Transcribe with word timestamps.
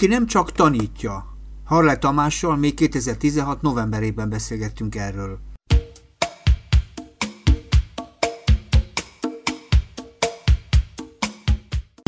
aki 0.00 0.08
nem 0.08 0.26
csak 0.26 0.52
tanítja. 0.52 1.24
Harle 1.64 1.96
Tamással 1.96 2.56
még 2.56 2.74
2016 2.74 3.62
novemberében 3.62 4.28
beszélgettünk 4.28 4.94
erről. 4.94 5.38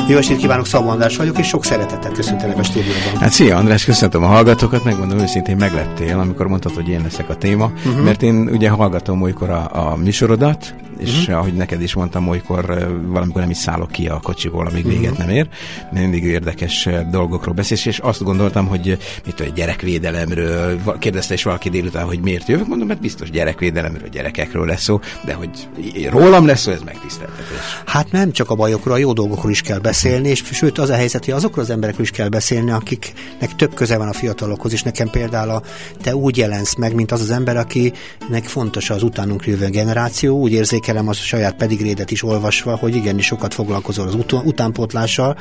Jó 0.09 0.17
estét 0.17 0.37
kívánok, 0.37 0.67
Szabó 0.67 0.89
András 0.89 1.17
vagyok, 1.17 1.39
és 1.39 1.47
sok 1.47 1.65
szeretettel 1.65 2.13
köszöntelek 2.13 2.59
a 2.59 2.63
stúdióban. 2.63 3.17
Hát 3.21 3.31
szia 3.31 3.57
András, 3.57 3.85
köszöntöm 3.85 4.25
a 4.25 4.27
hallgatókat, 4.27 4.85
megmondom 4.85 5.19
őszintén 5.19 5.57
megleptél, 5.57 6.19
amikor 6.19 6.47
mondtad, 6.47 6.75
hogy 6.75 6.89
én 6.89 7.03
leszek 7.03 7.29
a 7.29 7.37
téma, 7.37 7.65
uh-huh. 7.65 8.05
mert 8.05 8.23
én 8.23 8.49
ugye 8.49 8.71
hallgatom 8.71 9.23
olykor 9.23 9.51
a, 9.51 9.91
a 9.91 9.97
műsorodat, 9.97 10.75
és 11.03 11.21
uh-huh. 11.21 11.39
ahogy 11.39 11.55
neked 11.55 11.83
is 11.83 11.95
mondtam, 11.95 12.29
olykor 12.29 12.65
valamikor 13.07 13.41
nem 13.41 13.51
is 13.51 13.57
szállok 13.57 13.91
ki 13.91 14.07
a 14.07 14.21
kocsiból, 14.23 14.67
amíg 14.67 14.87
véget 14.87 15.19
nem 15.19 15.29
ér. 15.29 15.49
Mindig 15.93 16.25
érdekes 16.25 16.89
dolgokról 17.11 17.55
beszélsz, 17.55 17.87
és 17.87 17.99
azt 17.99 18.23
gondoltam, 18.23 18.67
hogy 18.67 18.99
mit 19.27 19.41
a 19.41 19.45
gyerekvédelemről, 19.55 20.81
kérdezte 20.99 21.35
is 21.35 21.43
valaki 21.43 21.69
délután, 21.69 22.05
hogy 22.05 22.21
miért 22.21 22.49
jövök, 22.49 22.67
mondom, 22.67 22.87
mert 22.87 23.01
biztos 23.01 23.31
gyerekvédelemről, 23.31 24.09
gyerekekről 24.09 24.67
lesz 24.67 24.83
szó, 24.83 25.01
de 25.25 25.35
hogy 25.35 25.69
rólam 26.11 26.47
lesz 26.47 26.61
szó, 26.61 26.73
ez 26.73 26.83
megtiszteltetés. 26.85 27.57
Hát 27.87 28.13
nem 28.13 28.33
csak 28.33 28.51
a 28.51 28.55
bajokról, 28.55 28.95
a 28.95 28.99
jó 28.99 29.13
dolgokról 29.13 29.51
is 29.51 29.61
kell 29.61 29.79
beszélni, 29.79 30.29
és 30.29 30.43
sőt 30.53 30.79
az 30.79 30.91
a 30.91 30.95
helyzet, 30.95 31.25
hogy 31.25 31.35
azokról 31.35 31.65
az 31.65 31.71
emberekről 31.71 32.05
is 32.05 32.11
kell 32.11 32.29
beszélni, 32.29 32.71
akiknek 32.71 33.57
több 33.57 33.75
köze 33.75 33.97
van 33.99 34.09
a 34.09 34.13
fiatalokhoz, 34.13 34.73
és 34.73 34.83
nekem 34.83 35.09
például 35.09 35.51
a, 35.51 35.63
te 36.03 36.17
úgy 36.17 36.37
jelensz 36.37 36.75
meg, 36.75 36.95
mint 36.95 37.13
az 37.13 37.21
az 37.21 37.31
ember, 37.31 37.57
akinek 37.57 38.45
fontos 38.45 38.91
az 38.91 39.03
utánunk 39.03 39.47
jövő 39.47 39.69
generáció, 39.69 40.39
úgy 40.39 40.53
érzékel 40.53 40.92
érzékelem 40.93 41.09
a 41.09 41.13
saját 41.13 41.55
pedigrédet 41.55 42.11
is 42.11 42.23
olvasva, 42.23 42.77
hogy 42.77 42.97
igenis 42.97 43.27
sokat 43.27 43.55
foglalkozol 43.55 44.07
az 44.07 44.15
ut- 44.15 44.33
utánpótlással, 44.33 45.37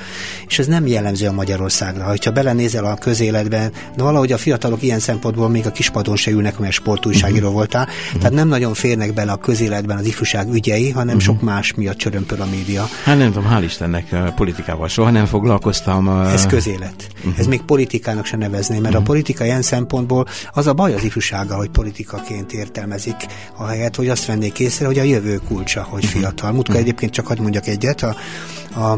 és 0.47 0.59
ez 0.59 0.67
nem 0.67 0.87
jellemző 0.87 1.27
a 1.27 1.31
Magyarországra. 1.31 2.03
Ha 2.23 2.31
belenézel 2.31 2.85
a 2.85 2.95
közéletben, 2.95 3.71
de 3.95 4.03
valahogy 4.03 4.31
a 4.31 4.37
fiatalok 4.37 4.81
ilyen 4.81 4.99
szempontból 4.99 5.49
még 5.49 5.65
a 5.65 5.71
kispadon 5.71 6.15
se 6.15 6.31
ülnek, 6.31 6.59
mert 6.59 6.73
sportújságíró 6.73 7.37
uh-huh. 7.37 7.53
voltál, 7.53 7.83
uh-huh. 7.83 8.21
tehát 8.21 8.35
nem 8.35 8.47
nagyon 8.47 8.73
férnek 8.73 9.13
bele 9.13 9.31
a 9.31 9.37
közéletben 9.37 9.97
az 9.97 10.05
ifjúság 10.05 10.53
ügyei, 10.53 10.89
hanem 10.89 11.15
uh-huh. 11.15 11.21
sok 11.21 11.41
más 11.41 11.73
miatt 11.73 11.97
csörömpöl 11.97 12.41
a 12.41 12.45
média. 12.45 12.87
Hát 13.03 13.17
nem 13.17 13.31
tudom, 13.31 13.49
hál' 13.51 13.63
Istennek 13.63 14.33
politikával 14.35 14.87
soha 14.87 15.09
nem 15.09 15.25
foglalkoztam. 15.25 16.09
Ez 16.09 16.45
közélet. 16.45 17.07
Uh-huh. 17.17 17.33
Ez 17.39 17.47
még 17.47 17.61
politikának 17.61 18.25
se 18.25 18.37
nevezném, 18.37 18.81
mert 18.81 18.93
uh-huh. 18.93 19.09
a 19.09 19.11
politika 19.11 19.45
ilyen 19.45 19.61
szempontból 19.61 20.25
az 20.53 20.67
a 20.67 20.73
baj 20.73 20.93
az 20.93 21.03
ifjúsággal, 21.03 21.57
hogy 21.57 21.69
politikaként 21.69 22.53
értelmezik, 22.53 23.15
ahelyett, 23.57 23.95
hogy 23.95 24.09
azt 24.09 24.25
vennék 24.25 24.59
észre, 24.59 24.85
hogy 24.85 24.99
a 24.99 25.03
jövő 25.03 25.40
kulcsa, 25.47 25.83
hogy 25.83 26.05
fiatal. 26.05 26.51
Mutka 26.51 26.71
mhm. 26.71 26.81
egyébként 26.81 27.11
csak 27.11 27.27
hagyd 27.27 27.41
mondjak 27.41 27.67
egyet, 27.67 28.01
a, 28.01 28.15
a, 28.79 28.97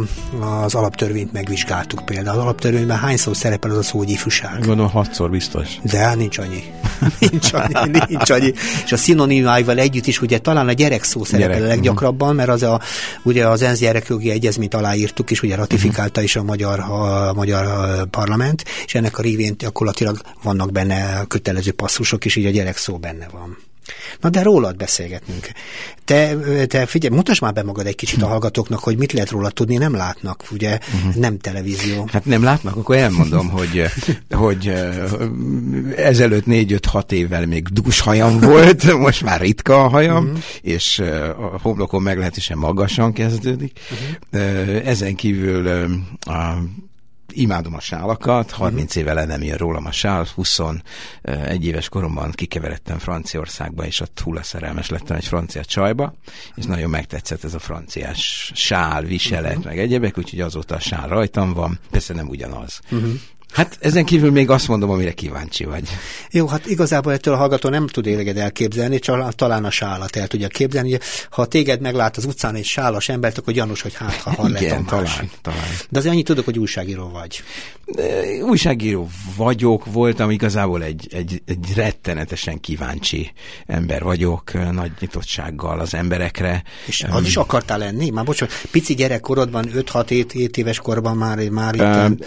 az 0.63 0.75
alaptörvényt 0.75 1.31
megvizsgáltuk 1.31 2.05
például. 2.05 2.38
Az 2.38 2.44
alaptörvényben 2.44 2.97
hányszor 2.97 3.35
szerepel 3.35 3.72
az 3.72 3.77
a 3.77 3.83
szó, 3.83 3.97
hogy 3.97 4.09
ifjúság? 4.09 4.66
Gondolom 4.66 4.91
hatszor 4.91 5.30
biztos. 5.30 5.67
De 5.81 6.16
nincs 6.16 6.38
annyi. 6.38 6.63
nincs 7.30 7.53
annyi, 7.53 8.00
nincs 8.08 8.30
annyi. 8.30 8.53
És 8.85 8.91
a 8.91 8.97
szinonimáival 8.97 9.77
együtt 9.77 10.05
is 10.05 10.22
ugye 10.22 10.39
talán 10.39 10.67
a 10.67 10.72
gyerek 10.72 11.03
szó 11.03 11.23
szerepel 11.23 11.55
gyerek. 11.55 11.72
a 11.72 11.75
leggyakrabban, 11.75 12.35
mert 12.35 12.50
az 12.50 12.63
a, 12.63 12.81
ugye 13.23 13.47
az 13.47 13.61
ENSZ 13.61 13.80
gyerekjogi 13.80 14.30
egyezményt 14.30 14.73
aláírtuk, 14.73 15.31
és 15.31 15.41
ugye 15.41 15.55
ratifikálta 15.55 16.22
is 16.22 16.35
a 16.35 16.44
magyar, 16.44 16.80
a 16.80 17.33
magyar 17.33 17.66
parlament, 18.09 18.63
és 18.85 18.95
ennek 18.95 19.17
a 19.17 19.22
révén 19.22 19.55
gyakorlatilag 19.57 20.22
vannak 20.44 20.72
benne 20.72 21.23
kötelező 21.28 21.72
passzusok, 21.72 22.25
és 22.25 22.35
így 22.35 22.45
a 22.45 22.50
gyerek 22.50 22.78
szó 22.78 22.97
benne 22.97 23.28
van. 23.31 23.57
Na 24.19 24.29
de 24.29 24.41
rólad 24.41 24.75
beszélgetnünk. 24.75 25.49
Te, 26.05 26.35
te 26.67 26.85
figyelj, 26.85 27.15
mutasd 27.15 27.41
már 27.41 27.53
be 27.53 27.63
magad 27.63 27.85
egy 27.85 27.95
kicsit 27.95 28.21
a 28.21 28.27
hallgatóknak, 28.27 28.79
hogy 28.79 28.97
mit 28.97 29.11
lehet 29.11 29.29
róla 29.29 29.49
tudni, 29.49 29.75
nem 29.75 29.95
látnak, 29.95 30.44
ugye, 30.51 30.79
uh-huh. 30.94 31.16
nem 31.16 31.38
televízió. 31.38 32.07
Hát 32.11 32.25
nem 32.25 32.43
látnak, 32.43 32.75
akkor 32.75 32.95
elmondom, 32.95 33.49
hogy, 33.49 33.85
hogy 34.29 34.73
ezelőtt 35.95 36.45
négy-öt-hat 36.45 37.11
évvel 37.11 37.45
még 37.45 37.67
dús 37.67 37.99
hajam 37.99 38.39
volt, 38.39 38.93
most 39.07 39.23
már 39.23 39.41
ritka 39.41 39.83
a 39.83 39.88
hajam, 39.88 40.25
uh-huh. 40.25 40.39
és 40.61 40.99
a 41.38 41.59
homlokon 41.61 42.01
meglehetősen 42.01 42.57
magasan 42.57 43.13
kezdődik. 43.13 43.79
Uh-huh. 44.31 44.88
Ezen 44.88 45.16
kívül 45.16 45.67
a 46.19 46.57
imádom 47.33 47.73
a 47.73 47.79
sálakat, 47.79 48.51
30 48.51 48.95
éve 48.95 49.13
le 49.13 49.25
nem 49.25 49.44
jön 49.44 49.57
rólam 49.57 49.85
a 49.85 49.91
sál, 49.91 50.27
21 50.35 50.81
éves 51.61 51.89
koromban 51.89 52.31
kikeveredtem 52.31 52.97
Franciaországba, 52.97 53.85
és 53.85 53.99
ott 53.99 54.19
hullaszerelmes 54.19 54.89
lettem 54.89 55.16
egy 55.16 55.25
francia 55.25 55.63
csajba, 55.63 56.13
és 56.55 56.66
nagyon 56.66 56.89
megtetszett 56.89 57.43
ez 57.43 57.53
a 57.53 57.59
franciás 57.59 58.51
sál, 58.55 59.01
viselet, 59.01 59.51
uh-huh. 59.51 59.66
meg 59.66 59.79
egyebek, 59.79 60.17
úgyhogy 60.17 60.41
azóta 60.41 60.75
a 60.75 60.79
sál 60.79 61.07
rajtam 61.07 61.53
van, 61.53 61.79
persze 61.89 62.13
nem 62.13 62.27
ugyanaz. 62.27 62.79
Uh-huh. 62.91 63.13
Hát 63.53 63.78
ezen 63.80 64.06
kívül 64.06 64.31
még 64.31 64.50
azt 64.50 64.68
mondom, 64.68 64.90
amire 64.90 65.12
kíváncsi 65.12 65.64
vagy. 65.64 65.90
Jó, 66.31 66.47
hát 66.47 66.66
igazából 66.66 67.14
ettől 67.14 67.34
a 67.34 67.38
hallgató 67.38 67.69
nem 67.69 67.88
tud 67.88 68.06
éleged 68.06 68.38
elképzelni, 68.38 69.00
csak 69.00 69.34
talán 69.36 69.66
a 69.66 69.69
sálat 69.69 70.16
el 70.16 70.28
tudja 70.28 70.47
képzelni. 70.47 70.97
Ha 71.30 71.46
téged 71.46 71.81
meglát 71.81 72.18
az 72.18 72.25
utcán 72.25 72.56
egy 72.56 72.66
sálas 72.66 73.09
embert, 73.09 73.38
akkor 73.38 73.53
gyanús, 73.53 73.81
hogy 73.81 73.94
hát 73.94 74.16
ha 74.16 74.31
hall 74.31 74.50
Igen, 74.50 74.86
talán, 74.86 75.30
talán. 75.41 75.64
De 75.90 76.00
azért 76.00 76.14
annyit 76.14 76.25
tudok, 76.25 76.46
hogy 76.46 76.59
újságíró 76.59 77.09
vagy. 77.09 77.44
Újságíró 78.44 79.09
vagyok, 79.36 79.85
voltam 79.85 80.30
igazából 80.30 80.84
egy, 80.84 81.08
egy, 81.12 81.41
egy 81.46 81.74
rettenetesen 81.75 82.59
kíváncsi 82.59 83.31
ember 83.66 84.03
vagyok, 84.03 84.72
nagy 84.72 84.91
nyitottsággal 85.00 85.80
az 85.80 85.94
emberekre. 85.94 86.64
És 86.85 87.03
az 87.03 87.20
um, 87.20 87.25
is 87.25 87.38
akartál 87.38 87.78
lenni? 87.78 88.09
Már 88.09 88.25
bocsánat, 88.25 88.56
pici 88.72 88.94
gyerekkorodban, 88.94 89.66
5-6 89.75 90.34
éves 90.58 90.80
korban 90.80 91.18
már, 91.18 91.50
már 91.50 91.75
itt... 91.75 91.81
Um, 91.81 92.18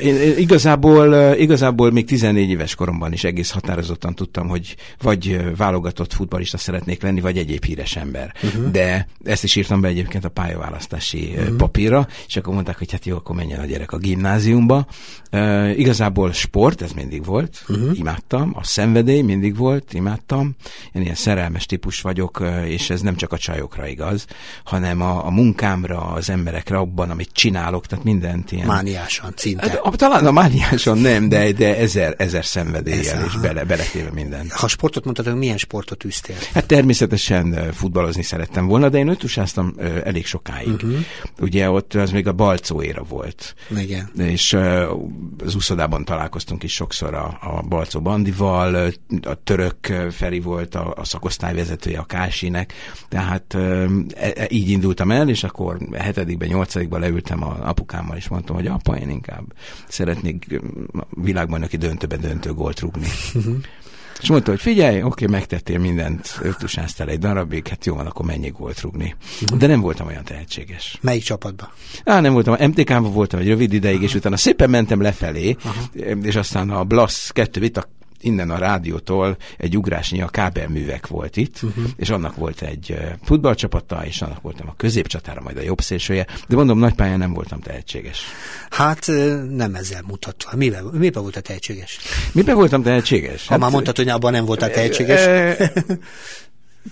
én, 0.00 0.38
igazából 0.38 0.75
igazából, 0.76 1.34
igazából 1.34 1.90
még 1.90 2.06
14 2.06 2.50
éves 2.50 2.74
koromban 2.74 3.12
is 3.12 3.24
egész 3.24 3.50
határozottan 3.50 4.14
tudtam, 4.14 4.48
hogy 4.48 4.76
vagy 5.02 5.56
válogatott 5.56 6.12
futbalista 6.12 6.58
szeretnék 6.58 7.02
lenni, 7.02 7.20
vagy 7.20 7.38
egyéb 7.38 7.64
híres 7.64 7.96
ember. 7.96 8.34
Uh-huh. 8.42 8.70
De 8.70 9.08
ezt 9.24 9.44
is 9.44 9.56
írtam 9.56 9.80
be 9.80 9.88
egyébként 9.88 10.24
a 10.24 10.28
pályaválasztási 10.28 11.34
uh-huh. 11.36 11.56
papírra, 11.56 12.08
és 12.26 12.36
akkor 12.36 12.54
mondták, 12.54 12.78
hogy 12.78 12.92
hát 12.92 13.04
jó, 13.04 13.16
akkor 13.16 13.36
menjen 13.36 13.60
a 13.60 13.64
gyerek 13.64 13.92
a 13.92 13.98
gimnáziumba. 13.98 14.86
Uh, 15.32 15.78
igazából 15.78 16.32
sport, 16.32 16.82
ez 16.82 16.92
mindig 16.92 17.24
volt, 17.24 17.64
uh-huh. 17.68 17.98
imádtam, 17.98 18.52
a 18.54 18.64
szenvedély 18.64 19.22
mindig 19.22 19.56
volt, 19.56 19.92
imádtam. 19.92 20.54
Én 20.92 21.02
ilyen 21.02 21.14
szerelmes 21.14 21.66
típus 21.66 22.00
vagyok, 22.00 22.42
és 22.66 22.90
ez 22.90 23.00
nem 23.00 23.16
csak 23.16 23.32
a 23.32 23.38
csajokra 23.38 23.86
igaz, 23.86 24.26
hanem 24.64 25.00
a, 25.00 25.26
a 25.26 25.30
munkámra, 25.30 26.00
az 26.00 26.30
emberekre, 26.30 26.76
abban, 26.76 27.10
amit 27.10 27.30
csinálok, 27.32 27.86
tehát 27.86 28.04
mindent 28.04 28.52
ilyen... 28.52 28.66
Mániásan, 28.66 29.32
szinte. 29.36 29.80
Hát, 29.84 29.96
talán 29.96 30.26
a 30.26 30.30
mániásan 30.30 30.65
mániáson 30.66 30.98
nem, 30.98 31.28
de, 31.28 31.52
de 31.52 31.76
ezer, 31.76 32.14
ezer 32.18 32.44
szenvedéllyel 32.44 33.24
és 33.24 33.36
bele, 33.36 33.64
beletéve 33.64 34.10
minden. 34.12 34.46
Ha 34.50 34.68
sportot 34.68 35.04
mondtad, 35.04 35.26
hogy 35.26 35.34
milyen 35.34 35.56
sportot 35.56 36.04
űztél? 36.04 36.36
Hát 36.52 36.66
természetesen 36.66 37.72
futballozni 37.72 38.22
szerettem 38.22 38.66
volna, 38.66 38.88
de 38.88 38.98
én 38.98 39.08
ötusáztam 39.08 39.74
elég 40.04 40.26
sokáig. 40.26 40.72
Uh-huh. 40.72 40.96
Ugye 41.40 41.70
ott 41.70 41.94
az 41.94 42.10
még 42.10 42.26
a 42.26 42.32
Balcó 42.32 42.82
éra 42.82 43.02
volt. 43.02 43.54
Igen. 43.76 44.10
És 44.18 44.52
az 45.44 45.54
úszodában 45.54 46.04
találkoztunk 46.04 46.62
is 46.62 46.72
sokszor 46.72 47.14
a, 47.14 47.38
a 47.40 47.62
Balcó 47.68 48.00
Bandival, 48.00 48.92
a 49.22 49.34
török 49.44 49.92
Feri 50.10 50.40
volt 50.40 50.74
a, 50.74 50.94
a 50.96 51.04
szakosztályvezetője 51.04 51.98
a 51.98 52.04
Kásinek, 52.04 52.72
tehát 53.08 53.54
e, 53.54 53.88
e, 54.14 54.46
így 54.48 54.68
indultam 54.70 55.10
el, 55.10 55.28
és 55.28 55.44
akkor 55.44 55.78
hetedikben, 55.92 56.48
nyolcadikban 56.48 57.00
leültem 57.00 57.42
a 57.42 57.56
apukámmal, 57.60 58.16
és 58.16 58.28
mondtam, 58.28 58.56
hogy 58.56 58.66
apa, 58.66 58.96
én 58.96 59.10
inkább 59.10 59.44
szeretnék 59.88 60.55
világbajnoki 61.10 61.76
döntőben 61.76 62.20
döntő 62.20 62.52
gólt 62.52 62.80
rúgni. 62.80 63.08
És 64.20 64.28
mondta, 64.28 64.50
hogy 64.50 64.60
figyelj, 64.60 65.02
oké, 65.02 65.26
megtettél 65.26 65.78
mindent, 65.78 66.38
ötusáztál 66.42 67.08
egy 67.08 67.18
darabig, 67.18 67.68
hát 67.68 67.86
jó 67.86 67.94
van, 67.94 68.06
akkor 68.06 68.26
mennyi 68.26 68.48
gólt 68.48 68.80
rúgni. 68.80 69.14
Uh-huh. 69.42 69.58
De 69.58 69.66
nem 69.66 69.80
voltam 69.80 70.06
olyan 70.06 70.24
tehetséges. 70.24 70.98
Melyik 71.00 71.22
csapatban? 71.22 71.68
Á, 72.04 72.20
nem 72.20 72.32
voltam, 72.32 72.68
MTK-ban 72.68 73.12
voltam 73.12 73.40
egy 73.40 73.48
rövid 73.48 73.72
ideig, 73.72 73.94
uh-huh. 73.94 74.10
és 74.10 74.16
utána 74.16 74.36
szépen 74.36 74.70
mentem 74.70 75.00
lefelé, 75.00 75.56
uh-huh. 75.64 76.26
és 76.26 76.36
aztán 76.36 76.70
a 76.70 76.84
Blasz 76.84 77.30
2 77.30 77.60
vita 77.60 77.88
innen 78.20 78.50
a 78.50 78.58
rádiótól 78.58 79.36
egy 79.56 79.76
ugrásnyi 79.76 80.20
a 80.20 80.28
kábelművek 80.28 81.06
volt 81.06 81.36
itt, 81.36 81.62
uh-huh. 81.62 81.84
és 81.96 82.10
annak 82.10 82.36
volt 82.36 82.62
egy 82.62 82.98
futballcsapata, 83.22 84.06
és 84.06 84.22
annak 84.22 84.40
voltam 84.40 84.68
a 84.68 84.74
középcsatára, 84.76 85.40
majd 85.40 85.56
a 85.56 85.62
jobb 85.62 85.80
szélsője, 85.80 86.26
de 86.48 86.56
mondom, 86.56 86.78
nagy 86.78 86.94
pályán 86.94 87.18
nem 87.18 87.32
voltam 87.32 87.60
tehetséges. 87.60 88.22
Hát 88.70 89.06
nem 89.50 89.74
ezzel 89.74 90.02
mutatva. 90.06 90.56
Miben, 90.56 90.84
miben 90.84 91.22
volt 91.22 91.36
a 91.36 91.40
tehetséges? 91.40 91.98
Miben 92.32 92.54
voltam 92.54 92.82
tehetséges? 92.82 93.46
Ha 93.46 93.52
hát, 93.52 93.60
már 93.60 93.70
mondtad, 93.70 93.96
hogy 93.96 94.08
abban 94.08 94.32
nem 94.32 94.44
voltál 94.44 94.70
tehetséges. 94.70 95.20
E, 95.20 95.72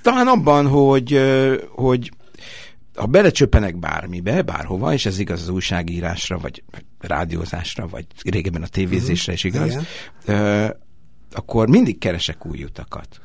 talán 0.03 0.27
abban, 0.27 0.67
hogy, 0.67 1.21
hogy 1.69 2.11
ha 2.95 3.07
belecsöppenek 3.07 3.77
bármibe, 3.77 4.43
bárhova, 4.43 4.93
és 4.93 5.07
ez 5.07 5.19
igaz 5.19 5.43
az 5.43 5.49
újságírásra, 5.49 6.39
vagy 6.39 6.63
rádiózásra, 7.01 7.89
vagy 7.89 8.07
régebben 8.23 8.63
a 8.63 8.67
tévézésre 8.67 9.33
is 9.33 9.45
igaz, 9.45 9.71
Igen 10.27 10.83
akkor 11.35 11.69
mindig 11.69 11.99
keresek 11.99 12.47
új 12.47 12.63
utakat. 12.63 13.21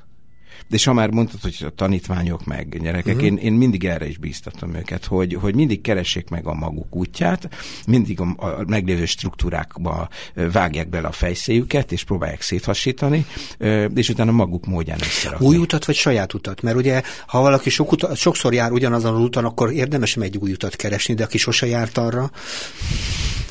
és 0.69 0.83
ha 0.83 0.94
már 0.94 1.09
mondtad, 1.09 1.41
hogy 1.41 1.57
a 1.59 1.69
tanítványok 1.69 2.45
meg 2.45 2.81
gyerekek, 2.81 3.15
uh-huh. 3.15 3.27
én, 3.27 3.38
én 3.38 3.53
mindig 3.53 3.85
erre 3.85 4.07
is 4.07 4.17
bíztatom 4.17 4.75
őket, 4.75 5.06
hogy, 5.06 5.33
hogy 5.33 5.56
mindig 5.56 5.81
keressék 5.81 6.29
meg 6.29 6.47
a 6.47 6.53
maguk 6.53 6.95
útját, 6.95 7.50
mindig 7.88 8.19
a, 8.19 8.35
a 8.38 8.63
meglévő 8.67 9.06
struktúrákba 9.06 10.09
vágják 10.33 10.89
bele 10.89 11.07
a 11.07 11.11
fejszéjüket, 11.11 11.91
és 11.91 12.03
próbálják 12.03 12.41
széthasítani, 12.41 13.25
és 13.95 14.09
utána 14.09 14.31
maguk 14.31 14.65
módján 14.65 15.00
összerakni. 15.01 15.45
Új 15.45 15.57
utat 15.57 15.85
vagy 15.85 15.95
saját 15.95 16.33
utat? 16.33 16.62
Mert 16.62 16.77
ugye, 16.77 17.01
ha 17.27 17.41
valaki 17.41 17.69
sok 17.69 17.91
uta, 17.91 18.15
sokszor 18.15 18.53
jár 18.53 18.71
ugyanazon 18.71 19.13
az 19.13 19.21
úton, 19.21 19.45
akkor 19.45 19.71
érdemes 19.71 20.15
egy 20.15 20.38
új 20.38 20.51
utat 20.51 20.75
keresni, 20.75 21.13
de 21.13 21.23
aki 21.23 21.38
sose 21.38 21.65
járt 21.65 21.97
arra, 21.97 22.31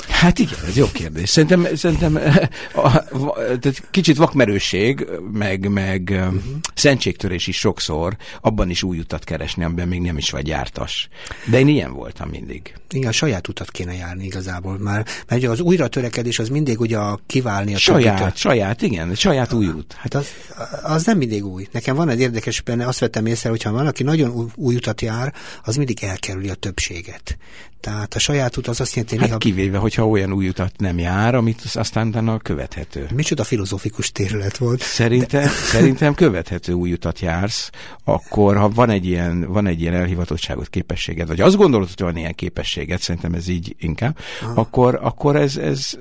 Hát 0.09 0.39
igen, 0.39 0.59
ez 0.67 0.77
jó 0.77 0.85
kérdés. 0.93 1.29
Szerintem, 1.29 1.75
szerintem 1.75 2.19
a, 2.73 2.87
a, 2.87 3.33
tehát 3.33 3.83
kicsit 3.91 4.17
vakmerőség, 4.17 5.07
meg, 5.33 5.69
meg 5.69 6.09
uh-huh. 6.11 6.33
szentségtörés 6.73 7.47
is 7.47 7.57
sokszor, 7.57 8.15
abban 8.41 8.69
is 8.69 8.83
új 8.83 8.99
utat 8.99 9.23
keresni, 9.23 9.63
amiben 9.63 9.87
még 9.87 10.01
nem 10.01 10.17
is 10.17 10.29
vagy 10.29 10.47
jártas. 10.47 11.09
De 11.45 11.59
én 11.59 11.67
ilyen 11.67 11.93
voltam 11.93 12.29
mindig. 12.29 12.73
Igen, 12.89 13.11
saját 13.11 13.47
utat 13.47 13.71
kéne 13.71 13.93
járni 13.93 14.25
igazából. 14.25 14.77
Már, 14.77 15.05
mert 15.27 15.43
az 15.43 15.59
újra 15.59 15.87
törekedés 15.87 16.39
az 16.39 16.49
mindig 16.49 16.79
ugye 16.79 16.97
a 16.97 17.19
kiválni 17.27 17.73
a 17.73 17.77
Saját, 17.77 18.17
többitől. 18.17 18.31
saját, 18.35 18.81
igen, 18.81 19.15
saját 19.15 19.53
új 19.53 19.67
út. 19.67 19.93
Hát 19.93 20.13
az, 20.13 20.27
az 20.83 21.05
nem 21.05 21.17
mindig 21.17 21.45
új. 21.45 21.67
Nekem 21.71 21.95
van 21.95 22.09
egy 22.09 22.19
érdekes 22.19 22.61
benne, 22.61 22.87
azt 22.87 22.99
vettem 22.99 23.25
észre, 23.25 23.49
hogyha 23.49 23.71
valaki 23.71 24.03
nagyon 24.03 24.51
új 24.55 24.75
utat 24.75 25.01
jár, 25.01 25.33
az 25.63 25.75
mindig 25.75 26.03
elkerüli 26.03 26.49
a 26.49 26.53
többséget. 26.55 27.37
Tehát 27.79 28.13
a 28.13 28.19
saját 28.19 28.57
út 28.57 28.67
az 28.67 28.79
azt 28.79 28.95
jelenti, 28.95 29.17
hát 29.17 29.25
néha... 29.25 29.37
kivéve, 29.37 29.77
hogyha 29.77 30.07
olyan 30.07 30.33
új 30.33 30.47
utat 30.47 30.71
nem 30.77 30.97
jár, 30.99 31.35
amit 31.35 31.61
aztán 31.73 32.07
utána 32.07 32.37
követhető. 32.37 33.07
Micsoda 33.13 33.43
filozofikus 33.43 34.11
terület 34.11 34.57
volt. 34.57 34.81
Szerintem, 34.81 35.41
de... 35.41 35.49
szerintem 35.49 36.13
követhető 36.13 36.73
új 36.73 36.91
utat 36.91 37.19
jársz, 37.19 37.69
akkor 38.03 38.57
ha 38.57 38.69
van 38.69 38.89
egy 38.89 39.05
ilyen, 39.05 39.45
van 39.47 39.67
egy 39.67 39.81
ilyen 39.81 39.93
elhivatottságot, 39.93 40.69
képességed, 40.69 41.27
vagy 41.27 41.41
azt 41.41 41.55
gondolod, 41.55 41.87
hogy 41.87 42.05
van 42.05 42.17
ilyen 42.17 42.35
képességed, 42.35 42.99
szerintem 42.99 43.33
ez 43.33 43.47
így 43.47 43.75
inkább, 43.79 44.17
akkor, 44.55 44.99
akkor 45.01 45.35
ez, 45.35 45.57
ez, 45.57 45.97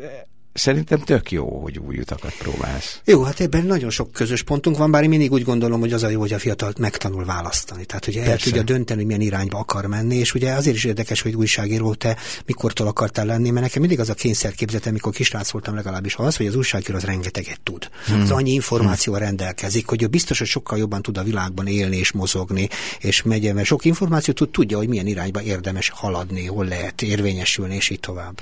Szerintem 0.59 0.99
tök 0.99 1.31
jó, 1.31 1.61
hogy 1.61 1.79
új 1.79 1.99
utakat 1.99 2.35
próbálsz. 2.39 3.01
Jó, 3.05 3.23
hát 3.23 3.41
ebben 3.41 3.65
nagyon 3.65 3.91
sok 3.91 4.13
közös 4.13 4.43
pontunk 4.43 4.77
van, 4.77 4.91
bár 4.91 5.03
én 5.03 5.09
mindig 5.09 5.33
úgy 5.33 5.45
gondolom, 5.45 5.81
hogy 5.81 5.93
az 5.93 6.03
a 6.03 6.09
jó, 6.09 6.21
hogy 6.21 6.33
a 6.33 6.39
fiatal 6.39 6.73
megtanul 6.79 7.25
választani. 7.25 7.85
Tehát 7.85 8.05
Persze. 8.05 8.31
el 8.31 8.37
tudja 8.37 8.63
dönteni, 8.63 8.99
hogy 8.99 9.07
milyen 9.07 9.21
irányba 9.21 9.59
akar 9.59 9.87
menni, 9.87 10.17
és 10.17 10.35
ugye 10.35 10.53
azért 10.53 10.77
is 10.77 10.85
érdekes, 10.85 11.21
hogy 11.21 11.35
újságíró 11.35 11.95
te 11.95 12.17
mikortól 12.47 12.87
akartál 12.87 13.27
lenni, 13.27 13.51
mert 13.51 13.65
nekem 13.65 13.81
mindig 13.81 14.01
az 14.01 14.09
a 14.09 14.15
kényszerképzetem, 14.15 14.91
amikor 14.91 15.13
kisrác 15.13 15.51
voltam 15.51 15.75
legalábbis 15.75 16.15
az, 16.15 16.37
hogy 16.37 16.47
az 16.47 16.55
újságíró 16.55 16.97
az 16.97 17.05
rengeteget 17.05 17.61
tud. 17.61 17.89
Hmm. 18.07 18.21
Az 18.21 18.31
annyi 18.31 18.51
információval 18.51 19.21
hmm. 19.21 19.29
rendelkezik, 19.29 19.89
hogy 19.89 20.03
ő 20.03 20.07
biztos, 20.07 20.39
hogy 20.39 20.49
sokkal 20.49 20.79
jobban 20.79 21.03
tud 21.03 21.19
a 21.19 21.23
világban 21.23 21.67
élni 21.67 21.97
és 21.97 22.13
mozogni, 22.13 22.69
és 23.01 23.23
megy, 23.23 23.55
mert 23.55 23.67
sok 23.67 23.85
információt 23.85 24.37
tud, 24.37 24.51
tudja, 24.51 24.77
hogy 24.77 24.89
milyen 24.89 25.07
irányba 25.07 25.43
érdemes 25.43 25.89
haladni, 25.95 26.47
hol 26.47 26.65
lehet 26.65 27.03
érvényesülni, 27.03 27.75
és 27.75 27.91
így 27.91 28.01
tovább. 28.01 28.41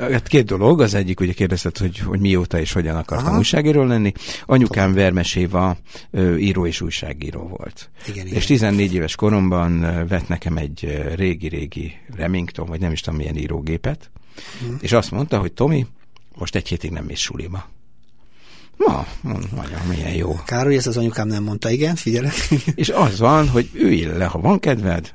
hát 0.00 0.28
két 0.28 0.44
dolog, 0.44 0.80
az 0.80 0.94
egyik 0.94 1.20
ugye 1.32 1.46
kérdezted, 1.46 1.78
hogy, 1.78 1.98
hogy 1.98 2.20
mióta 2.20 2.60
és 2.60 2.72
hogyan 2.72 2.96
akartam 2.96 3.26
Aha. 3.26 3.38
újságíró 3.38 3.82
lenni. 3.82 4.12
Anyukám 4.46 4.88
Tudom. 4.88 5.02
Vermes 5.02 5.34
Éva 5.34 5.76
író 6.38 6.66
és 6.66 6.80
újságíró 6.80 7.46
volt. 7.58 7.90
Igen, 8.08 8.26
és 8.26 8.32
igen. 8.32 8.46
14 8.46 8.94
éves 8.94 9.14
koromban 9.14 9.80
vett 10.08 10.28
nekem 10.28 10.56
egy 10.56 11.02
régi-régi 11.14 11.92
Remington, 12.16 12.66
vagy 12.66 12.80
nem 12.80 12.92
is 12.92 13.00
tudom 13.00 13.18
milyen 13.18 13.36
írógépet, 13.36 14.10
hmm. 14.60 14.78
és 14.80 14.92
azt 14.92 15.10
mondta, 15.10 15.38
hogy 15.38 15.52
Tomi, 15.52 15.86
most 16.34 16.54
egy 16.54 16.68
hétig 16.68 16.90
nem 16.90 17.04
mész 17.04 17.20
suliba. 17.20 17.70
Na, 18.76 19.06
nagyon 19.54 19.80
milyen 19.88 20.14
jó. 20.14 20.34
Kár, 20.44 20.64
hogy 20.64 20.74
ezt 20.74 20.86
az 20.86 20.96
anyukám 20.96 21.28
nem 21.28 21.42
mondta, 21.42 21.70
igen, 21.70 21.94
figyelek. 21.94 22.34
és 22.74 22.88
az 22.88 23.18
van, 23.18 23.48
hogy 23.48 23.70
üljél 23.74 24.16
le, 24.16 24.24
ha 24.24 24.38
van 24.38 24.58
kedved, 24.58 25.14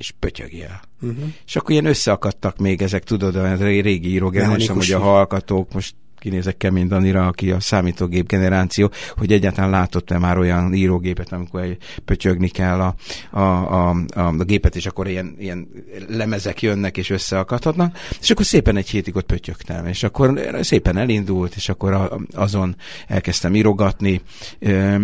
és 0.00 0.14
pötyögjél. 0.18 0.80
Uh-huh. 1.00 1.24
És 1.46 1.56
akkor 1.56 1.70
ilyen 1.70 1.84
összeakadtak 1.84 2.58
még 2.58 2.82
ezek, 2.82 3.04
tudod, 3.04 3.36
a 3.36 3.54
régi 3.56 4.08
írók, 4.08 4.34
nem 4.34 4.50
hogy 4.50 4.92
a 4.92 4.98
hallgatók 4.98 5.72
most 5.72 5.94
kinézek 6.20 6.56
Kemény 6.56 6.86
Danira, 6.86 7.26
aki 7.26 7.50
a 7.50 7.60
számítógép 7.60 8.26
generáció, 8.28 8.90
hogy 9.16 9.32
egyáltalán 9.32 9.70
látott-e 9.70 10.18
már 10.18 10.38
olyan 10.38 10.74
írógépet, 10.74 11.32
amikor 11.32 11.60
egy 11.60 11.76
pötyögni 12.04 12.48
kell 12.48 12.80
a, 12.80 12.94
a, 13.30 13.40
a, 13.40 13.88
a, 14.14 14.20
a 14.20 14.44
gépet, 14.44 14.76
és 14.76 14.86
akkor 14.86 15.08
ilyen, 15.08 15.36
ilyen 15.38 15.68
lemezek 16.08 16.62
jönnek 16.62 16.96
és 16.96 17.10
összeakadhatnak, 17.10 17.96
és 18.20 18.30
akkor 18.30 18.44
szépen 18.44 18.76
egy 18.76 18.88
hétig 18.88 19.16
ott 19.16 19.26
pötyögtem, 19.26 19.86
és 19.86 20.02
akkor 20.02 20.40
szépen 20.60 20.96
elindult, 20.96 21.54
és 21.54 21.68
akkor 21.68 22.20
azon 22.32 22.76
elkezdtem 23.06 23.54
írogatni, 23.54 24.20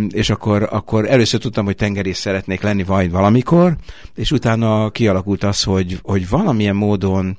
és 0.08 0.30
akkor, 0.30 0.68
akkor 0.70 1.08
először 1.08 1.40
tudtam, 1.40 1.64
hogy 1.64 1.76
tengerész 1.76 2.18
szeretnék 2.18 2.60
lenni 2.60 2.84
vagy 2.84 3.10
valamikor, 3.10 3.76
és 4.14 4.30
utána 4.30 4.90
kialakult 4.90 5.44
az, 5.44 5.62
hogy, 5.62 5.98
hogy 6.02 6.28
valamilyen 6.28 6.76
módon 6.76 7.38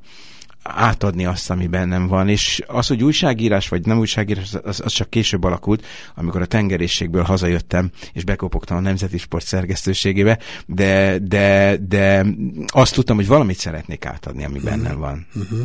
átadni 0.76 1.26
azt, 1.26 1.50
ami 1.50 1.68
bennem 1.68 2.08
van. 2.08 2.30
És 2.30 2.64
az, 2.68 2.88
hogy 2.88 3.04
újságírás 3.04 3.70
vagy 3.70 3.86
nem 3.86 3.98
újságírás, 3.98 4.54
az, 4.64 4.82
az 4.84 4.92
csak 4.92 5.10
később 5.10 5.44
alakult, 5.44 5.86
amikor 6.16 6.42
a 6.42 6.46
tengerészségből 6.46 7.24
hazajöttem, 7.24 7.92
és 8.14 8.24
bekopogtam 8.24 8.78
a 8.78 8.82
Nemzeti 8.82 9.18
Sport 9.18 9.46
szerkesztőségébe, 9.46 10.40
de, 10.66 11.18
de, 11.20 11.78
de 11.88 12.26
azt 12.68 12.94
tudtam, 12.94 13.16
hogy 13.16 13.28
valamit 13.28 13.58
szeretnék 13.58 14.06
átadni, 14.06 14.46
ami 14.46 14.60
bennem 14.60 14.86
uh-huh. 14.86 15.00
van. 15.00 15.28
Uh-huh. 15.36 15.60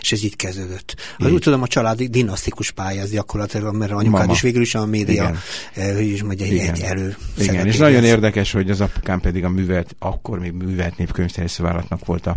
És 0.00 0.12
ez 0.12 0.24
így 0.24 0.36
kezdődött. 0.36 0.94
Az 1.18 1.32
úgy 1.32 1.40
tudom, 1.40 1.62
a 1.62 1.66
családi 1.66 2.06
dinasztikus 2.06 2.70
pálya, 2.70 3.00
ez 3.00 3.10
gyakorlatilag, 3.10 3.76
mert 3.76 3.92
anyukád 3.92 4.20
Mama. 4.20 4.32
is 4.32 4.40
végül 4.40 4.62
is 4.62 4.74
a 4.74 4.86
média, 4.86 5.34
eh, 5.74 5.94
hogy 5.94 6.06
is 6.06 6.22
mondja, 6.22 6.46
egy, 6.46 6.56
egy 6.56 6.80
elő. 6.80 7.16
Igen, 7.38 7.66
és 7.66 7.76
nagyon 7.76 8.04
érdekes, 8.04 8.52
hogy 8.52 8.70
az 8.70 8.80
apukám 8.80 9.20
pedig 9.20 9.44
a 9.44 9.48
művelt, 9.48 9.96
akkor 9.98 10.38
még 10.38 10.52
művelt 10.52 10.96
népkönyvterjesztővállalatnak 10.96 12.04
volt 12.04 12.26
a 12.26 12.36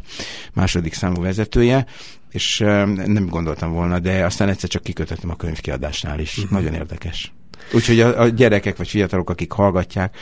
második 0.54 0.94
számú 0.94 1.22
vezetője, 1.22 1.86
és 2.32 2.62
eh, 2.62 2.86
nem 2.86 3.28
gondoltam 3.28 3.72
volna, 3.72 4.00
de 4.00 4.26
aztán 4.26 4.50
egyszer 4.50 4.70
csak 4.70 4.84
kikötöttem 4.84 5.30
a 5.30 5.36
könyvkiadásnál 5.36 6.20
is. 6.20 6.38
Uh-huh. 6.38 6.52
Nagyon 6.52 6.74
érdekes. 6.74 7.34
Úgyhogy 7.72 8.00
a, 8.00 8.22
a 8.22 8.28
gyerekek 8.28 8.78
vagy 8.78 8.88
fiatalok, 8.88 9.30
akik 9.30 9.52
hallgatják 9.52 10.16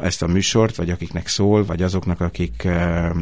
ezt 0.00 0.22
a 0.22 0.26
műsort, 0.26 0.76
vagy 0.76 0.90
akiknek 0.90 1.28
szól, 1.28 1.64
vagy 1.64 1.82
azoknak, 1.82 2.20
akik 2.20 2.68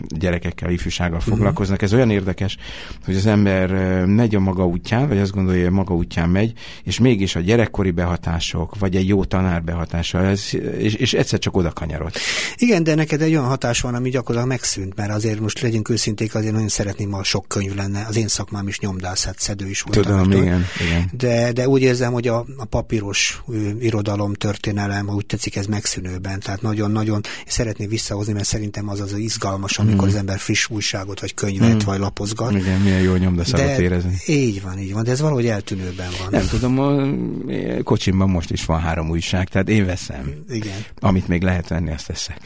gyerekekkel, 0.08 0.70
ifjúsággal 0.70 1.16
uh-huh. 1.16 1.34
foglalkoznak, 1.34 1.82
ez 1.82 1.94
olyan 1.94 2.10
érdekes, 2.10 2.56
hogy 3.04 3.16
az 3.16 3.26
ember 3.26 3.70
megy 4.06 4.34
a 4.34 4.40
maga 4.40 4.66
útján, 4.66 5.08
vagy 5.08 5.18
azt 5.18 5.32
gondolja, 5.32 5.62
hogy 5.62 5.72
maga 5.72 5.94
útján 5.94 6.28
megy, 6.28 6.52
és 6.84 6.98
mégis 6.98 7.36
a 7.36 7.40
gyerekkori 7.40 7.90
behatások, 7.90 8.78
vagy 8.78 8.96
egy 8.96 9.08
jó 9.08 9.24
tanár 9.24 9.62
behatása, 9.62 10.24
ez, 10.24 10.42
és, 10.78 10.94
és 10.94 11.12
egyszer 11.12 11.38
csak 11.38 11.56
oda 11.56 11.70
kanyarod. 11.70 12.12
Igen, 12.56 12.82
de 12.84 12.94
neked 12.94 13.22
egy 13.22 13.32
olyan 13.32 13.46
hatás 13.46 13.80
van, 13.80 13.94
ami 13.94 14.10
gyakorlatilag 14.10 14.48
megszűnt, 14.48 14.96
mert 14.96 15.10
azért 15.10 15.40
most 15.40 15.60
legyünk 15.60 15.88
őszinték, 15.88 16.34
azért 16.34 16.52
nagyon 16.52 16.68
szeretném, 16.68 17.10
ha 17.10 17.22
sok 17.22 17.48
könyv 17.48 17.74
lenne. 17.74 18.04
Az 18.08 18.16
én 18.16 18.28
szakmám 18.28 18.68
is 18.68 18.78
nyomdászat, 18.78 19.38
szedő 19.38 19.68
is 19.68 19.80
volt. 19.80 20.00
Tudom, 20.00 20.30
igen, 20.30 20.64
igen. 20.80 21.10
De, 21.12 21.52
de 21.52 21.68
úgy 21.68 21.82
érzem, 21.82 22.12
hogy 22.12 22.28
a, 22.28 22.46
a 22.56 22.64
papír 22.64 23.01
papíros 23.02 23.42
irodalom, 23.80 24.34
történelem, 24.34 25.08
úgy 25.08 25.26
tetszik, 25.26 25.56
ez 25.56 25.66
megszűnőben. 25.66 26.40
Tehát 26.40 26.62
nagyon-nagyon 26.62 27.20
szeretném 27.46 27.88
visszahozni, 27.88 28.32
mert 28.32 28.44
szerintem 28.44 28.88
az 28.88 29.00
az 29.00 29.12
izgalmas, 29.12 29.78
amikor 29.78 30.04
mm. 30.04 30.08
az 30.08 30.14
ember 30.14 30.38
friss 30.38 30.68
újságot, 30.68 31.20
vagy 31.20 31.34
könyvet, 31.34 31.74
mm. 31.74 31.86
vagy 31.86 31.98
lapozgat. 31.98 32.52
Igen, 32.52 32.80
milyen 32.80 33.00
jó 33.00 33.14
nyomdaszagot 33.14 33.78
érezni. 33.78 34.16
Így 34.26 34.62
van, 34.62 34.78
így 34.78 34.92
van, 34.92 35.04
de 35.04 35.10
ez 35.10 35.20
valahogy 35.20 35.46
eltűnőben 35.46 36.10
van. 36.18 36.28
Nem 36.30 36.46
tudom, 36.48 36.78
a 36.78 37.82
kocsimban 37.82 38.30
most 38.30 38.50
is 38.50 38.64
van 38.64 38.80
három 38.80 39.10
újság, 39.10 39.48
tehát 39.48 39.68
én 39.68 39.86
veszem. 39.86 40.34
Igen. 40.48 40.84
Amit 41.00 41.28
még 41.28 41.42
lehet 41.42 41.68
venni, 41.68 41.92
azt 41.92 42.06
teszek. 42.06 42.40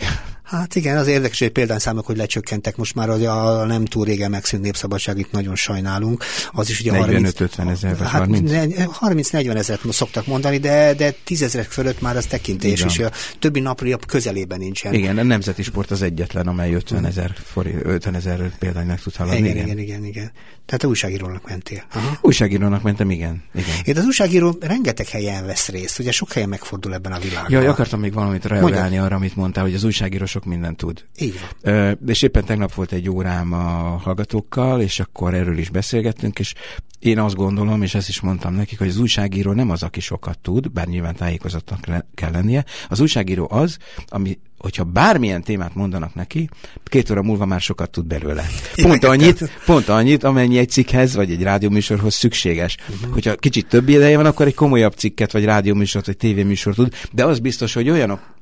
Hát 0.47 0.75
igen, 0.75 0.97
az 0.97 1.07
érdekes, 1.07 1.39
hogy 1.39 1.51
példán 1.51 1.79
számok, 1.79 2.07
hogy 2.07 2.17
lecsökkentek. 2.17 2.77
Most 2.77 2.95
már 2.95 3.09
az 3.09 3.23
a 3.23 3.65
nem 3.65 3.85
túl 3.85 4.05
régen 4.05 4.31
megszűnt 4.31 4.63
népszabadság, 4.63 5.19
itt 5.19 5.33
nagyon 5.33 5.55
sajnálunk. 5.55 6.25
Az 6.53 6.71
is 6.71 6.81
ugye 6.81 6.93
45-50 6.95 7.71
ezer 7.71 7.97
vagy 7.97 8.09
hát 8.09 8.29
30-40 8.29 9.57
ezeret 9.57 9.81
szoktak 9.91 10.27
mondani, 10.27 10.59
de, 10.59 10.95
de 10.95 11.15
tízezrek 11.25 11.71
fölött 11.71 12.01
már 12.01 12.17
az 12.17 12.27
tekintés, 12.27 12.83
és 12.83 12.99
a 12.99 13.11
többi 13.39 13.61
napri 13.61 13.97
közelében 14.07 14.59
nincsen. 14.59 14.95
Igen, 14.95 15.19
a 15.19 15.23
nemzeti 15.23 15.63
sport 15.63 15.91
az 15.91 16.03
egyetlen, 16.03 16.47
amely 16.47 16.73
50 16.75 17.05
ezer, 17.05 17.37
50 17.83 18.15
ezer 18.15 18.59
példánynak 18.59 19.01
tud 19.01 19.17
haladni. 19.17 19.39
Igen, 19.39 19.51
igen, 19.51 19.67
igen, 19.67 19.79
igen, 19.79 20.05
igen. 20.05 20.33
Tehát 20.67 20.81
te 20.81 20.87
újságírónak 20.87 21.49
mentél. 21.49 21.85
Aha. 21.93 22.19
Újságírónak 22.21 22.83
mentem, 22.83 23.11
igen. 23.11 23.43
igen. 23.55 23.75
Én 23.85 23.97
az 23.97 24.05
újságíró 24.05 24.57
rengeteg 24.61 25.09
helyen 25.09 25.47
vesz 25.47 25.69
részt, 25.69 25.99
ugye 25.99 26.13
sok 26.13 26.33
helyen 26.33 26.49
megfordul 26.49 26.95
ebben 26.95 27.13
a 27.13 27.19
világban. 27.19 27.53
Jaj, 27.53 27.67
akartam 27.67 28.01
még 28.01 28.13
valamit 28.13 28.45
reagálni 28.45 28.99
arra, 28.99 29.17
amit 29.17 29.37
mondtál, 29.37 29.65
hogy 29.65 29.75
az 29.75 29.85
újságírós 29.85 30.36
sok 30.37 30.45
mindent 30.45 30.77
tud. 30.77 31.05
Igen. 31.17 31.99
És 32.07 32.23
éppen 32.23 32.45
tegnap 32.45 32.75
volt 32.75 32.93
egy 32.93 33.09
órám 33.09 33.53
a 33.53 33.97
hallgatókkal, 34.03 34.81
és 34.81 35.01
akkor 35.01 35.35
erről 35.35 35.59
is 35.59 35.71
beszélgettünk, 35.71 36.39
és 36.39 36.55
én 36.99 37.19
azt 37.19 37.35
gondolom, 37.35 37.83
és 37.83 37.95
ezt 37.95 38.09
is 38.09 38.21
mondtam 38.21 38.55
nekik, 38.55 38.79
hogy 38.79 38.89
az 38.89 38.99
újságíró 38.99 39.53
nem 39.53 39.71
az, 39.71 39.83
aki 39.83 40.01
sokat 40.01 40.39
tud, 40.39 40.71
bár 40.71 40.87
nyilván 40.87 41.15
tájékozatnak 41.15 41.87
le- 41.87 42.07
kell 42.15 42.31
lennie. 42.31 42.65
Az 42.89 43.01
újságíró 43.01 43.49
az, 43.51 43.77
ami, 44.07 44.39
hogyha 44.59 44.85
bármilyen 44.85 45.43
témát 45.43 45.75
mondanak 45.75 46.15
neki, 46.15 46.49
két 46.85 47.11
óra 47.11 47.23
múlva 47.23 47.45
már 47.45 47.61
sokat 47.61 47.91
tud 47.91 48.07
belőle. 48.07 48.45
Pont 48.83 49.05
annyit, 49.05 49.51
pont 49.65 49.89
annyit, 49.89 50.25
amennyi 50.25 50.59
egy 50.59 50.71
cikkhez, 50.71 51.15
vagy 51.15 51.31
egy 51.31 51.43
rádióműsorhoz 51.43 52.15
szükséges. 52.15 52.77
Uh-huh. 52.89 53.13
Hogyha 53.13 53.35
kicsit 53.35 53.69
több 53.69 53.89
ideje 53.89 54.17
van, 54.17 54.27
akkor 54.27 54.47
egy 54.47 54.55
komolyabb 54.55 54.95
cikket, 54.95 55.33
vagy 55.33 55.45
rádióműsort, 55.45 56.07
vagy 56.07 56.17
tévéműsort 56.17 56.77
tud, 56.77 56.95
de 57.13 57.25
az 57.25 57.39
biztos, 57.39 57.73
hogy 57.73 57.91
olyanok 57.91 58.35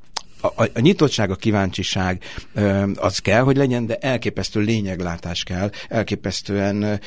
a, 0.45 0.63
a 0.75 0.81
nyitottság, 0.81 1.31
a 1.31 1.35
kíváncsiság 1.35 2.23
az 2.95 3.19
kell, 3.19 3.43
hogy 3.43 3.57
legyen, 3.57 3.87
de 3.87 3.97
elképesztő 3.97 4.61
lényeglátás 4.61 5.43
kell, 5.43 5.71
elképesztően 5.89 7.01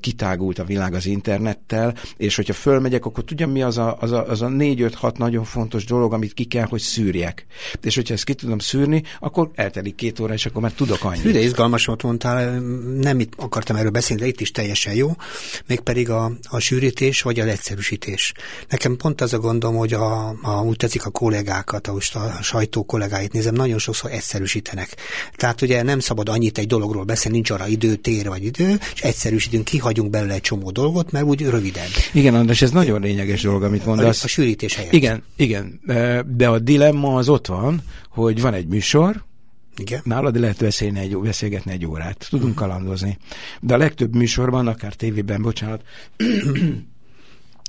kitágult 0.00 0.58
a 0.58 0.64
világ 0.64 0.94
az 0.94 1.06
internettel, 1.06 1.94
és 2.16 2.36
hogyha 2.36 2.52
fölmegyek, 2.52 3.04
akkor 3.04 3.24
tudjam, 3.24 3.50
mi 3.50 3.62
az 3.62 3.78
a, 3.78 3.96
az 4.00 4.12
a, 4.12 4.28
az 4.28 4.42
a 4.42 4.48
négy-öt-hat 4.48 5.18
nagyon 5.18 5.44
fontos 5.44 5.84
dolog, 5.84 6.12
amit 6.12 6.34
ki 6.34 6.44
kell, 6.44 6.66
hogy 6.66 6.80
szűrjek. 6.80 7.46
És 7.82 7.94
hogyha 7.94 8.14
ezt 8.14 8.24
ki 8.24 8.34
tudom 8.34 8.58
szűrni, 8.58 9.02
akkor 9.20 9.50
eltelik 9.54 9.94
két 9.94 10.20
óra, 10.20 10.32
és 10.32 10.46
akkor 10.46 10.62
már 10.62 10.72
tudok 10.72 11.04
annyit. 11.04 11.32
De 11.32 11.40
izgalmas 11.40 11.86
volt 11.86 12.02
mondtál, 12.02 12.58
nem 13.00 13.20
itt 13.20 13.32
akartam 13.36 13.76
erről 13.76 13.90
beszélni, 13.90 14.22
de 14.22 14.28
itt 14.28 14.40
is 14.40 14.50
teljesen 14.50 14.94
jó, 14.94 15.16
mégpedig 15.66 16.10
a, 16.10 16.32
a 16.48 16.58
sűrítés 16.58 17.22
vagy 17.22 17.40
az 17.40 17.46
egyszerűsítés. 17.46 18.32
Nekem 18.68 18.96
pont 18.96 19.20
az 19.20 19.32
a 19.32 19.38
gondom, 19.38 19.76
hogy 19.76 19.92
a, 19.92 20.28
a, 20.42 20.62
úgy 20.64 20.76
tetszik 20.76 21.06
a 21.06 21.10
kollégákat, 21.10 21.86
a, 21.86 21.96
a 22.12 22.42
sajtó 22.42 22.83
kollégáit 22.86 23.32
nézem, 23.32 23.54
nagyon 23.54 23.78
sokszor 23.78 24.10
egyszerűsítenek. 24.10 24.96
Tehát 25.36 25.62
ugye 25.62 25.82
nem 25.82 25.98
szabad 25.98 26.28
annyit 26.28 26.58
egy 26.58 26.66
dologról 26.66 27.04
beszélni, 27.04 27.36
nincs 27.36 27.50
arra 27.50 27.66
idő, 27.66 27.94
tér 27.94 28.28
vagy 28.28 28.44
idő, 28.44 28.78
és 28.94 29.02
egyszerűsítünk, 29.02 29.64
kihagyunk 29.64 30.10
belőle 30.10 30.34
egy 30.34 30.40
csomó 30.40 30.70
dolgot, 30.70 31.10
mert 31.10 31.24
úgy 31.24 31.42
rövidebb. 31.42 31.90
Igen, 32.12 32.34
András, 32.34 32.62
ez 32.62 32.70
nagyon 32.70 33.00
lényeges 33.00 33.42
dolog, 33.42 33.62
amit 33.62 33.84
mondasz. 33.84 34.22
A, 34.22 34.24
a 34.24 34.28
sűrítés 34.28 34.74
helyett. 34.74 34.92
Igen, 34.92 35.22
igen, 35.36 35.80
de 36.36 36.48
a 36.48 36.58
dilemma 36.58 37.14
az 37.14 37.28
ott 37.28 37.46
van, 37.46 37.82
hogy 38.08 38.40
van 38.40 38.54
egy 38.54 38.66
műsor, 38.66 39.24
igen. 39.76 40.00
Nálad 40.04 40.40
lehet 40.40 40.58
beszélni 40.58 40.98
egy, 40.98 41.16
beszélgetni 41.16 41.72
egy 41.72 41.86
órát, 41.86 42.26
tudunk 42.30 42.50
uh-huh. 42.50 42.68
kalandozni. 42.68 43.18
De 43.60 43.74
a 43.74 43.76
legtöbb 43.76 44.14
műsorban, 44.14 44.66
akár 44.66 44.94
tévében, 44.94 45.42
bocsánat, 45.42 45.82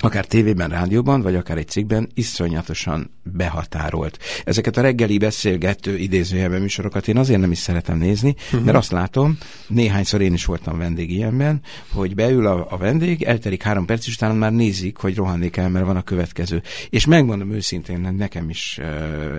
akár 0.02 0.26
tévében, 0.26 0.70
rádióban, 0.70 1.22
vagy 1.22 1.36
akár 1.36 1.58
egy 1.58 1.68
cikkben 1.68 2.10
iszonyatosan 2.14 3.12
behatárolt. 3.24 4.20
Ezeket 4.44 4.78
a 4.78 4.82
reggeli 4.82 5.18
beszélgető 5.18 5.98
idézőjelben 5.98 6.62
műsorokat 6.62 7.08
én 7.08 7.18
azért 7.18 7.40
nem 7.40 7.52
is 7.52 7.58
szeretem 7.58 7.98
nézni, 7.98 8.36
uh-huh. 8.46 8.64
mert 8.64 8.78
azt 8.78 8.92
látom, 8.92 9.38
néhányszor 9.68 10.22
én 10.22 10.34
is 10.34 10.46
voltam 10.46 10.78
vendég 10.78 11.12
ilyenben, 11.12 11.62
hogy 11.92 12.16
beül 12.16 12.48
a, 12.48 12.68
a 12.70 12.78
vendég, 12.78 13.24
eltelik 13.24 13.64
három 13.64 13.86
perc, 13.86 14.08
és 14.08 14.14
utána 14.16 14.34
már 14.34 14.52
nézik, 14.52 14.98
hogy 14.98 15.16
rohanni 15.16 15.50
kell, 15.50 15.68
mert 15.68 15.86
van 15.86 15.98
a 15.98 16.02
következő. 16.02 16.62
És 16.90 17.06
megmondom 17.06 17.52
őszintén, 17.52 18.14
nekem 18.18 18.50
is 18.50 18.80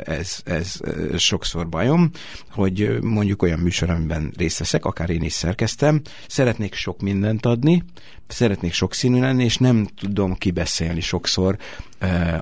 ez, 0.04 0.40
ez 0.44 0.80
sokszor 1.16 1.68
bajom, 1.68 2.10
hogy 2.50 2.98
mondjuk 3.02 3.42
olyan 3.42 3.58
műsor, 3.58 3.90
amiben 3.90 4.32
részt 4.36 4.58
veszek, 4.58 4.84
akár 4.84 5.10
én 5.10 5.22
is 5.22 5.32
szerkeztem, 5.32 6.00
szeretnék 6.28 6.74
sok 6.74 7.00
mindent 7.00 7.46
adni, 7.46 7.82
szeretnék 8.28 8.72
sokszínű 8.72 9.20
lenni, 9.20 9.44
és 9.44 9.56
nem 9.56 9.88
tudom 10.00 10.34
kibeszélni 10.34 11.00
sokszor 11.00 11.56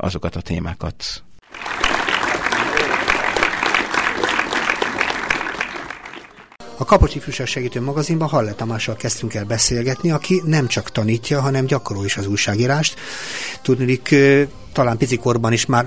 azokat 0.00 0.37
a 0.37 0.41
témákat. 0.41 1.23
A 6.76 6.85
Kapocs 6.85 7.14
Ifjúság 7.14 7.47
Segítő 7.47 7.81
magazinban 7.81 8.29
Halle 8.29 8.53
Tamással 8.53 8.97
kezdtünk 8.97 9.35
el 9.35 9.45
beszélgetni, 9.45 10.11
aki 10.11 10.43
nem 10.45 10.67
csak 10.67 10.91
tanítja, 10.91 11.41
hanem 11.41 11.67
gyakorol 11.67 12.05
is 12.05 12.17
az 12.17 12.26
újságírást. 12.26 12.99
Tudnék, 13.62 14.14
talán 14.75 14.97
picikorban 14.97 15.52
is 15.52 15.66
már 15.66 15.87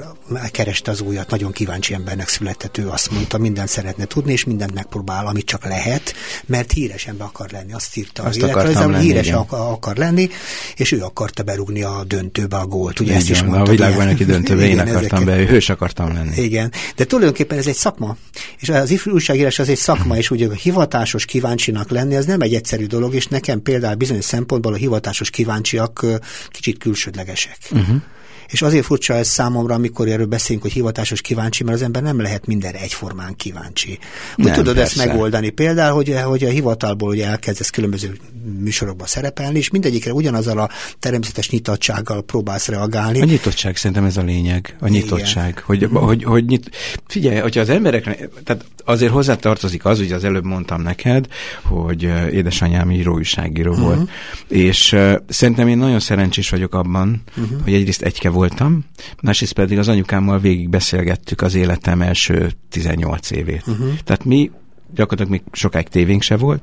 kereste 0.52 0.92
az 0.92 1.02
újat, 1.02 1.30
nagyon 1.30 1.52
kíváncsi 1.52 1.94
embernek 1.94 2.28
született 2.28 2.78
ő, 2.78 2.88
azt 2.88 3.12
mondta, 3.12 3.38
mindent 3.38 3.68
szeretne 3.68 4.06
tudni, 4.06 4.32
és 4.32 4.44
mindent 4.44 4.74
megpróbál, 4.74 5.28
amit 5.28 5.46
csak 5.46 5.66
lehet, 5.66 6.14
mert 6.46 6.72
híres 6.72 7.08
ember 7.08 7.28
akar 7.28 7.50
lenni, 7.52 7.74
azt 7.74 7.98
írta 7.98 8.24
azt 8.24 8.44
akartam 8.44 8.92
lenni, 8.92 9.04
híres 9.04 9.32
akar, 9.32 9.60
akar 9.72 9.96
lenni, 9.96 10.30
és 10.76 10.92
ő 10.92 11.02
akarta 11.02 11.44
berúgni 11.44 11.84
a 11.84 12.04
döntőbe 12.08 12.58
a 12.58 12.66
gólt, 12.66 13.00
ugye 13.00 13.10
igen, 13.10 13.22
ezt 13.22 13.30
is 13.30 13.42
mondta. 13.42 13.72
A 13.72 13.76
világban 13.76 14.06
neki 14.06 14.26
döntőbe 14.26 14.68
én 14.68 14.80
akartam 14.80 15.22
ezeket. 15.22 15.26
be, 15.26 15.52
hős 15.52 15.70
akartam 15.70 16.14
lenni. 16.14 16.42
Igen, 16.42 16.72
de 16.96 17.06
tulajdonképpen 17.06 17.58
ez 17.58 17.68
egy 17.68 17.76
szakma, 17.76 18.18
és 18.60 18.70
az 18.70 18.90
ifjúságírás 18.90 19.60
az 19.60 19.70
egy 19.70 19.78
szakma, 19.78 20.18
és 20.18 20.32
ugye 20.32 20.48
a 20.48 20.54
hivatásos 20.54 21.26
kíváncsinak 21.26 21.90
lenni, 21.90 22.16
az 22.16 22.26
nem 22.26 22.42
egy 22.42 22.54
egyszerű 22.54 22.86
dolog, 22.86 23.14
és 23.14 23.28
nekem 23.28 23.62
például 23.62 23.96
bizonyos 23.96 24.26
szempontból 24.26 24.74
a 24.74 24.78
hivatásos 24.78 25.30
kíváncsiak 25.30 26.06
kicsit 26.50 26.78
külsődlegesek. 26.78 27.58
Uh-huh. 27.72 28.02
És 28.48 28.62
azért 28.62 28.86
furcsa 28.86 29.14
ez 29.14 29.28
számomra, 29.28 29.76
amikor 29.76 30.08
erről 30.08 30.26
beszélünk, 30.26 30.64
hogy 30.64 30.74
hivatásos 30.74 31.22
kíváncsi, 31.22 31.64
mert 31.64 31.78
az 31.78 31.84
ember 31.84 32.02
nem 32.02 32.22
lehet 32.22 32.46
mindenre 32.46 32.80
egyformán 32.80 33.36
kíváncsi. 33.36 34.00
Hogy 34.36 34.46
nem, 34.46 34.54
tudod 34.54 34.76
persze. 34.76 35.02
ezt 35.02 35.10
megoldani? 35.10 35.50
Például, 35.50 35.96
hogy, 35.96 36.16
hogy 36.24 36.44
a 36.44 36.50
hivatalból 36.50 37.10
ugye 37.10 37.28
elkezdesz 37.28 37.70
különböző 37.70 38.18
műsorokba 38.60 39.06
szerepelni, 39.06 39.58
és 39.58 39.70
mindegyikre 39.70 40.14
ugyanazzal 40.14 40.60
a 40.60 40.70
természetes 41.00 41.50
nyitottsággal 41.50 42.22
próbálsz 42.22 42.68
reagálni. 42.68 43.22
A 43.22 43.26
nyitottság 43.26 43.76
szerintem 43.76 44.06
ez 44.06 44.18
a 44.18 44.22
lényeg, 44.22 44.76
a 44.80 44.88
nyitottság. 44.88 45.64
Hogy, 45.66 45.88
mm. 45.88 45.94
hogy, 45.94 46.24
hogy 46.24 46.46
nyit... 46.46 46.70
Figyelj, 47.08 47.40
hogyha 47.40 47.62
az 47.62 47.70
emberek, 47.70 48.04
tehát 48.44 48.66
azért 48.86 49.12
hozzátartozik 49.12 49.86
az, 49.86 49.98
hogy 49.98 50.12
az 50.12 50.24
előbb 50.24 50.46
mondtam 50.46 50.82
neked, 50.82 51.28
hogy 51.64 52.04
édesanyám 52.32 52.92
író, 52.92 53.14
újságíró 53.14 53.72
uh-huh. 53.72 53.86
volt, 53.86 54.10
és 54.48 54.92
uh, 54.92 55.14
szerintem 55.28 55.68
én 55.68 55.78
nagyon 55.78 56.00
szerencsés 56.00 56.50
vagyok 56.50 56.76
abban, 56.76 57.24
uh-huh. 57.38 57.64
hogy 57.64 57.74
egyrészt 57.74 58.02
egyke 58.02 58.30
voltam, 58.38 58.86
másrészt 59.22 59.54
pedig 59.54 59.78
az 59.78 59.88
anyukámmal 59.88 60.40
végig 60.40 60.70
beszélgettük 60.70 61.42
az 61.42 61.56
életem 61.56 62.02
első 62.02 62.52
18 62.70 63.32
évét. 63.32 63.64
Uh-huh. 63.68 63.94
Tehát 64.04 64.26
mi 64.26 64.52
gyakorlatilag 64.94 65.32
még 65.32 65.42
sokáig 65.52 65.88
tévénk 65.88 66.22
se 66.22 66.38
volt, 66.38 66.62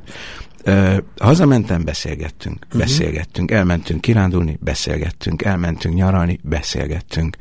Uh, 0.66 0.96
hazamentem, 1.18 1.84
beszélgettünk, 1.84 2.64
uh-huh. 2.64 2.80
beszélgettünk, 2.80 3.50
elmentünk 3.50 4.00
kirándulni, 4.00 4.58
beszélgettünk, 4.60 5.42
elmentünk 5.42 5.94
nyaralni, 5.94 6.40
beszélgettünk. 6.42 7.36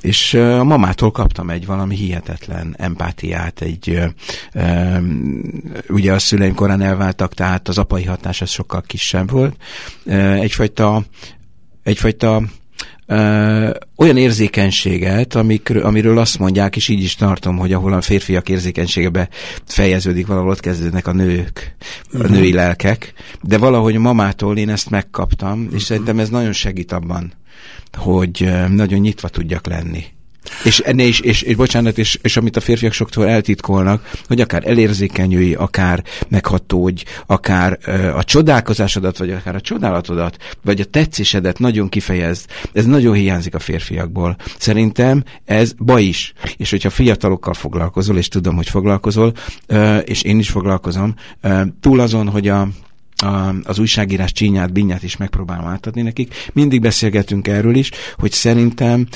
És 0.00 0.32
uh, 0.32 0.58
a 0.58 0.64
mamától 0.64 1.10
kaptam 1.10 1.50
egy 1.50 1.66
valami 1.66 1.96
hihetetlen 1.96 2.74
empátiát, 2.78 3.60
egy, 3.60 3.98
um, 4.54 5.30
ugye 5.88 6.12
a 6.12 6.18
szüleim 6.18 6.54
korán 6.54 6.80
elváltak, 6.80 7.34
tehát 7.34 7.68
az 7.68 7.78
apai 7.78 8.04
hatás 8.04 8.40
az 8.40 8.50
sokkal 8.50 8.80
kisebb 8.80 9.30
volt. 9.30 9.56
Egyfajta 10.40 11.04
egyfajta 11.82 12.42
ö, 13.12 13.70
olyan 13.96 14.16
érzékenységet, 14.16 15.34
amik, 15.34 15.70
amiről 15.82 16.18
azt 16.18 16.38
mondják, 16.38 16.76
és 16.76 16.88
így 16.88 17.02
is 17.02 17.14
tartom, 17.14 17.56
hogy 17.56 17.72
ahol 17.72 17.92
a 17.92 18.00
férfiak 18.00 18.48
érzékenységebe 18.48 19.28
fejeződik, 19.64 20.26
valahol 20.26 20.50
ott 20.50 20.60
kezdődnek 20.60 21.06
a 21.06 21.12
nők, 21.12 21.74
a 22.12 22.16
uh-huh. 22.16 22.30
női 22.30 22.52
lelkek, 22.52 23.12
de 23.42 23.58
valahogy 23.58 23.98
mamától 23.98 24.58
én 24.58 24.68
ezt 24.68 24.90
megkaptam, 24.90 25.60
és 25.60 25.66
uh-huh. 25.66 25.80
szerintem 25.80 26.18
ez 26.18 26.28
nagyon 26.28 26.52
segít 26.52 26.92
abban, 26.92 27.32
hogy 27.92 28.50
nagyon 28.68 28.98
nyitva 28.98 29.28
tudjak 29.28 29.66
lenni. 29.66 30.04
És 30.64 30.78
ennél 30.78 31.08
is, 31.08 31.20
és, 31.20 31.42
és 31.42 31.56
bocsánat, 31.56 31.98
és, 31.98 32.18
és 32.22 32.36
amit 32.36 32.56
a 32.56 32.60
férfiak 32.60 32.92
sokszor 32.92 33.28
eltitkolnak, 33.28 34.10
hogy 34.26 34.40
akár 34.40 34.66
elérzékenyülj, 34.66 35.54
akár 35.54 36.04
meghatódj, 36.28 37.04
akár 37.26 37.78
ö, 37.84 38.16
a 38.16 38.24
csodálkozásodat, 38.24 39.18
vagy 39.18 39.30
akár 39.30 39.54
a 39.54 39.60
csodálatodat, 39.60 40.36
vagy 40.62 40.80
a 40.80 40.84
tetszésedet 40.84 41.58
nagyon 41.58 41.88
kifejezd. 41.88 42.50
Ez 42.72 42.84
nagyon 42.84 43.14
hiányzik 43.14 43.54
a 43.54 43.58
férfiakból. 43.58 44.36
Szerintem 44.58 45.24
ez 45.44 45.72
baj 45.72 46.02
is. 46.02 46.32
És 46.56 46.70
hogyha 46.70 46.90
fiatalokkal 46.90 47.54
foglalkozol, 47.54 48.16
és 48.16 48.28
tudom, 48.28 48.56
hogy 48.56 48.68
foglalkozol, 48.68 49.32
ö, 49.66 49.96
és 49.96 50.22
én 50.22 50.38
is 50.38 50.50
foglalkozom, 50.50 51.14
ö, 51.40 51.62
túl 51.80 52.00
azon, 52.00 52.28
hogy 52.28 52.48
a 52.48 52.68
az 53.62 53.78
újságírás 53.78 54.32
csínyát, 54.32 54.72
binyát 54.72 55.02
is 55.02 55.16
megpróbálom 55.16 55.66
átadni 55.66 56.02
nekik. 56.02 56.34
Mindig 56.52 56.80
beszélgetünk 56.80 57.48
erről 57.48 57.74
is, 57.74 57.90
hogy 58.16 58.32
szerintem 58.32 59.06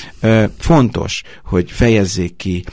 fontos, 0.57 1.23
hogy 1.43 1.71
fejezzék 1.71 2.35
ki 2.35 2.63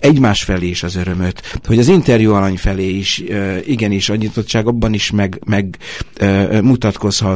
egymás 0.00 0.42
felé 0.44 0.66
is 0.66 0.82
az 0.82 0.96
örömöt, 0.96 1.58
hogy 1.64 1.78
az 1.78 1.88
interjú 1.88 2.32
alany 2.32 2.56
felé 2.56 2.88
is 2.88 3.18
e, 3.18 3.60
igenis 3.64 4.08
a 4.08 4.14
nyitottság 4.14 4.66
abban 4.66 4.94
is 4.94 5.10
meg, 5.10 5.40
meg 5.46 5.78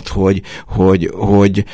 hogy, 0.08 0.42
hogy, 0.66 1.10
hogy 1.14 1.64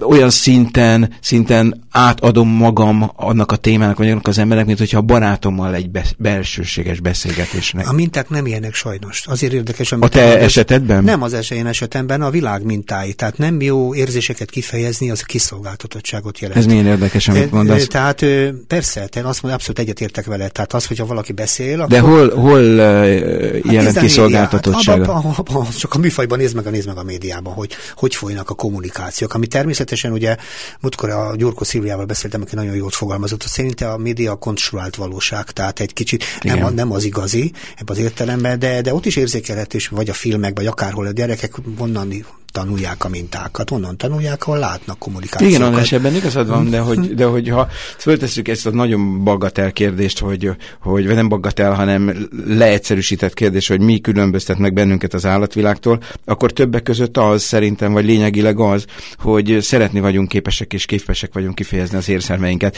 olyan 0.00 0.30
szinten, 0.30 1.12
szinten 1.20 1.86
átadom 1.90 2.48
magam 2.48 3.10
annak 3.16 3.52
a 3.52 3.56
témának, 3.56 3.96
vagy 3.96 4.10
annak 4.10 4.26
az 4.26 4.38
emberek, 4.38 4.66
mint 4.66 4.78
hogyha 4.78 4.98
a 4.98 5.02
barátommal 5.02 5.74
egy 5.74 5.90
be, 5.90 6.04
belsőséges 6.18 7.00
beszélgetésnek. 7.00 7.88
A 7.88 7.92
minták 7.92 8.28
nem 8.28 8.46
ilyenek 8.46 8.74
sajnos. 8.74 9.26
Azért 9.26 9.52
érdekes, 9.52 9.92
amit... 9.92 10.04
A 10.04 10.08
te 10.08 10.20
mondod, 10.20 10.42
esetedben? 10.42 11.04
Nem 11.04 11.22
az 11.22 11.32
esélyén 11.32 11.66
esetemben, 11.66 12.22
a 12.22 12.30
világ 12.30 12.64
mintái. 12.64 13.12
Tehát 13.12 13.38
nem 13.38 13.60
jó 13.60 13.94
érzéseket 13.94 14.50
kifejezni, 14.50 15.10
az 15.10 15.20
kiszolgáltatottságot 15.20 16.38
jelent. 16.38 16.58
Ez 16.58 16.66
milyen 16.66 16.86
érdekes, 16.86 17.28
amit 17.28 17.50
mondasz. 17.50 17.86
Tehát 17.86 18.24
persze, 18.66 19.06
te 19.06 19.20
azt 19.20 19.42
mondom, 19.42 19.52
abszolút 19.52 19.78
egyetértek 19.78 20.24
vele. 20.24 20.48
Tehát 20.48 20.72
az, 20.72 20.86
hogyha 20.86 21.06
valaki 21.06 21.32
beszél, 21.32 21.80
akkor... 21.80 21.88
De 21.88 22.00
hol, 22.00 22.34
hol 22.34 22.60
uh, 22.60 23.72
jelent 23.72 23.94
hát 23.94 24.04
kiszolgáltatottságot? 24.04 25.06
Hát, 25.06 25.78
csak 25.78 25.94
a 25.94 25.98
műfajban 25.98 26.38
nézd 26.38 26.54
meg, 26.54 26.66
a 26.66 26.70
nézd 26.70 26.86
meg 26.86 26.96
a 26.96 27.02
médiában, 27.02 27.52
hogy 27.52 27.70
hogy 27.96 28.14
folynak 28.14 28.50
a 28.50 28.54
kommunikációk, 28.54 29.34
ami 29.34 29.46
természetesen 29.46 29.85
ugye, 30.12 30.36
múltkor 30.80 31.10
a 31.10 31.36
Gyurko 31.36 31.64
Szilviával 31.64 32.04
beszéltem, 32.04 32.42
aki 32.42 32.54
nagyon 32.54 32.74
jót 32.74 32.94
fogalmazott, 32.94 33.42
hogy 33.42 33.50
szerinte 33.50 33.90
a 33.90 33.96
média 33.96 34.32
a 34.32 34.36
konstruált 34.36 34.96
valóság, 34.96 35.50
tehát 35.50 35.80
egy 35.80 35.92
kicsit 35.92 36.24
nem, 36.42 36.64
a, 36.64 36.70
nem 36.70 36.92
az 36.92 37.04
igazi 37.04 37.52
ebben 37.76 37.96
az 37.96 37.98
értelemben, 37.98 38.58
de, 38.58 38.80
de 38.80 38.94
ott 38.94 39.06
is 39.06 39.16
érzékelhető, 39.16 39.78
vagy 39.90 40.08
a 40.08 40.14
filmek, 40.14 40.56
vagy 40.56 40.66
akárhol 40.66 41.06
a 41.06 41.12
gyerekek 41.12 41.54
onnan 41.78 42.12
tanulják 42.56 43.04
a 43.04 43.08
mintákat, 43.08 43.70
onnan 43.70 43.96
tanulják, 43.96 44.46
ahol 44.46 44.58
látnak 44.58 44.98
kommunikációkat. 44.98 45.56
Igen, 45.56 45.66
András, 45.66 45.92
ebben 45.92 46.14
igazad 46.14 46.48
van, 46.48 46.70
de 46.70 46.78
hogy, 46.78 47.14
de 47.14 47.24
hogy 47.24 47.48
ha 47.48 47.68
föltesszük 47.98 48.48
ezt 48.48 48.66
a 48.66 48.70
nagyon 48.70 49.24
bagatel 49.24 49.72
kérdést, 49.72 50.18
hogy, 50.18 50.50
hogy 50.80 51.06
nem 51.06 51.28
bagatel, 51.28 51.72
hanem 51.72 52.28
leegyszerűsített 52.46 53.34
kérdés, 53.34 53.68
hogy 53.68 53.80
mi 53.80 54.00
különböztet 54.00 54.58
meg 54.58 54.72
bennünket 54.72 55.14
az 55.14 55.26
állatvilágtól, 55.26 56.00
akkor 56.24 56.52
többek 56.52 56.82
között 56.82 57.16
az 57.16 57.42
szerintem, 57.42 57.92
vagy 57.92 58.04
lényegileg 58.04 58.60
az, 58.60 58.84
hogy 59.18 59.58
szeretni 59.60 60.00
vagyunk 60.00 60.28
képesek 60.28 60.72
és 60.72 60.86
képesek 60.86 61.34
vagyunk 61.34 61.54
kifejezni 61.54 61.96
az 61.96 62.08
érzelmeinket. 62.08 62.76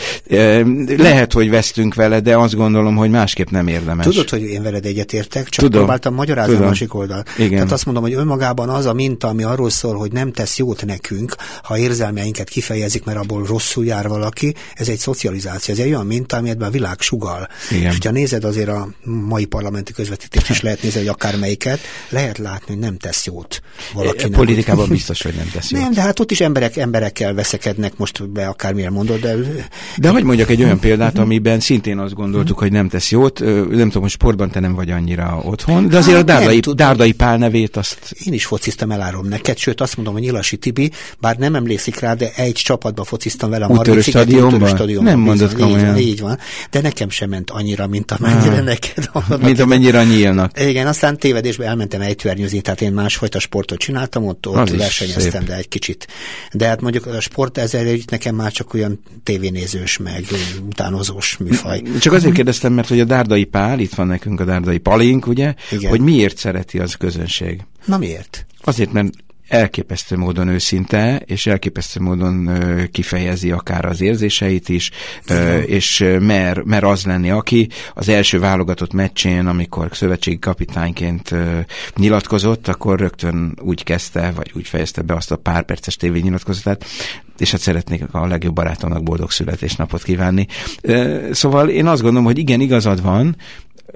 Lehet, 0.97 1.33
hogy 1.33 1.51
vesztünk 1.51 1.95
vele, 1.95 2.21
de 2.21 2.37
azt 2.37 2.55
gondolom, 2.55 2.97
hogy 2.97 3.11
másképp 3.11 3.49
nem 3.49 3.67
érdemes. 3.67 4.07
Tudod, 4.07 4.29
hogy 4.29 4.43
én 4.43 4.63
veled 4.63 4.85
egyetértek, 4.85 5.49
csak 5.49 5.65
Tudom. 5.65 5.81
próbáltam 5.81 6.15
magyarázni 6.15 6.53
Tudom. 6.53 6.67
a 6.67 6.69
másik 6.69 6.95
oldal. 6.95 7.23
Igen. 7.37 7.51
Tehát 7.51 7.73
azt 7.73 7.85
mondom, 7.85 8.03
hogy 8.03 8.15
önmagában 8.15 8.69
az 8.69 8.87
a 8.87 8.93
minta, 8.93 9.29
ami 9.29 9.43
arról 9.43 9.68
szól, 9.69 9.97
hogy 9.97 10.13
nem 10.13 10.33
tesz 10.33 10.59
jót 10.59 10.85
nekünk, 10.87 11.35
ha 11.63 11.79
érzelmeinket 11.79 12.49
kifejezik, 12.49 13.05
mert 13.05 13.19
abból 13.19 13.47
rosszul 13.47 13.85
jár 13.85 14.09
valaki, 14.09 14.55
ez 14.75 14.89
egy 14.89 14.99
szocializáció, 14.99 15.75
ez 15.75 15.81
egy 15.81 15.87
olyan 15.87 16.07
minta, 16.07 16.37
amit 16.37 16.63
a 16.63 16.71
világ 16.71 17.01
sugal. 17.01 17.49
Igen. 17.71 17.93
És 17.93 17.99
ha 18.05 18.11
nézed 18.11 18.45
azért 18.45 18.69
a 18.69 18.89
mai 19.03 19.45
parlamenti 19.45 19.93
közvetítést 19.93 20.51
is 20.51 20.61
lehet 20.61 20.83
nézni, 20.83 20.99
hogy 20.99 21.09
akármelyiket, 21.09 21.81
lehet 22.09 22.39
látni, 22.39 22.75
hogy 22.75 22.79
nem 22.79 22.97
tesz 22.97 23.27
jót 23.27 23.61
valakinek. 23.95 24.31
Politikában 24.31 24.89
biztos, 24.89 25.23
hogy 25.23 25.35
nem 25.35 25.51
tesz 25.53 25.71
jót. 25.71 25.83
Nem, 25.83 25.93
de 25.93 26.01
hát 26.01 26.21
ott 26.21 26.31
is 26.31 26.41
emberek 26.41 26.77
emberekkel 26.77 27.35
veszekednek, 27.35 27.97
most 27.97 28.31
be 28.31 28.47
akármilyen 28.47 28.93
mondod, 28.93 29.21
de... 29.21 29.35
De 29.97 30.09
hogy 30.09 30.23
mondjak 30.25 30.51
egy 30.51 30.63
olyan 30.63 30.79
példát, 30.79 31.19
amiben 31.19 31.61
szintén 31.61 31.99
azt 31.99 32.15
gondoltuk, 32.15 32.59
hogy 32.59 32.73
nem 32.73 32.89
tesz 32.89 33.11
jót, 33.11 33.39
nem 33.71 33.87
tudom, 33.87 34.03
hogy 34.03 34.11
sportban 34.11 34.51
te 34.51 34.61
nem 34.61 34.75
vagy 34.75 34.91
annyira 34.91 35.41
otthon, 35.45 35.89
de 35.89 35.97
azért 35.97 36.17
hát, 36.17 36.23
a 36.23 36.33
Dárdai, 36.33 36.61
Dárdai 36.61 37.13
Pál 37.13 37.37
nevét 37.39 37.77
azt... 37.77 38.15
Én 38.25 38.33
is 38.33 38.45
fociztam, 38.45 38.91
elárom 38.91 39.27
neked, 39.27 39.58
sőt 39.59 39.81
azt 39.81 39.97
mondom, 39.97 40.15
hogy 40.15 40.23
Nyilasi 40.23 40.57
Tibi, 40.57 40.91
bár 41.21 41.37
nem 41.37 41.55
emlékszik 41.55 41.99
rá, 41.99 42.15
de 42.15 42.33
egy 42.37 42.53
csapatban 42.53 43.05
fociztam 43.05 43.51
vele 43.51 43.65
a 43.65 43.69
Margit 43.69 44.03
stadionban? 44.03 44.69
stadionban. 44.69 45.13
Nem 45.13 45.21
mondott 45.21 45.55
komolyan. 45.55 45.97
Így, 45.97 46.07
így 46.07 46.21
van, 46.21 46.39
de 46.71 46.81
nekem 46.81 47.11
sem 47.11 47.29
ment 47.29 47.51
annyira, 47.51 47.87
mint 47.87 48.11
amennyire 48.11 48.57
ah, 48.57 48.65
neked. 48.65 49.11
Mint 49.47 49.61
amennyire 49.61 50.05
nyílnak. 50.05 50.61
Igen, 50.61 50.87
aztán 50.87 51.19
tévedésbe 51.19 51.65
elmentem 51.65 52.01
ejtőernyőzni, 52.01 52.61
tehát 52.61 52.81
én 52.81 52.93
másfajta 52.93 53.39
sportot 53.39 53.79
csináltam, 53.79 54.27
ott, 54.27 54.47
ott 54.49 54.71
versenyeztem, 54.71 55.45
de 55.45 55.57
egy 55.57 55.69
kicsit. 55.69 56.07
De 56.53 56.67
hát 56.67 56.81
mondjuk 56.81 57.07
a 57.07 57.21
sport 57.21 57.59
ezzel 57.59 57.97
nekem 58.11 58.35
már 58.35 58.53
csak 58.53 58.75
olyan 58.75 59.01
tévénézős, 59.23 59.97
meg 59.97 60.25
utánozós 60.67 61.37
műfaj. 61.37 61.83
Csak 62.01 62.13
azért 62.13 62.35
kérdeztem, 62.35 62.73
mert 62.73 62.89
hogy 62.89 63.01
a 63.01 63.05
Dárdai 63.05 63.45
Pál, 63.45 63.79
itt 63.79 63.95
van 63.95 64.07
nekünk 64.07 64.41
a 64.41 64.45
Dárdai 64.45 64.79
Palink, 64.79 65.27
ugye, 65.27 65.55
Igen. 65.71 65.91
hogy 65.91 66.01
miért 66.01 66.37
szereti 66.37 66.79
az 66.79 66.95
közönség? 66.95 67.65
Na 67.89 67.99
miért? 67.99 68.47
Azért, 68.65 68.93
mert 68.93 69.13
elképesztő 69.49 70.17
módon 70.17 70.49
őszinte, 70.49 71.23
és 71.27 71.47
elképesztő 71.47 72.01
módon 72.01 72.51
kifejezi 72.93 73.51
akár 73.51 73.85
az 73.85 74.01
érzéseit 74.01 74.69
is, 74.69 74.91
uh-huh. 75.29 75.71
és 75.71 76.05
mer, 76.21 76.63
mer 76.63 76.85
az 76.85 77.05
lenni, 77.05 77.31
aki 77.31 77.69
az 77.95 78.09
első 78.09 78.39
válogatott 78.39 78.93
meccsén, 78.93 79.47
amikor 79.47 79.89
szövetségi 79.93 80.39
kapitányként 80.39 81.35
nyilatkozott, 81.97 82.69
akkor 82.69 82.99
rögtön 82.99 83.59
úgy 83.63 83.83
kezdte, 83.83 84.33
vagy 84.37 84.51
úgy 84.55 84.69
fejezte 84.69 85.03
be 85.03 85.15
azt 85.15 85.31
a 85.31 85.37
pár 85.37 85.65
perces 85.65 85.97
tévénynyilatkozatát, 85.97 86.85
és 87.39 87.51
hát 87.51 87.61
szeretnék 87.61 88.05
a 88.11 88.27
legjobb 88.27 88.55
barátomnak 88.55 89.03
boldog 89.03 89.31
születésnapot 89.31 90.03
kívánni. 90.03 90.47
Szóval 91.31 91.69
én 91.69 91.87
azt 91.87 92.03
gondolom, 92.03 92.27
hogy 92.27 92.39
igen, 92.39 92.61
igazad 92.61 93.03
van, 93.03 93.37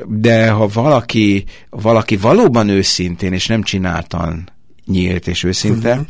de 0.07 0.51
ha 0.51 0.67
valaki, 0.67 1.45
valaki 1.71 2.17
valóban 2.17 2.69
őszintén 2.69 3.33
és 3.33 3.47
nem 3.47 3.63
csináltan 3.63 4.49
nyílt 4.87 5.27
és 5.27 5.45
őszinte, 5.45 5.91
uh-huh. 5.91 6.07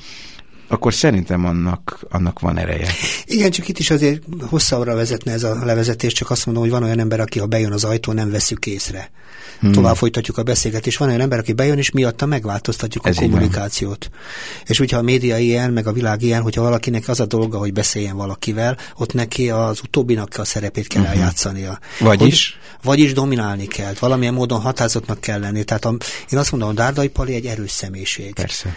akkor 0.69 0.95
szerintem 0.95 1.45
annak, 1.45 2.07
annak 2.11 2.41
van 2.41 2.59
ereje. 2.59 2.89
Igen, 3.25 3.51
csak 3.51 3.69
itt 3.69 3.79
is 3.79 3.91
azért 3.91 4.23
hosszabbra 4.41 4.95
vezetne 4.95 5.33
ez 5.33 5.43
a 5.43 5.65
levezetés, 5.65 6.13
csak 6.13 6.31
azt 6.31 6.47
mondom, 6.47 6.63
hogy 6.63 6.73
van 6.73 6.83
olyan 6.83 6.99
ember, 6.99 7.21
aki 7.21 7.39
ha 7.39 7.47
bejön 7.47 7.73
az 7.73 7.85
ajtó, 7.85 8.13
nem 8.13 8.31
veszük 8.31 8.67
észre. 8.67 9.11
Hmm. 9.63 9.73
Tovább 9.73 9.97
folytatjuk 9.97 10.39
a 10.39 10.43
beszélgetést. 10.43 10.99
Van 10.99 11.09
olyan 11.09 11.21
ember, 11.21 11.39
aki 11.39 11.53
bejön, 11.53 11.79
és 11.79 11.91
miatta 11.91 12.27
megváltoztatjuk 12.27 13.07
ez 13.07 13.17
a 13.17 13.21
kommunikációt. 13.21 14.11
És 14.67 14.79
hogyha 14.79 14.99
a 14.99 15.03
média 15.03 15.39
ilyen, 15.39 15.73
meg 15.73 15.87
a 15.87 15.93
világ 15.93 16.23
ilyen, 16.23 16.43
hogyha 16.43 16.63
valakinek 16.63 17.09
az 17.09 17.21
a 17.21 17.27
dolga, 17.27 17.59
hogy 17.59 17.73
beszéljen 17.73 18.17
valakivel, 18.17 18.77
ott 18.97 19.13
neki 19.13 19.51
az 19.51 19.81
utóbbinak 19.83 20.39
a 20.39 20.45
szerepét 20.45 20.87
kell 20.87 21.03
uh-huh. 21.03 21.17
eljátszania. 21.17 21.79
Vagyis? 22.01 22.59
Hogy, 22.61 22.85
vagyis 22.85 23.13
dominálni 23.13 23.67
kell, 23.67 23.93
valamilyen 23.99 24.35
módon 24.35 24.61
határozottnak 24.61 25.21
kell 25.21 25.41
lenni. 25.41 25.65
Tehát 25.65 25.85
a, 25.85 25.97
én 26.31 26.39
azt 26.39 26.51
mondom, 26.51 26.69
a 26.69 26.73
Dárdai 26.73 27.09
Pali 27.09 27.35
egy 27.35 27.47
erős 27.47 27.71
személyiség. 27.71 28.35
Persze 28.35 28.77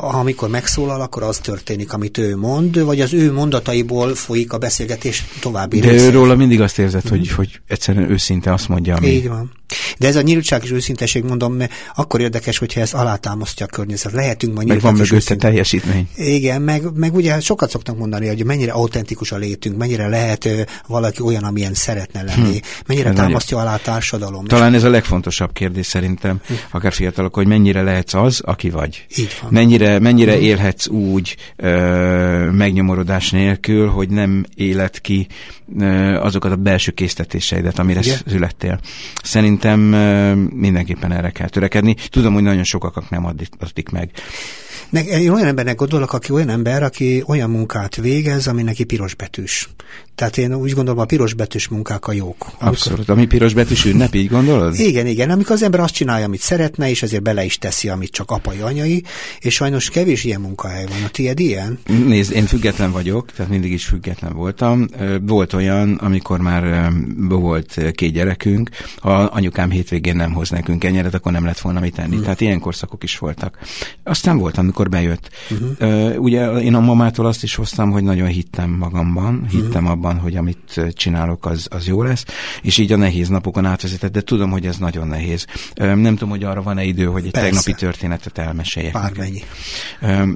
amikor 0.00 0.48
megszólal, 0.48 1.00
akkor 1.00 1.22
az 1.22 1.38
történik, 1.38 1.92
amit 1.92 2.18
ő 2.18 2.36
mond, 2.36 2.84
vagy 2.84 3.00
az 3.00 3.12
ő 3.12 3.32
mondataiból 3.32 4.14
folyik 4.14 4.52
a 4.52 4.58
beszélgetés 4.58 5.24
további 5.40 5.80
De 5.80 5.92
őróla 5.92 6.34
mindig 6.34 6.60
azt 6.60 6.78
érzed, 6.78 7.02
mm. 7.06 7.08
hogy, 7.08 7.30
hogy 7.30 7.60
egyszerűen 7.66 8.10
őszinte 8.10 8.52
azt 8.52 8.68
mondja, 8.68 8.96
ami... 8.96 9.06
Így 9.06 9.28
van. 9.28 9.56
De 9.98 10.06
ez 10.06 10.16
a 10.16 10.20
nyíltság 10.20 10.64
és 10.64 10.70
őszinteség, 10.70 11.24
mondom, 11.24 11.52
mert 11.54 11.72
akkor 11.94 12.20
érdekes, 12.20 12.58
hogyha 12.58 12.80
ez 12.80 12.92
alátámasztja 12.92 13.66
a 13.66 13.68
környezet. 13.68 14.12
Lehetünk 14.12 14.54
ma 14.54 14.62
Meg 14.66 14.80
van 14.80 14.94
mögötte 14.94 15.36
teljesítmény. 15.36 16.08
Igen, 16.16 16.62
meg, 16.62 16.82
meg 16.94 17.14
ugye 17.14 17.40
sokat 17.40 17.70
szoktak 17.70 17.98
mondani, 17.98 18.26
hogy 18.26 18.44
mennyire 18.44 18.72
autentikus 18.72 19.32
a 19.32 19.36
létünk, 19.36 19.76
mennyire 19.76 20.08
lehet 20.08 20.48
valaki 20.86 21.22
olyan, 21.22 21.44
amilyen 21.44 21.74
szeretne 21.74 22.22
lenni, 22.22 22.56
hm. 22.56 22.64
mennyire 22.86 23.08
ez 23.08 23.14
támasztja 23.14 23.56
nagyon. 23.56 23.72
alá 23.72 23.80
a 23.82 23.82
társadalom. 23.84 24.44
Talán 24.44 24.74
ez 24.74 24.84
a 24.84 24.90
legfontosabb 24.90 25.52
kérdés 25.52 25.86
szerintem, 25.86 26.40
hm. 26.46 26.52
akár 26.70 26.92
fiatalok, 26.92 27.34
hogy 27.34 27.46
mennyire 27.46 27.82
lehetsz 27.82 28.14
az, 28.14 28.40
aki 28.40 28.70
vagy. 28.70 29.06
Így 29.16 29.38
van. 29.42 29.52
Mennyire, 29.58 29.98
mennyire 29.98 30.38
élhetsz 30.38 30.86
úgy 30.86 31.36
ö, 31.56 32.50
megnyomorodás 32.50 33.30
nélkül, 33.30 33.88
hogy 33.88 34.08
nem 34.08 34.44
élet 34.54 35.00
ki 35.00 35.26
ö, 35.78 35.86
azokat 36.20 36.52
a 36.52 36.56
belső 36.56 36.92
késztetéseidet, 36.92 37.78
amire 37.78 38.00
Igen? 38.00 38.18
születtél. 38.26 38.80
Szerintem 39.22 39.66
szerintem 39.68 39.80
mindenképpen 40.54 41.12
erre 41.12 41.30
kell 41.30 41.48
törekedni. 41.48 41.96
Tudom, 42.10 42.32
hogy 42.32 42.42
nagyon 42.42 42.64
sokakak 42.64 43.10
nem 43.10 43.26
addik 43.26 43.88
meg. 43.88 44.10
Meg, 44.90 45.06
én 45.06 45.30
olyan 45.30 45.46
embernek 45.46 45.76
gondolok, 45.76 46.12
aki 46.12 46.32
olyan 46.32 46.48
ember, 46.48 46.82
aki 46.82 47.22
olyan 47.26 47.50
munkát 47.50 47.96
végez, 47.96 48.46
ami 48.46 48.62
neki 48.62 48.84
piros 48.84 49.14
betűs. 49.14 49.68
Tehát 50.18 50.38
én 50.38 50.54
úgy 50.54 50.72
gondolom, 50.72 51.00
a 51.00 51.04
piros 51.04 51.34
betűs 51.34 51.68
munkák 51.68 52.06
a 52.06 52.12
jók. 52.12 52.46
Abszolút. 52.58 53.08
Ami 53.08 53.26
piros 53.26 53.54
betűs 53.54 53.84
ünnep, 53.84 54.14
így 54.14 54.28
gondolod? 54.28 54.78
Igen, 54.78 55.06
igen. 55.06 55.30
Amikor 55.30 55.52
az 55.52 55.62
ember 55.62 55.80
azt 55.80 55.94
csinálja, 55.94 56.24
amit 56.24 56.40
szeretne, 56.40 56.90
és 56.90 57.02
ezért 57.02 57.22
bele 57.22 57.44
is 57.44 57.58
teszi, 57.58 57.88
amit 57.88 58.10
csak 58.10 58.30
apai, 58.30 58.60
anyai, 58.60 59.02
és 59.40 59.54
sajnos 59.54 59.90
kevés 59.90 60.24
ilyen 60.24 60.40
munkahely 60.40 60.86
van. 60.88 61.02
A 61.04 61.08
tiéd 61.08 61.40
ilyen? 61.40 61.78
Nézd, 62.06 62.32
én 62.32 62.46
független 62.46 62.90
vagyok, 62.90 63.32
tehát 63.32 63.50
mindig 63.50 63.72
is 63.72 63.86
független 63.86 64.32
voltam. 64.32 64.86
Volt 65.20 65.52
olyan, 65.52 65.94
amikor 65.94 66.40
már 66.40 66.92
volt 67.28 67.80
két 67.92 68.12
gyerekünk, 68.12 68.70
ha 68.96 69.12
anyukám 69.12 69.70
hétvégén 69.70 70.16
nem 70.16 70.32
hoz 70.32 70.50
nekünk 70.50 70.84
ennyire, 70.84 71.08
akkor 71.12 71.32
nem 71.32 71.44
lett 71.44 71.60
volna 71.60 71.80
mit 71.80 71.94
tenni. 71.94 72.14
Hmm. 72.14 72.22
Tehát 72.22 72.40
ilyen 72.40 72.60
korszakok 72.60 73.02
is 73.02 73.18
voltak. 73.18 73.58
Aztán 74.02 74.38
volt, 74.38 74.58
amikor 74.58 74.88
bejött. 74.88 75.30
Uh-huh. 75.50 76.22
Ugye 76.22 76.50
én 76.50 76.74
a 76.74 76.80
mamától 76.80 77.26
azt 77.26 77.42
is 77.42 77.54
hoztam, 77.54 77.90
hogy 77.90 78.02
nagyon 78.02 78.28
hittem 78.28 78.70
magamban, 78.70 79.46
hittem 79.50 79.68
uh-huh. 79.68 79.90
abban, 79.90 80.07
abban, 80.08 80.20
hogy 80.20 80.36
amit 80.36 80.80
csinálok, 80.92 81.46
az, 81.46 81.66
az 81.70 81.86
jó 81.86 82.02
lesz, 82.02 82.24
és 82.62 82.78
így 82.78 82.92
a 82.92 82.96
nehéz 82.96 83.28
napokon 83.28 83.64
átvezetett, 83.64 84.12
de 84.12 84.20
tudom, 84.20 84.50
hogy 84.50 84.66
ez 84.66 84.76
nagyon 84.76 85.08
nehéz. 85.08 85.46
Nem 85.74 86.16
tudom, 86.16 86.28
hogy 86.28 86.44
arra 86.44 86.62
van-e 86.62 86.84
idő, 86.84 87.04
hogy 87.04 87.24
egy 87.24 87.30
Persze. 87.30 87.48
tegnapi 87.48 87.72
történetet 87.72 88.38
elmeséljek. 88.38 88.92
Bármennyi. 88.92 89.42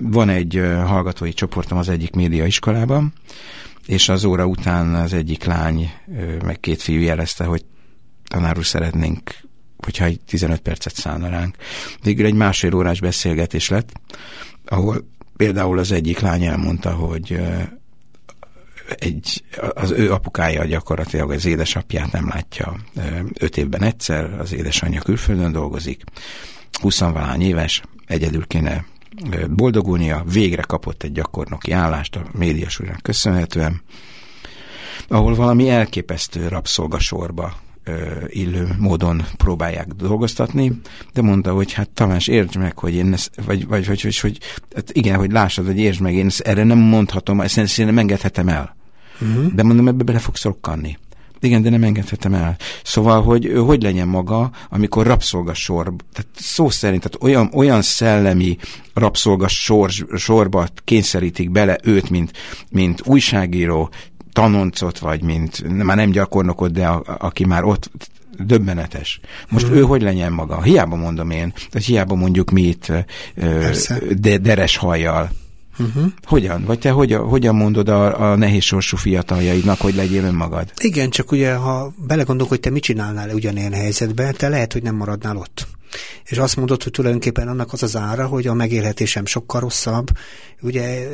Van 0.03 0.29
egy 0.29 0.63
hallgatói 0.87 1.33
csoportom 1.33 1.79
az 1.79 1.89
egyik 1.89 2.15
média 2.15 2.47
iskolában, 2.47 3.13
és 3.87 4.09
az 4.09 4.25
óra 4.25 4.47
után 4.47 4.95
az 4.95 5.13
egyik 5.13 5.45
lány, 5.45 5.91
meg 6.45 6.61
két 6.61 6.83
fiú 6.83 7.01
jelezte, 7.01 7.45
hogy 7.45 7.65
tanár 8.29 8.59
úr 8.59 8.65
szeretnénk 8.65 9.41
hogyha 9.85 10.05
egy 10.05 10.21
15 10.27 10.61
percet 10.61 10.95
szállna 10.95 11.29
ránk. 11.29 11.57
Végül 12.03 12.27
egy 12.27 12.35
másfél 12.35 12.75
órás 12.75 13.01
beszélgetés 13.01 13.69
lett, 13.69 13.93
ahol 14.65 15.09
például 15.37 15.79
az 15.79 15.93
egyik 15.93 16.21
lány 16.21 16.45
elmondta, 16.45 16.91
hogy 16.91 17.41
egy, 18.88 19.45
az 19.75 19.90
ő 19.90 20.12
apukája 20.12 20.64
gyakorlatilag 20.64 21.31
az 21.31 21.45
édesapját 21.45 22.12
nem 22.12 22.29
látja 22.29 22.77
öt 23.38 23.57
évben 23.57 23.83
egyszer, 23.83 24.40
az 24.40 24.53
édesanyja 24.53 25.01
külföldön 25.01 25.53
dolgozik, 25.53 26.05
20 26.81 27.03
éves, 27.38 27.83
egyedül 28.07 28.47
kéne 28.47 28.85
boldogulnia, 29.51 30.25
végre 30.33 30.62
kapott 30.62 31.03
egy 31.03 31.12
gyakornoki 31.12 31.73
állást 31.73 32.16
a 32.16 32.23
médiasúrnak 32.33 33.03
köszönhetően, 33.03 33.83
ahol 35.09 35.35
valami 35.35 35.71
elképesztő 35.71 36.49
rabszolgasorba 36.49 37.55
illő 38.27 38.68
módon 38.79 39.23
próbálják 39.37 39.87
dolgoztatni, 39.87 40.81
de 41.12 41.23
mondta, 41.23 41.53
hogy 41.53 41.73
hát 41.73 41.90
Tamás, 41.90 42.27
értsd 42.27 42.57
meg, 42.57 42.79
hogy 42.79 42.95
én 42.95 43.12
ezt, 43.12 43.31
vagy, 43.47 43.66
vagy, 43.66 43.87
vagy 43.87 44.01
hogy, 44.01 44.18
hogy 44.18 44.38
hát 44.75 44.90
igen, 44.92 45.16
hogy 45.16 45.31
lássad, 45.33 45.66
hogy 45.66 45.79
értsd 45.79 46.01
meg, 46.01 46.14
én 46.14 46.27
ezt 46.27 46.40
erre 46.40 46.64
nem 46.64 46.79
mondhatom, 46.79 47.40
ezt, 47.40 47.59
ezt 47.59 47.79
én 47.79 47.87
nem 47.87 47.99
engedhetem 47.99 48.49
el. 48.49 48.77
Uh-huh. 49.21 49.53
De 49.55 49.62
mondom, 49.62 49.88
ebbe 49.88 50.05
bele 50.05 50.18
fogsz 50.18 50.45
rokkanni. 50.45 50.99
Igen, 51.45 51.62
de 51.62 51.71
nem 51.71 51.83
engedhetem 51.83 52.35
el. 52.35 52.57
Szóval, 52.85 53.23
hogy 53.23 53.53
hogy 53.66 53.83
legyen 53.83 54.09
maga, 54.09 54.51
amikor 54.71 55.07
rabszolgasor, 55.07 55.95
tehát 56.12 56.31
szó 56.35 56.71
szerint, 56.71 57.03
tehát 57.03 57.23
olyan, 57.23 57.51
olyan 57.55 57.83
szellemi 57.83 58.57
rabszolgasor, 58.95 59.90
sorba 60.16 60.66
kényszerítik 60.85 61.51
bele 61.51 61.79
őt, 61.83 62.11
mint, 62.11 62.33
mint 62.71 63.01
újságíró, 63.05 63.90
tanoncot, 64.33 64.99
vagy 64.99 65.23
mint, 65.23 65.85
már 65.85 65.97
nem 65.97 66.11
gyakornokot, 66.11 66.73
de 66.73 66.87
a, 66.87 67.03
aki 67.18 67.45
már 67.45 67.64
ott 67.64 67.90
döbbenetes. 68.38 69.21
Most 69.49 69.66
hmm. 69.66 69.77
ő 69.77 69.83
hogy 69.83 70.03
legyen 70.03 70.33
maga? 70.33 70.62
Hiába 70.62 70.97
mondom 70.97 71.31
én, 71.31 71.53
tehát 71.53 71.87
hiába 71.87 72.14
mondjuk 72.14 72.51
mi 72.51 72.62
itt 72.62 72.92
de, 74.18 74.38
deres 74.38 74.77
hajjal. 74.77 75.31
Uh-huh. 75.79 76.05
Hogyan? 76.23 76.64
Vagy 76.64 76.79
te 76.79 76.90
hogyan, 76.90 77.29
hogyan 77.29 77.55
mondod 77.55 77.88
a, 77.88 78.31
a 78.31 78.37
nehéz 78.37 78.62
sorsú 78.62 78.97
fiataljaidnak, 78.97 79.81
hogy 79.81 79.95
legyél 79.95 80.25
önmagad? 80.25 80.73
Igen, 80.81 81.11
csak 81.11 81.33
ugye, 81.33 81.55
ha 81.55 81.92
belegondolok, 81.97 82.51
hogy 82.51 82.61
te 82.61 82.71
mit 82.71 82.83
csinálnál 82.83 83.31
ugyanilyen 83.31 83.73
helyzetben, 83.73 84.35
te 84.37 84.49
lehet, 84.49 84.73
hogy 84.73 84.83
nem 84.83 84.95
maradnál 84.95 85.37
ott. 85.37 85.66
És 86.25 86.38
azt 86.38 86.57
mondod, 86.57 86.83
hogy 86.83 86.92
tulajdonképpen 86.92 87.49
annak 87.49 87.73
az 87.73 87.83
az 87.83 87.97
ára, 87.97 88.27
hogy 88.27 88.47
a 88.47 88.55
megélhetésem 88.55 89.27
sokkal 89.27 89.61
rosszabb. 89.61 90.11
Ugye 90.61 91.09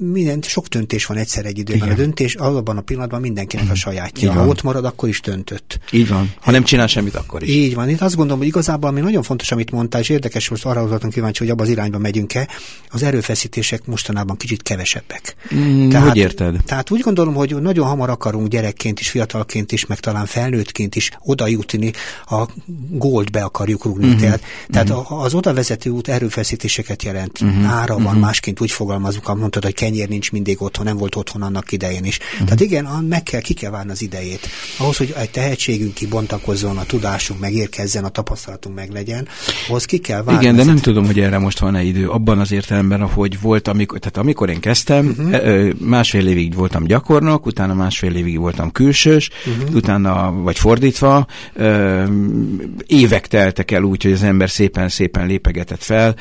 minden, 0.00 0.42
sok 0.42 0.66
döntés 0.66 1.06
van 1.06 1.16
egyszer 1.16 1.44
egy 1.44 1.58
időben. 1.58 1.82
Igen. 1.82 1.92
A 1.92 1.96
döntés 1.96 2.34
abban 2.34 2.76
a 2.76 2.80
pillanatban 2.80 3.20
mindenkinek 3.20 3.64
a 3.64 3.68
mhm. 3.68 3.76
sajátja. 3.76 4.32
Ha 4.32 4.46
ott 4.46 4.62
marad, 4.62 4.84
akkor 4.84 5.08
is 5.08 5.20
döntött. 5.20 5.78
Így 5.92 6.08
van. 6.08 6.32
Ha 6.40 6.50
nem 6.50 6.64
csinál 6.64 6.86
semmit, 6.86 7.14
akkor 7.14 7.42
is. 7.42 7.48
Így 7.48 7.74
van. 7.74 7.88
Itt 7.88 8.00
azt 8.00 8.14
gondolom, 8.14 8.38
hogy 8.38 8.48
igazából 8.48 8.90
ami 8.90 9.00
nagyon 9.00 9.22
fontos, 9.22 9.52
amit 9.52 9.70
mondtál, 9.70 10.00
és 10.00 10.08
érdekes, 10.08 10.48
most 10.48 10.64
arra 10.64 10.86
voltam 10.86 11.10
kíváncsi, 11.10 11.38
hogy 11.42 11.52
abban 11.52 11.64
az 11.64 11.70
irányba 11.70 11.98
megyünk-e, 11.98 12.48
az 12.88 13.02
erőfeszítések 13.02 13.86
mostanában 13.86 14.36
kicsit 14.36 14.62
kevesebbek. 14.62 15.36
Mm, 15.54 15.88
tehát, 15.88 16.08
hogy 16.08 16.16
érted? 16.16 16.56
Tehát 16.64 16.90
úgy 16.90 17.00
gondolom, 17.00 17.34
hogy 17.34 17.54
nagyon 17.60 17.86
hamar 17.86 18.10
akarunk 18.10 18.48
gyerekként 18.48 19.00
is, 19.00 19.10
fiatalként 19.10 19.72
is, 19.72 19.86
meg 19.86 20.00
talán 20.00 20.26
felnőttként 20.26 20.96
is 20.96 21.10
oda 21.20 21.46
jutni, 21.46 21.92
a 22.26 22.44
goldbe 22.90 23.42
akarjuk 23.42 23.84
rúgni. 23.84 24.06
Mm-hmm. 24.06 24.18
Tehát, 24.18 24.42
tehát 24.68 24.88
mm-hmm. 24.88 25.18
az 25.18 25.34
oda 25.34 25.54
vezető 25.54 25.90
út 25.90 26.08
erőfeszítéseket 26.08 27.02
jelent. 27.02 27.44
Mm-hmm. 27.44 27.64
Ára 27.64 27.94
van, 27.94 28.12
mm-hmm. 28.12 28.20
másként 28.20 28.60
úgy 28.60 28.70
fogalmazunk, 28.70 29.38
mondtad, 29.38 29.64
hogy 29.64 29.74
kenyér 29.90 30.08
nincs 30.08 30.32
mindig 30.32 30.62
otthon, 30.62 30.84
nem 30.84 30.96
volt 30.96 31.16
otthon 31.16 31.42
annak 31.42 31.72
idején 31.72 32.04
is. 32.04 32.18
Uh-huh. 32.18 32.44
Tehát 32.44 32.60
igen, 32.60 32.84
meg 33.08 33.22
kell, 33.22 33.40
ki 33.40 33.54
kell 33.54 33.70
várni 33.70 33.90
az 33.90 34.02
idejét. 34.02 34.48
Ahhoz, 34.78 34.96
hogy 34.96 35.14
egy 35.16 35.30
tehetségünk 35.30 35.94
kibontakozzon, 35.94 36.78
a 36.78 36.84
tudásunk 36.84 37.40
megérkezzen, 37.40 38.04
a 38.04 38.08
tapasztalatunk 38.08 38.74
meglegyen, 38.76 39.28
ahhoz 39.68 39.84
ki 39.84 39.98
kell 39.98 40.22
várni. 40.22 40.42
Igen, 40.42 40.56
de 40.56 40.64
nem 40.64 40.76
tudom, 40.76 41.06
hogy 41.06 41.20
erre 41.20 41.38
most 41.38 41.58
van-e 41.58 41.82
idő. 41.82 42.08
Abban 42.08 42.38
az 42.38 42.52
értelemben, 42.52 43.02
hogy 43.02 43.40
volt, 43.40 43.68
amikor, 43.68 43.98
tehát 43.98 44.16
amikor 44.16 44.48
én 44.48 44.60
kezdtem, 44.60 45.14
uh-huh. 45.18 45.70
másfél 45.78 46.26
évig 46.26 46.54
voltam 46.54 46.84
gyakornok, 46.84 47.46
utána 47.46 47.74
másfél 47.74 48.14
évig 48.14 48.38
voltam 48.38 48.72
külsős, 48.72 49.30
uh-huh. 49.46 49.74
utána, 49.74 50.32
vagy 50.32 50.58
fordítva, 50.58 51.26
évek 52.86 53.26
teltek 53.26 53.70
el 53.70 53.82
úgy, 53.82 54.02
hogy 54.02 54.12
az 54.12 54.22
ember 54.22 54.50
szépen-szépen 54.50 55.26
lépegetett 55.26 55.82
fel. 55.82 56.14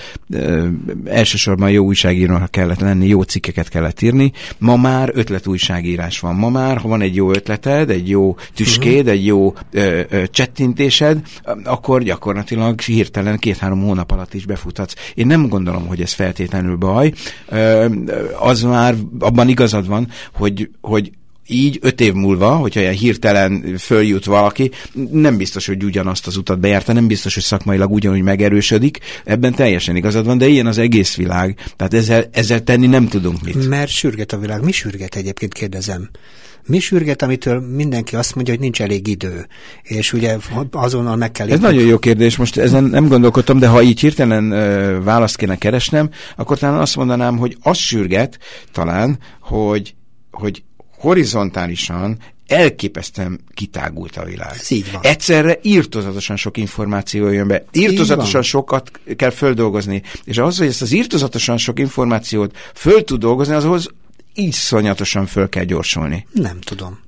Elsősorban 1.06 1.72
jó 1.72 1.86
újságírónak 1.86 2.52
kellett 2.52 2.80
lenni, 2.80 3.08
jó 3.08 3.22
cikkeket 3.22 3.59
kellett 3.68 4.02
írni. 4.02 4.32
Ma 4.58 4.76
már 4.76 5.12
ötletújságírás 5.14 6.20
van. 6.20 6.36
Ma 6.36 6.50
már, 6.50 6.78
ha 6.78 6.88
van 6.88 7.02
egy 7.02 7.16
jó 7.16 7.32
ötleted, 7.32 7.90
egy 7.90 8.10
jó 8.10 8.36
tüskéd, 8.56 8.98
uh-huh. 8.98 9.12
egy 9.12 9.26
jó 9.26 9.54
ö, 9.72 10.02
ö, 10.10 10.28
csettintésed, 10.28 11.22
akkor 11.64 12.04
gyakorlatilag 12.04 12.82
hirtelen 12.82 13.38
két-három 13.38 13.82
hónap 13.82 14.12
alatt 14.12 14.34
is 14.34 14.46
befuthatsz. 14.46 14.94
Én 15.14 15.28
nem 15.28 15.48
gondolom, 15.48 15.88
hogy 15.88 16.02
ez 16.02 16.14
feltétlenül 16.14 16.76
baj. 16.76 17.14
Ö, 17.48 17.86
az 18.40 18.62
már 18.62 18.96
abban 19.20 19.50
igazad 19.50 19.88
van, 19.88 20.08
hogy, 20.34 20.70
hogy 20.82 21.12
így 21.50 21.78
öt 21.82 22.02
év 22.02 22.14
múlva, 22.14 22.56
hogyha 22.56 22.80
ilyen 22.80 22.94
hirtelen 22.94 23.78
följut 23.78 24.26
valaki, 24.26 24.72
nem 25.12 25.38
biztos, 25.38 25.68
hogy 25.68 25.84
ugyanazt 25.84 26.28
az 26.28 26.38
utat 26.38 26.60
bejárta, 26.60 26.94
nem 26.94 27.08
biztos, 27.08 27.34
hogy 27.34 27.44
szakmailag 27.44 27.92
ugyanúgy 27.92 28.22
megerősödik, 28.22 29.00
ebben 29.26 29.54
teljesen 29.54 29.96
igazad 29.96 30.26
van, 30.26 30.38
de 30.38 30.48
ilyen 30.48 30.66
az 30.66 30.78
egész 30.78 31.16
világ, 31.16 31.58
tehát 31.76 31.94
ezzel, 31.94 32.26
ezzel 32.32 32.64
tenni 32.64 32.88
nem 32.88 33.08
tudunk 33.08 33.42
mit. 33.42 33.68
Mert 33.68 33.90
sürget 33.90 34.34
a 34.34 34.38
világ. 34.38 34.64
Mi 34.64 34.72
sürget 34.72 35.16
egyébként, 35.16 35.54
kérdezem? 35.54 36.10
Mi 36.66 36.80
sürget, 36.80 37.22
amitől 37.22 37.60
mindenki 37.60 38.16
azt 38.16 38.36
mondja, 38.36 38.54
hogy 38.54 38.62
nincs 38.62 38.82
elég 38.82 39.08
idő, 39.08 39.48
és 39.84 40.14
ugye 40.14 40.38
azonnal 40.72 41.16
meg 41.16 41.32
kell... 41.32 41.50
Ez 41.50 41.60
nagyon 41.60 41.86
jó 41.86 41.98
kérdés, 41.98 42.38
most 42.38 42.58
ezen 42.58 42.84
nem 42.84 43.08
gondolkodtam, 43.08 43.60
de 43.60 43.68
ha 43.68 43.82
így 43.82 44.00
hirtelen 44.00 44.52
uh, 44.52 45.04
választ 45.04 45.36
kéne 45.36 45.58
keresnem, 45.58 46.10
akkor 46.36 46.58
talán 46.58 46.80
azt 46.80 46.96
mondanám, 46.96 47.38
hogy 47.38 47.58
az 47.62 47.78
sürget 47.78 48.40
talán, 48.72 49.20
hogy, 49.40 49.96
hogy 50.32 50.64
horizontálisan 51.00 52.18
elképesztően 52.48 53.40
kitágult 53.54 54.18
a 54.18 54.26
világ. 54.26 54.54
Ez 54.54 54.72
így 54.72 54.92
van. 54.92 55.02
Egyszerre 55.04 55.60
írtozatosan 55.62 56.36
sok 56.36 56.58
információ 56.58 57.30
jön 57.30 57.48
be. 57.48 57.66
Írtozatosan 57.72 58.42
sokat 58.42 58.92
kell 59.16 59.30
földolgozni. 59.30 60.02
És 60.24 60.38
ahhoz, 60.38 60.58
hogy 60.58 60.68
ezt 60.68 60.82
az 60.82 60.92
írtozatosan 60.92 61.58
sok 61.58 61.80
információt 61.80 62.58
föl 62.74 63.04
tud 63.04 63.20
dolgozni, 63.20 63.54
azhoz 63.54 63.90
így 64.34 64.54
szonyatosan 64.54 65.26
föl 65.26 65.50
kell 65.50 65.64
gyorsulni. 65.64 66.28
Nem 66.32 66.60
tudom. 66.60 67.00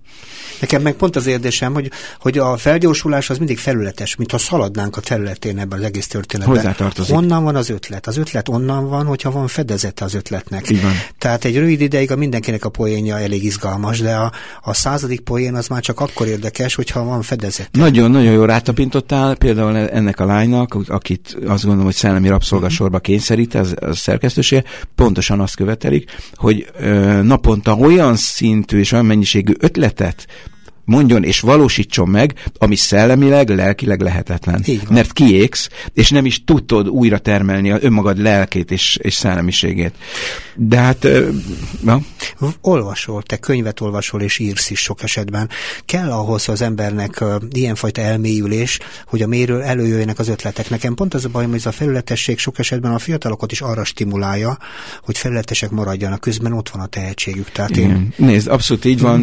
Nekem 0.61 0.81
meg 0.81 0.93
pont 0.93 1.15
az 1.15 1.25
érdésem, 1.25 1.73
hogy, 1.73 1.91
hogy 2.19 2.37
a 2.37 2.57
felgyorsulás 2.57 3.29
az 3.29 3.37
mindig 3.37 3.57
felületes, 3.57 4.15
mintha 4.15 4.37
szaladnánk 4.37 4.97
a 4.97 5.01
területén 5.01 5.59
ebben 5.59 5.79
az 5.79 5.85
egész 5.85 6.07
történetben. 6.07 6.55
Hozzátartozik. 6.55 7.15
Onnan 7.15 7.43
van 7.43 7.55
az 7.55 7.69
ötlet. 7.69 8.07
Az 8.07 8.17
ötlet 8.17 8.49
onnan 8.49 8.89
van, 8.89 9.05
hogyha 9.05 9.31
van 9.31 9.47
fedezete 9.47 10.05
az 10.05 10.13
ötletnek. 10.13 10.69
Így 10.69 10.81
van. 10.81 10.91
Tehát 11.17 11.45
egy 11.45 11.57
rövid 11.57 11.81
ideig 11.81 12.11
a 12.11 12.15
mindenkinek 12.15 12.65
a 12.65 12.69
poénja 12.69 13.19
elég 13.19 13.43
izgalmas, 13.43 13.99
de 13.99 14.15
a, 14.15 14.31
a 14.61 14.73
századik 14.73 15.19
poén 15.19 15.55
az 15.55 15.67
már 15.67 15.81
csak 15.81 15.99
akkor 15.99 16.27
érdekes, 16.27 16.75
hogyha 16.75 17.03
van 17.03 17.21
fedezet. 17.21 17.69
Nagyon-nagyon 17.71 18.31
jó 18.31 18.45
rátapintottál 18.45 19.35
például 19.35 19.77
ennek 19.77 20.19
a 20.19 20.25
lánynak, 20.25 20.77
akit 20.87 21.37
azt 21.47 21.61
gondolom, 21.61 21.85
hogy 21.85 21.95
szellemi 21.95 22.27
rabszolgasorba 22.27 22.99
kényszerít, 22.99 23.53
az, 23.53 23.73
az 23.79 23.97
szerkesztősége, 23.97 24.63
pontosan 24.95 25.39
azt 25.39 25.55
követelik, 25.55 26.11
hogy 26.35 26.67
ö, 26.79 27.21
naponta 27.21 27.75
olyan 27.75 28.15
szintű 28.15 28.79
és 28.79 28.91
olyan 28.91 29.05
mennyiségű 29.05 29.53
ötletet 29.59 30.25
mondjon 30.91 31.23
és 31.23 31.39
valósítson 31.39 32.09
meg, 32.09 32.33
ami 32.57 32.75
szellemileg, 32.75 33.49
lelkileg 33.49 34.01
lehetetlen. 34.01 34.65
Mert 34.89 35.13
kiégsz, 35.13 35.69
és 35.93 36.09
nem 36.09 36.25
is 36.25 36.43
tudod 36.43 36.87
újra 36.89 37.17
termelni 37.17 37.71
a 37.71 37.77
önmagad 37.81 38.17
lelkét 38.17 38.71
és, 38.71 38.97
és 39.01 39.13
szellemiségét. 39.13 39.93
De 40.55 40.77
hát... 40.77 41.07
Na? 41.81 41.99
Olvasol, 42.61 43.23
te 43.23 43.37
könyvet 43.37 43.81
olvasol 43.81 44.21
és 44.21 44.39
írsz 44.39 44.69
is 44.69 44.79
sok 44.79 45.03
esetben. 45.03 45.49
Kell 45.85 46.11
ahhoz 46.11 46.49
az 46.49 46.61
embernek 46.61 47.23
ilyenfajta 47.51 48.01
elmélyülés, 48.01 48.79
hogy 49.05 49.21
a 49.21 49.27
méről 49.27 49.61
előjöjjenek 49.61 50.19
az 50.19 50.27
ötletek. 50.27 50.69
Nekem 50.69 50.93
pont 50.93 51.13
az 51.13 51.25
a 51.25 51.29
bajom, 51.29 51.49
hogy 51.49 51.59
ez 51.59 51.65
a 51.65 51.71
felületesség 51.71 52.37
sok 52.39 52.59
esetben 52.59 52.91
a 52.91 52.99
fiatalokat 52.99 53.51
is 53.51 53.61
arra 53.61 53.83
stimulálja, 53.83 54.57
hogy 55.03 55.17
felületesek 55.17 55.69
maradjanak, 55.69 56.19
közben 56.19 56.53
ott 56.53 56.69
van 56.69 56.81
a 56.81 56.85
tehetségük. 56.85 57.51
Tehát 57.51 57.77
én... 57.77 58.13
Nézd, 58.17 58.47
abszolút 58.47 58.85
így 58.85 58.99
van. 58.99 59.19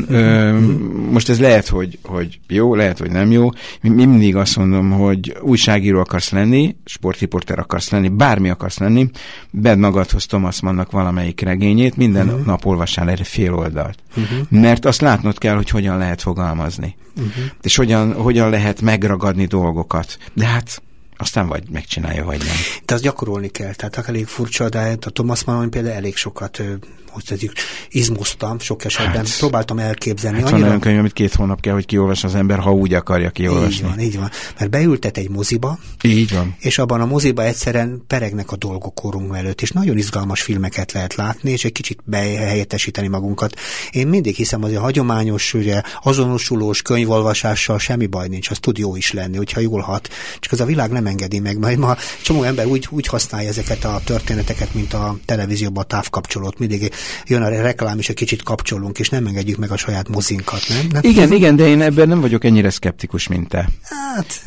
Most 1.10 1.28
ez 1.28 1.38
lehet, 1.58 1.68
hogy, 1.68 1.98
hogy 2.02 2.40
jó, 2.48 2.74
lehet, 2.74 2.98
hogy 2.98 3.10
nem 3.10 3.30
jó. 3.30 3.50
Mi 3.80 3.88
mindig 3.88 4.36
azt 4.36 4.56
mondom, 4.56 4.90
hogy 4.90 5.36
újságíró 5.40 5.98
akarsz 5.98 6.30
lenni, 6.30 6.76
sportriporter 6.84 7.58
akarsz 7.58 7.90
lenni, 7.90 8.08
bármi 8.08 8.48
akarsz 8.48 8.78
lenni, 8.78 9.10
bedd 9.50 9.78
magadhoz 9.78 10.26
Thomas 10.26 10.60
Mannnak 10.60 10.90
valamelyik 10.90 11.40
regényét, 11.40 11.96
minden 11.96 12.28
uh-huh. 12.28 12.44
nap 12.44 12.66
olvassál 12.66 13.10
erre 13.10 13.24
fél 13.24 13.54
oldalt. 13.54 13.98
Uh-huh. 14.08 14.60
Mert 14.60 14.84
azt 14.84 15.00
látnod 15.00 15.38
kell, 15.38 15.54
hogy 15.54 15.70
hogyan 15.70 15.98
lehet 15.98 16.22
fogalmazni. 16.22 16.96
Uh-huh. 17.16 17.44
És 17.62 17.76
hogyan, 17.76 18.12
hogyan 18.12 18.50
lehet 18.50 18.80
megragadni 18.80 19.44
dolgokat. 19.44 20.18
De 20.34 20.46
hát 20.46 20.82
aztán 21.18 21.48
vagy 21.48 21.62
megcsinálja, 21.70 22.24
vagy 22.24 22.38
nem. 22.38 22.56
De 22.84 22.94
azt 22.94 23.02
gyakorolni 23.02 23.48
kell, 23.48 23.74
tehát 23.74 24.08
elég 24.08 24.26
furcsa, 24.26 24.68
de 24.68 24.96
a 25.00 25.10
Thomas 25.10 25.44
Mann 25.44 25.70
például 25.70 25.94
elég 25.94 26.16
sokat 26.16 26.62
hogy 27.10 27.24
tetszik, 27.24 27.52
izmoztam 27.90 28.58
sok 28.58 28.84
esetben, 28.84 29.16
hát, 29.16 29.38
próbáltam 29.38 29.78
elképzelni. 29.78 30.40
Hát 30.40 30.50
van 30.50 30.62
olyan 30.62 30.80
könyv, 30.80 30.98
amit 30.98 31.12
két 31.12 31.34
hónap 31.34 31.60
kell, 31.60 31.72
hogy 31.72 31.86
kiolvas 31.86 32.24
az 32.24 32.34
ember, 32.34 32.58
ha 32.58 32.72
úgy 32.72 32.94
akarja 32.94 33.30
kiolvasni. 33.30 33.74
Így 33.74 33.82
van, 33.82 34.00
így 34.00 34.18
van. 34.18 34.30
Mert 34.58 34.70
beültet 34.70 35.16
egy 35.16 35.30
moziba, 35.30 35.78
így 36.02 36.32
van. 36.32 36.56
és 36.58 36.78
abban 36.78 37.00
a 37.00 37.06
moziba 37.06 37.44
egyszerűen 37.44 38.02
peregnek 38.06 38.52
a 38.52 38.56
dolgok 38.56 38.94
korunk 38.94 39.36
előtt, 39.36 39.62
és 39.62 39.70
nagyon 39.70 39.98
izgalmas 39.98 40.42
filmeket 40.42 40.92
lehet 40.92 41.14
látni, 41.14 41.50
és 41.50 41.64
egy 41.64 41.72
kicsit 41.72 41.98
behelyettesíteni 42.04 43.08
magunkat. 43.08 43.54
Én 43.90 44.06
mindig 44.06 44.34
hiszem, 44.34 44.60
hogy 44.60 44.74
a 44.74 44.80
hagyományos, 44.80 45.54
ugye, 45.54 45.82
azonosulós 46.02 46.82
könyvolvasással 46.82 47.78
semmi 47.78 48.06
baj 48.06 48.28
nincs, 48.28 48.50
az 48.50 48.58
tud 48.58 48.78
jó 48.78 48.96
is 48.96 49.12
lenni, 49.12 49.36
hogyha 49.36 49.60
jól 49.60 49.80
hat. 49.80 50.08
Csak 50.38 50.52
az 50.52 50.60
a 50.60 50.64
világ 50.64 50.90
nem 50.90 51.06
engedi 51.08 51.38
meg, 51.38 51.58
majd 51.58 51.78
ma 51.78 51.96
csomó 52.22 52.42
ember 52.42 52.66
úgy, 52.66 52.86
úgy 52.90 53.06
használja 53.06 53.48
ezeket 53.48 53.84
a 53.84 54.00
történeteket, 54.04 54.74
mint 54.74 54.94
a 54.94 55.16
televízióban 55.24 55.82
a 55.82 55.86
távkapcsolót. 55.86 56.58
Mindig 56.58 56.92
jön 57.26 57.42
a 57.42 57.48
reklám, 57.48 57.98
és 57.98 58.08
egy 58.08 58.14
kicsit 58.14 58.42
kapcsolunk, 58.42 58.98
és 58.98 59.08
nem 59.08 59.26
engedjük 59.26 59.58
meg 59.58 59.70
a 59.70 59.76
saját 59.76 60.08
mozinkat, 60.08 60.60
nem? 60.68 60.86
nem? 60.92 61.02
Igen, 61.04 61.32
igen, 61.32 61.56
de 61.56 61.66
én 61.66 61.80
ebben 61.80 62.08
nem 62.08 62.20
vagyok 62.20 62.44
ennyire 62.44 62.70
szkeptikus, 62.70 63.28
mint 63.28 63.48
te. 63.48 63.68
Hát... 63.82 64.42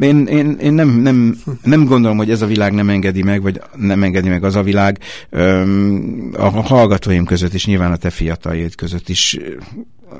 Én, 0.00 0.26
én, 0.26 0.56
én 0.60 0.72
nem, 0.72 0.88
nem, 0.88 1.40
nem 1.62 1.84
gondolom, 1.84 2.16
hogy 2.16 2.30
ez 2.30 2.42
a 2.42 2.46
világ 2.46 2.72
nem 2.72 2.88
engedi 2.88 3.22
meg, 3.22 3.42
vagy 3.42 3.60
nem 3.76 4.02
engedi 4.02 4.28
meg 4.28 4.44
az 4.44 4.56
a 4.56 4.62
világ. 4.62 4.98
A 6.32 6.62
hallgatóim 6.62 7.24
között 7.24 7.54
is, 7.54 7.66
nyilván 7.66 7.92
a 7.92 7.96
te 7.96 8.10
fiataljaid 8.10 8.74
között 8.74 9.08
is 9.08 9.38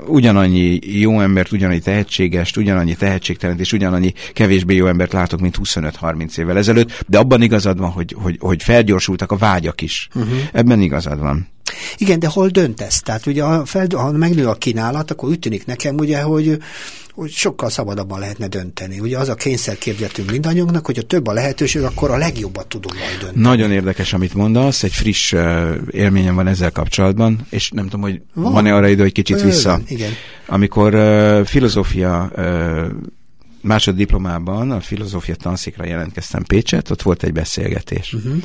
ugyanannyi 0.07 0.78
jó 0.83 1.20
embert, 1.20 1.52
ugyanannyi 1.52 1.81
tehetségest, 1.81 2.57
ugyanannyi 2.57 2.94
tehetségtelent 2.94 3.61
és 3.61 3.72
ugyanannyi 3.72 4.12
kevésbé 4.33 4.74
jó 4.74 4.87
embert 4.87 5.12
látok, 5.12 5.40
mint 5.40 5.59
25-30 5.62 6.38
évvel 6.38 6.57
ezelőtt, 6.57 7.05
de 7.09 7.18
abban 7.18 7.42
igazad 7.42 7.78
van, 7.78 7.90
hogy, 7.90 8.16
hogy, 8.18 8.37
hogy 8.40 8.62
felgyorsultak 8.62 9.33
a 9.33 9.37
vágyak 9.37 9.81
is. 9.81 10.09
Uh-huh. 10.14 10.38
Ebben 10.52 10.81
igazad 10.81 11.18
van. 11.18 11.46
Igen, 11.96 12.18
de 12.18 12.27
hol 12.27 12.48
döntesz? 12.48 13.01
Tehát 13.01 13.27
ugye, 13.27 13.42
ha, 13.42 13.64
fel, 13.64 13.87
ha 13.96 14.11
megnő 14.12 14.46
a 14.48 14.55
kínálat, 14.55 15.11
akkor 15.11 15.29
úgy 15.29 15.38
tűnik 15.38 15.66
nekem, 15.66 15.96
ugye, 15.96 16.22
hogy 16.22 16.59
hogy 17.14 17.31
sokkal 17.31 17.70
szabadabban 17.70 18.18
lehetne 18.18 18.46
dönteni. 18.46 19.01
Ugye 19.01 19.18
az 19.18 19.29
a 19.29 19.35
kényszerképzetünk 19.35 20.31
mindannyiunknak, 20.31 20.87
hogy 20.87 20.98
a 20.98 21.03
több 21.03 21.27
a 21.27 21.33
lehetőség, 21.33 21.83
akkor 21.83 22.11
a 22.11 22.16
legjobbat 22.16 22.66
tudunk 22.66 22.94
majd 22.94 23.18
dönteni. 23.20 23.42
Nagyon 23.42 23.72
érdekes, 23.72 24.12
amit 24.12 24.35
mondasz, 24.35 24.83
egy 24.83 24.92
friss 24.92 25.33
uh, 25.33 25.70
élményem 25.90 26.35
van 26.35 26.46
ezzel 26.46 26.70
kapcsolatban, 26.70 27.46
és 27.51 27.70
nem 27.70 27.85
tudom, 27.85 28.01
hogy 28.01 28.22
van. 28.35 28.53
van-e 28.53 28.75
arra 28.75 28.88
idő, 28.88 29.03
hogy 29.03 29.12
kicsit 29.12 29.42
vissza. 29.42 29.81
Igen. 29.87 30.11
Amikor 30.46 30.94
uh, 30.94 31.44
filozófia 31.44 32.31
uh, 32.37 32.87
másoddiplomában 33.62 34.70
a 34.70 34.81
filozófia 34.81 35.35
tanszékra 35.35 35.87
jelentkeztem 35.87 36.42
Pécset, 36.42 36.90
ott 36.90 37.03
volt 37.03 37.22
egy 37.22 37.33
beszélgetés. 37.33 38.12
Uh-huh 38.12 38.42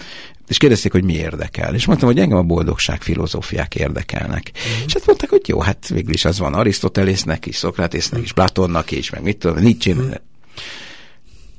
és 0.48 0.58
kérdezték, 0.58 0.92
hogy 0.92 1.04
mi 1.04 1.14
érdekel. 1.14 1.74
És 1.74 1.86
mondtam, 1.86 2.10
hogy 2.10 2.20
engem 2.20 2.38
a 2.38 2.44
boldogság 2.44 3.02
filozófiák 3.02 3.76
érdekelnek. 3.76 4.52
Mm. 4.54 4.86
És 4.86 4.94
hát 4.94 5.06
mondták, 5.06 5.30
hogy 5.30 5.48
jó, 5.48 5.60
hát 5.60 5.88
végül 5.88 6.14
is 6.14 6.26
az 6.26 6.40
van 6.40 6.54
Arisztotelésznek 6.54 7.46
is, 7.46 7.56
Szokratésznek 7.56 8.22
is, 8.22 8.34
Platonnak 8.34 8.92
is, 8.92 9.10
meg 9.10 9.24
mit 9.24 9.38
tudom, 9.38 9.58
Nietzsche, 9.58 9.94
mm 9.94 10.12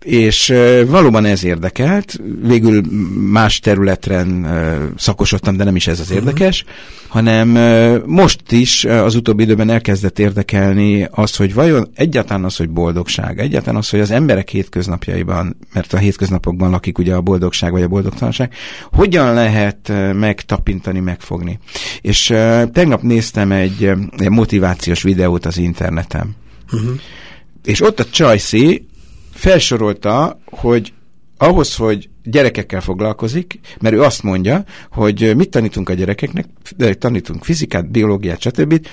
és 0.08 0.54
valóban 0.86 1.24
ez 1.24 1.44
érdekelt, 1.44 2.20
végül 2.42 2.82
más 3.30 3.58
területen 3.58 4.46
szakosodtam, 4.96 5.56
de 5.56 5.64
nem 5.64 5.76
is 5.76 5.86
ez 5.86 6.00
az 6.00 6.08
mhm. 6.08 6.16
érdekes, 6.16 6.62
uh-huh. 6.62 7.08
hanem 7.08 7.48
most 8.06 8.52
is 8.52 8.84
az 8.84 9.14
utóbbi 9.14 9.42
időben 9.42 9.70
elkezdett 9.70 10.18
érdekelni 10.18 11.08
az, 11.10 11.36
hogy 11.36 11.54
vajon 11.54 11.88
egyáltalán 11.94 12.44
az, 12.44 12.56
hogy 12.56 12.68
boldogság, 12.68 13.38
egyáltalán 13.38 13.76
az, 13.76 13.88
hogy 13.88 14.00
az 14.00 14.10
emberek 14.10 14.48
hétköznapjaiban, 14.48 15.56
mert 15.72 15.92
a 15.92 15.98
hétköznapokban 15.98 16.70
lakik 16.70 16.98
ugye 16.98 17.14
a 17.14 17.20
boldogság 17.20 17.72
vagy 17.72 17.82
a 17.82 17.88
boldogtalanság, 17.88 18.52
hogyan 18.92 19.34
lehet 19.34 19.92
megtapintani, 20.14 21.00
megfogni. 21.00 21.58
És 22.00 22.26
tegnap 22.72 23.02
néztem 23.02 23.52
egy, 23.52 23.92
egy 24.16 24.30
motivációs 24.30 25.02
videót 25.02 25.46
az 25.46 25.58
interneten. 25.58 26.36
Uh-huh. 26.72 26.90
És 27.64 27.80
ott 27.80 28.00
a 28.00 28.04
Csajci 28.04 28.87
felsorolta, 29.38 30.40
hogy 30.44 30.92
ahhoz, 31.36 31.76
hogy 31.76 32.08
gyerekekkel 32.24 32.80
foglalkozik, 32.80 33.60
mert 33.80 33.94
ő 33.94 34.02
azt 34.02 34.22
mondja, 34.22 34.64
hogy 34.90 35.36
mit 35.36 35.50
tanítunk 35.50 35.88
a 35.88 35.94
gyerekeknek, 35.94 36.46
tanítunk 36.98 37.44
fizikát, 37.44 37.90
biológiát, 37.90 38.40
stb., 38.40 38.86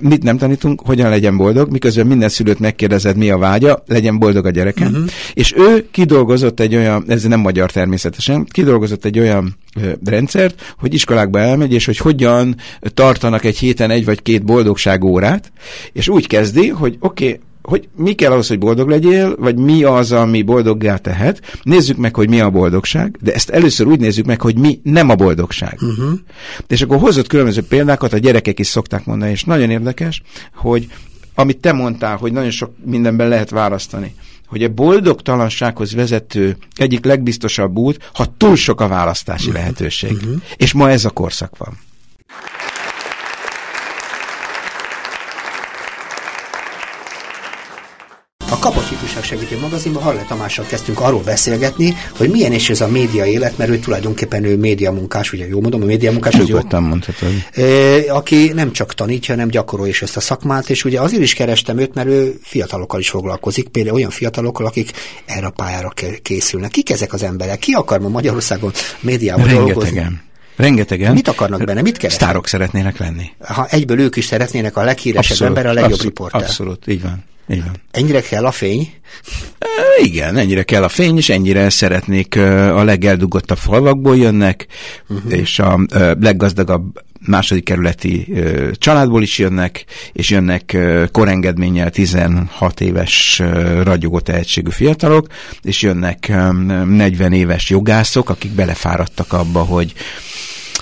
mit 0.00 0.22
nem 0.22 0.38
tanítunk, 0.38 0.80
hogyan 0.84 1.08
legyen 1.08 1.36
boldog, 1.36 1.70
miközben 1.70 2.06
minden 2.06 2.28
szülőt 2.28 2.58
megkérdezed, 2.58 3.16
mi 3.16 3.30
a 3.30 3.38
vágya, 3.38 3.82
legyen 3.86 4.18
boldog 4.18 4.46
a 4.46 4.50
gyereke. 4.50 4.86
Uh-huh. 4.86 5.04
És 5.34 5.54
ő 5.56 5.88
kidolgozott 5.90 6.60
egy 6.60 6.74
olyan, 6.74 7.04
ez 7.08 7.22
nem 7.22 7.40
magyar 7.40 7.70
természetesen, 7.70 8.44
kidolgozott 8.44 9.04
egy 9.04 9.18
olyan 9.18 9.56
ö, 9.80 9.90
rendszert, 10.04 10.74
hogy 10.78 10.94
iskolákba 10.94 11.38
elmegy, 11.38 11.72
és 11.72 11.86
hogy 11.86 11.96
hogyan 11.96 12.56
tartanak 12.94 13.44
egy 13.44 13.58
héten 13.58 13.90
egy 13.90 14.04
vagy 14.04 14.22
két 14.22 14.44
boldogság 14.44 15.04
órát, 15.04 15.52
és 15.92 16.08
úgy 16.08 16.26
kezdi, 16.26 16.68
hogy 16.68 16.96
oké, 17.00 17.24
okay, 17.24 17.40
hogy 17.66 17.88
mi 17.96 18.12
kell 18.12 18.32
ahhoz, 18.32 18.48
hogy 18.48 18.58
boldog 18.58 18.88
legyél, 18.88 19.36
vagy 19.36 19.56
mi 19.56 19.82
az, 19.82 20.12
ami 20.12 20.42
boldoggá 20.42 20.96
tehet. 20.96 21.58
Nézzük 21.62 21.96
meg, 21.96 22.14
hogy 22.14 22.28
mi 22.28 22.40
a 22.40 22.50
boldogság, 22.50 23.16
de 23.20 23.34
ezt 23.34 23.50
először 23.50 23.86
úgy 23.86 24.00
nézzük 24.00 24.26
meg, 24.26 24.40
hogy 24.40 24.58
mi 24.58 24.80
nem 24.82 25.08
a 25.08 25.14
boldogság. 25.14 25.78
Uh-huh. 25.80 26.18
És 26.68 26.82
akkor 26.82 26.98
hozott 26.98 27.26
különböző 27.26 27.62
példákat, 27.62 28.12
a 28.12 28.18
gyerekek 28.18 28.58
is 28.58 28.66
szokták 28.66 29.04
mondani, 29.04 29.30
és 29.30 29.44
nagyon 29.44 29.70
érdekes, 29.70 30.22
hogy 30.54 30.86
amit 31.34 31.58
te 31.58 31.72
mondtál, 31.72 32.16
hogy 32.16 32.32
nagyon 32.32 32.50
sok 32.50 32.72
mindenben 32.84 33.28
lehet 33.28 33.50
választani 33.50 34.14
hogy 34.46 34.62
a 34.62 34.68
boldogtalansághoz 34.68 35.94
vezető 35.94 36.56
egyik 36.74 37.04
legbiztosabb 37.04 37.76
út, 37.76 38.10
ha 38.14 38.34
túl 38.36 38.56
sok 38.56 38.80
a 38.80 38.88
választási 38.88 39.52
lehetőség. 39.52 40.12
Uh-huh. 40.12 40.42
És 40.56 40.72
ma 40.72 40.90
ez 40.90 41.04
a 41.04 41.10
korszak 41.10 41.56
van. 41.56 41.78
A 48.56 48.58
Kapocs 48.58 48.90
Ifjúság 48.90 49.22
Segítő 49.22 49.58
magazinban 49.58 50.02
Harle 50.02 50.24
Tamással 50.28 50.64
kezdtünk 50.64 51.00
arról 51.00 51.22
beszélgetni, 51.22 51.94
hogy 52.16 52.30
milyen 52.30 52.52
is 52.52 52.70
ez 52.70 52.80
a 52.80 52.88
média 52.88 53.24
élet, 53.24 53.58
mert 53.58 53.70
ő 53.70 53.78
tulajdonképpen 53.78 54.44
ő 54.44 54.56
média 54.56 54.92
munkás, 54.92 55.32
ugye 55.32 55.46
jó 55.46 55.60
mondom, 55.60 55.82
a 55.82 55.84
média 55.84 56.12
munkás 56.12 56.34
az 56.34 56.48
jó. 56.48 56.58
mondhatod. 56.70 57.28
Aki 58.08 58.52
nem 58.54 58.72
csak 58.72 58.94
tanítja, 58.94 59.34
hanem 59.34 59.48
gyakorolja 59.48 59.90
is 59.90 60.02
ezt 60.02 60.16
a 60.16 60.20
szakmát, 60.20 60.70
és 60.70 60.84
ugye 60.84 61.00
azért 61.00 61.22
is 61.22 61.34
kerestem 61.34 61.78
őt, 61.78 61.94
mert 61.94 62.08
ő 62.08 62.34
fiatalokkal 62.42 63.00
is 63.00 63.08
foglalkozik, 63.08 63.68
például 63.68 63.96
olyan 63.96 64.10
fiatalokkal, 64.10 64.66
akik 64.66 64.90
erre 65.24 65.46
a 65.46 65.50
pályára 65.50 65.92
készülnek. 66.22 66.70
Kik 66.70 66.90
ezek 66.90 67.12
az 67.12 67.22
emberek? 67.22 67.58
Ki 67.58 67.72
akar 67.72 68.00
ma 68.00 68.08
Magyarországon 68.08 68.72
médiában 69.00 69.46
Rengetegen. 69.46 69.74
dolgozni? 69.74 70.20
Rengetegen. 70.56 71.12
Mit 71.12 71.28
akarnak 71.28 71.64
benne? 71.64 71.82
Mit 71.82 71.96
keresnek? 71.96 72.22
Sztárok 72.22 72.46
szeretnének 72.46 72.98
lenni. 72.98 73.30
Ha 73.38 73.66
egyből 73.70 74.00
ők 74.00 74.16
is 74.16 74.24
szeretnének 74.24 74.76
a 74.76 74.84
leghíresebb 74.84 75.30
abszolút, 75.30 75.56
ember, 75.56 75.70
a 75.70 75.74
legjobb 75.74 75.92
abszolút, 75.92 76.14
riporter. 76.14 76.42
Abszolút, 76.42 76.86
így 76.86 77.02
van. 77.02 77.24
Van. 77.46 77.80
Ennyire 77.90 78.20
kell 78.20 78.44
a 78.46 78.50
fény? 78.50 78.92
E, 79.58 80.04
igen, 80.04 80.36
ennyire 80.36 80.62
kell 80.62 80.82
a 80.82 80.88
fény, 80.88 81.16
és 81.16 81.28
ennyire 81.28 81.70
szeretnék 81.70 82.36
a 82.36 82.84
legeldugottabb 82.84 83.58
falvakból 83.58 84.16
jönnek, 84.16 84.66
uh-huh. 85.08 85.32
és 85.32 85.58
a 85.58 85.86
leggazdagabb 86.20 87.04
második 87.26 87.64
kerületi 87.64 88.32
családból 88.72 89.22
is 89.22 89.38
jönnek, 89.38 89.84
és 90.12 90.30
jönnek 90.30 90.76
korengedménnyel 91.12 91.90
16 91.90 92.80
éves 92.80 93.42
ragyogó 93.82 94.20
tehetségű 94.20 94.70
fiatalok, 94.70 95.26
és 95.62 95.82
jönnek 95.82 96.28
40 96.28 97.32
éves 97.32 97.70
jogászok, 97.70 98.30
akik 98.30 98.50
belefáradtak 98.50 99.32
abba, 99.32 99.60
hogy 99.60 99.92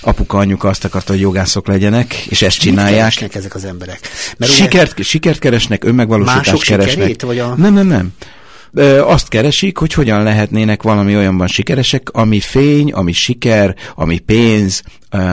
apuka, 0.05 0.37
anyuka 0.37 0.67
azt 0.67 0.85
akarta, 0.85 1.11
hogy 1.11 1.21
jogászok 1.21 1.67
legyenek, 1.67 2.13
és 2.13 2.41
ezt 2.41 2.59
csinálják. 2.59 3.21
Mit 3.21 3.35
ezek 3.35 3.55
az 3.55 3.65
emberek? 3.65 3.99
Mert 4.37 4.51
sikert, 4.51 4.91
ugye... 4.91 5.03
sikert 5.03 5.39
keresnek, 5.39 5.83
önmegvalósítást 5.83 6.63
keresnek. 6.63 7.21
vagy 7.21 7.39
a... 7.39 7.55
Nem, 7.57 7.73
nem, 7.73 7.87
nem 7.87 8.13
azt 9.05 9.27
keresik, 9.27 9.77
hogy 9.77 9.93
hogyan 9.93 10.23
lehetnének 10.23 10.83
valami 10.83 11.15
olyanban 11.15 11.47
sikeresek, 11.47 12.09
ami 12.11 12.39
fény, 12.39 12.91
ami 12.91 13.11
siker, 13.11 13.75
ami 13.95 14.17
pénz, 14.19 14.81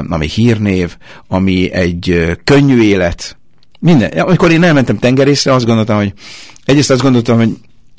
ami 0.09 0.29
hírnév, 0.29 0.97
ami 1.29 1.73
egy 1.73 2.37
könnyű 2.45 2.83
élet. 2.83 3.37
Minden. 3.79 4.11
Amikor 4.11 4.51
én 4.51 4.63
elmentem 4.63 4.99
tengerészre, 4.99 5.53
azt 5.53 5.67
gondoltam, 5.67 5.97
hogy 5.97 6.13
egyrészt 6.65 6.91
azt 6.91 7.03
gondoltam, 7.03 7.37
hogy 7.37 7.51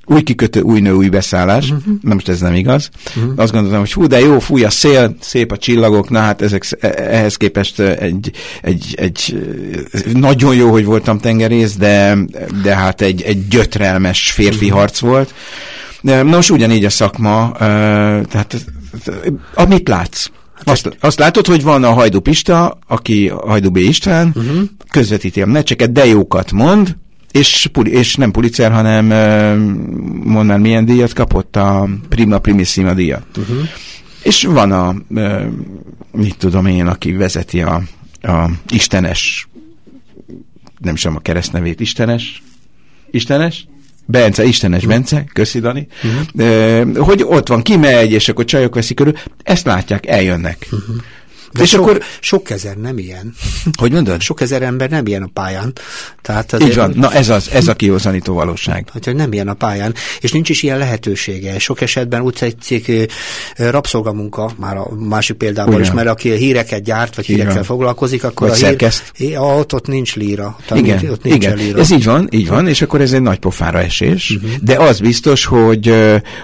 új 0.05 0.21
kikötő, 0.21 0.61
új 0.61 0.79
nő, 0.79 0.91
új 0.91 1.09
beszállás. 1.09 1.71
Uh-huh. 1.71 1.95
Na 2.01 2.13
most 2.13 2.29
ez 2.29 2.39
nem 2.39 2.53
igaz. 2.53 2.89
Uh-huh. 3.15 3.33
Azt 3.35 3.51
gondoltam, 3.51 3.79
hogy 3.79 3.93
hú, 3.93 4.07
de 4.07 4.19
jó, 4.19 4.39
fúj 4.39 4.63
a 4.63 4.69
szél, 4.69 5.15
szép 5.19 5.51
a 5.51 5.57
csillagok, 5.57 6.09
na 6.09 6.19
hát 6.19 6.41
ezek, 6.41 6.65
e, 6.79 6.93
ehhez 6.97 7.35
képest 7.35 7.79
egy, 7.79 8.31
egy, 8.61 8.95
egy 8.97 9.37
nagyon 10.13 10.55
jó, 10.55 10.71
hogy 10.71 10.85
voltam 10.85 11.19
tengerész, 11.19 11.75
de, 11.75 12.17
de 12.63 12.75
hát 12.75 13.01
egy, 13.01 13.21
egy 13.21 13.47
gyötrelmes 13.47 14.31
férfi 14.31 14.65
uh-huh. 14.65 14.79
harc 14.79 14.99
volt. 14.99 15.33
Na 16.01 16.23
most 16.23 16.49
ugyanígy 16.49 16.85
a 16.85 16.89
szakma, 16.89 17.51
tehát 17.57 18.65
amit 19.53 19.87
látsz. 19.87 20.29
Hát 20.55 20.69
azt, 20.69 20.97
azt 20.99 21.19
látod, 21.19 21.45
hogy 21.45 21.63
van 21.63 21.83
a 21.83 21.91
Hajdú 21.91 22.19
Pista, 22.19 22.77
aki 22.87 23.27
Hajdú 23.27 23.69
B. 23.69 23.77
István, 23.77 24.31
uh-huh. 24.35 24.61
közvetíti 24.89 25.41
a 25.41 25.45
meccseket, 25.45 25.91
de 25.91 26.05
jókat 26.05 26.51
mond, 26.51 26.95
És, 27.33 27.69
és 27.83 28.15
nem 28.15 28.31
Pulitzer, 28.31 28.71
hanem 28.71 29.05
mondd 30.23 30.45
már 30.45 30.59
milyen 30.59 30.85
díjat 30.85 31.13
kapott, 31.13 31.55
a 31.55 31.89
Prima 32.09 32.39
Primissima 32.39 32.93
díjat. 32.93 33.25
Uh-huh. 33.37 33.67
És 34.23 34.43
van 34.43 34.71
a, 34.71 34.95
mit 36.11 36.37
tudom 36.37 36.65
én, 36.65 36.87
aki 36.87 37.11
vezeti 37.11 37.61
a, 37.61 37.81
a 38.21 38.49
istenes, 38.69 39.47
nem 40.77 40.95
sem 40.95 41.15
a 41.15 41.19
keresztnevét, 41.19 41.79
istenes, 41.79 42.43
istenes, 43.11 43.67
Bence, 44.05 44.43
Istenes 44.43 44.85
Bence, 44.85 45.23
köszi 45.33 45.59
Dani, 45.59 45.87
uh-huh. 46.03 46.97
hogy 46.97 47.23
ott 47.23 47.47
van, 47.47 47.61
kimegy, 47.61 48.11
és 48.11 48.29
akkor 48.29 48.45
csajok 48.45 48.75
veszik 48.75 48.95
körül, 48.95 49.13
ezt 49.43 49.65
látják, 49.65 50.05
eljönnek. 50.05 50.67
Uh-huh. 50.71 50.95
De 51.53 51.63
és 51.63 51.69
sok, 51.69 51.81
akkor 51.81 52.01
sok 52.19 52.49
ezer 52.49 52.77
nem 52.77 52.97
ilyen. 52.97 53.33
Hogy 53.79 53.91
mondod? 53.91 54.21
Sok 54.21 54.41
ezer 54.41 54.61
ember 54.61 54.89
nem 54.89 55.05
ilyen 55.05 55.23
a 55.23 55.29
pályán. 55.33 55.73
Tehát 56.21 56.55
Így 56.61 56.75
van, 56.75 56.93
na 56.95 57.13
ez 57.13 57.29
az, 57.29 57.49
ez 57.51 57.67
a 57.67 57.73
kihozanító 57.73 58.33
valóság. 58.33 58.87
Hogy 58.91 59.15
nem 59.15 59.33
ilyen 59.33 59.47
a 59.47 59.53
pályán, 59.53 59.93
és 60.19 60.31
nincs 60.31 60.49
is 60.49 60.63
ilyen 60.63 60.77
lehetősége. 60.77 61.59
Sok 61.59 61.81
esetben 61.81 62.21
úgy 62.21 62.33
tetszik 62.33 62.91
rabszolgamunka, 63.55 64.51
már 64.57 64.77
a 64.77 64.89
másik 64.95 65.37
példával 65.37 65.81
is, 65.81 65.91
mert 65.91 66.07
aki 66.07 66.31
híreket 66.35 66.83
gyárt, 66.83 67.15
vagy 67.15 67.25
hírekkel 67.25 67.63
foglalkozik, 67.63 68.23
akkor 68.23 68.47
vagy 68.47 68.57
a 68.57 68.59
szerkeszt. 68.59 69.11
hír, 69.15 69.37
ott, 69.37 69.73
ott 69.73 69.87
nincs 69.87 70.15
líra. 70.15 70.57
Igen, 70.73 71.09
ott 71.09 71.23
nincs 71.23 71.35
igen. 71.35 71.57
Líra. 71.57 71.79
ez 71.79 71.91
így 71.91 72.03
van, 72.03 72.27
így 72.31 72.47
van, 72.47 72.67
és 72.67 72.81
akkor 72.81 73.01
ez 73.01 73.11
egy 73.11 73.21
nagy 73.21 73.39
pofára 73.39 73.79
esés, 73.79 74.29
uh-huh. 74.29 74.51
de 74.61 74.77
az 74.77 74.99
biztos, 74.99 75.45
hogy, 75.45 75.93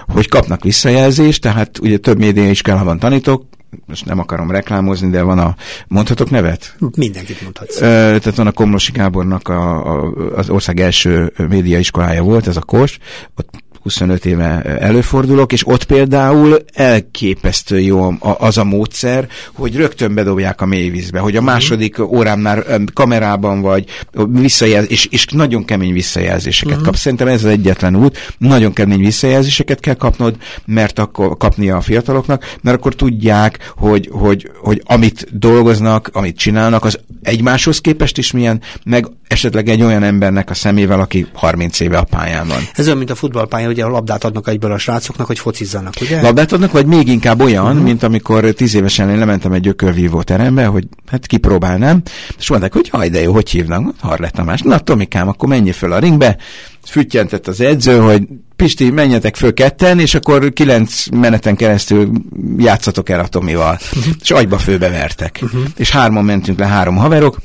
hogy 0.06 0.28
kapnak 0.28 0.62
visszajelzést, 0.62 1.40
tehát 1.40 1.78
ugye 1.78 1.98
több 1.98 2.18
média 2.18 2.50
is 2.50 2.62
kell, 2.62 2.76
ha 2.76 2.84
van 2.84 2.98
tanítok, 2.98 3.44
most 3.86 4.04
nem 4.04 4.18
akarom 4.18 4.50
reklámozni, 4.50 5.10
de 5.10 5.22
van 5.22 5.38
a, 5.38 5.56
mondhatok 5.88 6.30
nevet? 6.30 6.76
Mindenkit 6.96 7.42
mondhatsz. 7.42 7.80
Ö, 7.80 7.80
tehát 8.18 8.34
van 8.36 8.46
a 8.46 8.52
Komlosi 8.52 8.92
Gábornak 8.92 9.48
a, 9.48 9.92
a, 9.94 10.12
az 10.34 10.50
ország 10.50 10.80
első 10.80 11.32
médiaiskolája 11.48 12.22
volt, 12.22 12.46
ez 12.46 12.56
a 12.56 12.60
KOS, 12.60 12.98
ott 13.36 13.50
25 13.82 14.26
éve 14.26 14.62
előfordulok, 14.62 15.52
és 15.52 15.66
ott 15.66 15.84
például 15.84 16.58
elképesztő 16.72 17.80
jó 17.80 18.14
az 18.20 18.58
a 18.58 18.64
módszer, 18.64 19.28
hogy 19.52 19.76
rögtön 19.76 20.14
bedobják 20.14 20.60
a 20.60 20.66
mélyvízbe, 20.66 21.18
hogy 21.18 21.36
a 21.36 21.40
mhm. 21.40 21.50
második 21.50 21.98
órámnál 21.98 22.64
kamerában 22.92 23.60
vagy, 23.60 23.84
visszajelz, 24.28 24.90
és, 24.90 25.06
és 25.06 25.26
nagyon 25.26 25.64
kemény 25.64 25.92
visszajelzéseket 25.92 26.72
uh-huh. 26.72 26.86
kapsz. 26.86 27.00
Szerintem 27.00 27.28
ez 27.28 27.44
az 27.44 27.50
egyetlen 27.50 27.96
út, 27.96 28.34
nagyon 28.38 28.72
kemény 28.72 29.00
visszajelzéseket 29.00 29.80
kell 29.80 29.94
kapnod, 29.94 30.36
mert 30.64 30.98
akkor 30.98 31.36
kapnia 31.36 31.76
a 31.76 31.80
fiataloknak, 31.80 32.56
mert 32.60 32.76
akkor 32.76 32.94
tudják, 32.94 33.72
hogy, 33.76 34.08
hogy, 34.12 34.50
hogy 34.60 34.82
amit 34.84 35.38
dolgoznak, 35.38 36.10
amit 36.12 36.36
csinálnak, 36.36 36.84
az 36.84 36.98
egymáshoz 37.22 37.78
képest 37.78 38.18
is 38.18 38.30
milyen, 38.30 38.60
meg 38.84 39.06
esetleg 39.28 39.68
egy 39.68 39.82
olyan 39.82 40.02
embernek 40.02 40.50
a 40.50 40.54
szemével, 40.54 41.00
aki 41.00 41.26
30 41.32 41.80
éve 41.80 41.98
a 41.98 42.04
pályán 42.04 42.48
van. 42.48 42.58
Ez 42.74 42.84
olyan, 42.86 42.98
mint 42.98 43.10
a 43.10 43.14
futballpálya, 43.14 43.69
ugye 43.70 43.84
a 43.84 43.88
labdát 43.88 44.24
adnak 44.24 44.48
egyből 44.48 44.72
a 44.72 44.78
srácoknak, 44.78 45.26
hogy 45.26 45.38
focizzanak, 45.38 45.94
ugye? 46.00 46.20
Labdát 46.20 46.52
adnak, 46.52 46.72
vagy 46.72 46.86
még 46.86 47.08
inkább 47.08 47.40
olyan, 47.40 47.66
uh-huh. 47.66 47.82
mint 47.82 48.02
amikor 48.02 48.44
tíz 48.44 48.74
évesen 48.74 49.10
én 49.10 49.18
lementem 49.18 49.52
egy 49.52 49.60
gyökörvívó 49.60 50.22
terembe, 50.22 50.64
hogy 50.64 50.86
hát 51.06 51.26
kipróbálnám, 51.26 52.02
és 52.38 52.48
mondták, 52.48 52.72
hogy 52.72 52.88
haj, 52.88 53.08
de 53.08 53.20
jó, 53.20 53.32
hogy 53.32 53.50
hívnak? 53.50 53.94
Harlett 54.00 54.32
Tamás. 54.32 54.60
Na, 54.60 54.78
Tomikám, 54.78 55.28
akkor 55.28 55.48
menj 55.48 55.70
föl 55.70 55.92
a 55.92 55.98
ringbe, 55.98 56.36
füttyentett 56.84 57.48
az 57.48 57.60
edző, 57.60 57.98
hogy 57.98 58.22
Pisti, 58.56 58.90
menjetek 58.90 59.36
föl 59.36 59.54
ketten, 59.54 60.00
és 60.00 60.14
akkor 60.14 60.52
kilenc 60.52 61.06
meneten 61.06 61.56
keresztül 61.56 62.10
játszatok 62.58 63.08
el 63.08 63.20
a 63.20 63.26
Tomival. 63.26 63.78
Uh-huh. 63.96 64.14
És 64.20 64.30
agyba 64.30 64.58
főbevertek. 64.58 65.38
Uh-huh. 65.42 65.62
És 65.76 65.90
hárman 65.90 66.24
mentünk 66.24 66.58
le, 66.58 66.66
három 66.66 66.96
haverok, 66.96 67.38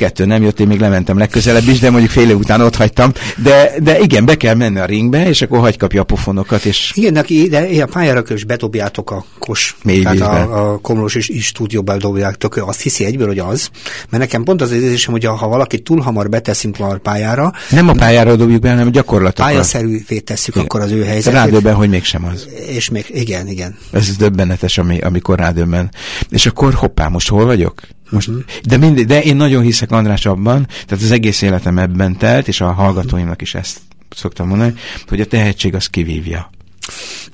kettő 0.00 0.24
nem 0.24 0.42
jött, 0.42 0.60
én 0.60 0.66
még 0.66 0.80
lementem 0.80 1.18
legközelebb 1.18 1.68
is, 1.68 1.78
de 1.78 1.90
mondjuk 1.90 2.10
fél 2.10 2.30
év 2.30 2.36
után 2.36 2.60
ott 2.60 2.76
hagytam. 2.76 3.12
De, 3.36 3.72
de 3.82 3.98
igen, 3.98 4.24
be 4.24 4.36
kell 4.36 4.54
menni 4.54 4.78
a 4.78 4.84
ringbe, 4.84 5.28
és 5.28 5.42
akkor 5.42 5.58
hagy 5.58 5.76
kapja 5.76 6.00
a 6.00 6.04
pofonokat. 6.04 6.64
És... 6.64 6.92
Igen, 6.94 7.12
neki, 7.12 7.48
de 7.48 7.82
a 7.82 7.86
pályára 7.86 8.22
is 8.28 8.44
bedobjátok 8.44 9.10
a 9.10 9.24
kos. 9.38 9.76
Mély 9.82 10.02
tehát 10.02 10.20
a, 10.20 10.72
a 10.72 10.78
Komlós 10.78 11.14
is, 11.14 11.28
is 11.28 11.46
stúdióban 11.46 11.98
dobjátok, 11.98 12.56
azt 12.56 12.80
hiszi 12.80 13.04
egyből, 13.04 13.26
hogy 13.26 13.38
az. 13.38 13.70
Mert 14.10 14.22
nekem 14.22 14.42
pont 14.42 14.62
az 14.62 14.72
érzésem, 14.72 15.12
hogy 15.12 15.24
ha 15.24 15.48
valaki 15.48 15.78
túl 15.78 16.00
hamar 16.00 16.28
beteszünk 16.28 16.76
a 16.78 16.98
pályára. 17.02 17.52
Nem 17.70 17.88
a 17.88 17.92
pályára 17.92 18.36
dobjuk 18.36 18.60
be, 18.60 18.68
hanem 18.68 18.90
gyakorlatilag. 18.90 19.50
Pályaszerűvé 19.50 20.18
tesszük 20.18 20.54
igen. 20.54 20.66
akkor 20.66 20.80
az 20.80 20.90
ő 20.90 21.04
helyzetét. 21.04 21.38
Rádöbben, 21.38 21.74
hogy 21.74 21.88
mégsem 21.88 22.24
az. 22.24 22.48
És 22.66 22.90
még, 22.90 23.04
igen, 23.08 23.48
igen. 23.48 23.76
Ez 23.92 24.16
döbbenetes, 24.16 24.78
ami, 24.78 24.98
amikor 24.98 25.38
rádöbben. 25.38 25.90
És 26.30 26.46
akkor 26.46 26.74
hoppá, 26.74 27.08
most 27.08 27.28
hol 27.28 27.44
vagyok? 27.44 27.80
Most, 28.10 28.28
uh-huh. 28.28 28.44
de, 28.64 28.76
mindig, 28.76 29.06
de 29.06 29.22
én 29.22 29.36
nagyon 29.36 29.62
hiszek 29.62 29.90
András 29.90 30.26
abban, 30.26 30.66
tehát 30.86 31.04
az 31.04 31.10
egész 31.10 31.42
életem 31.42 31.78
ebben 31.78 32.16
telt, 32.16 32.48
és 32.48 32.60
a 32.60 32.72
hallgatóimnak 32.72 33.42
is 33.42 33.54
ezt 33.54 33.78
szoktam 34.16 34.48
mondani, 34.48 34.74
hogy 35.08 35.20
a 35.20 35.26
tehetség 35.26 35.74
az 35.74 35.86
kivívja. 35.86 36.50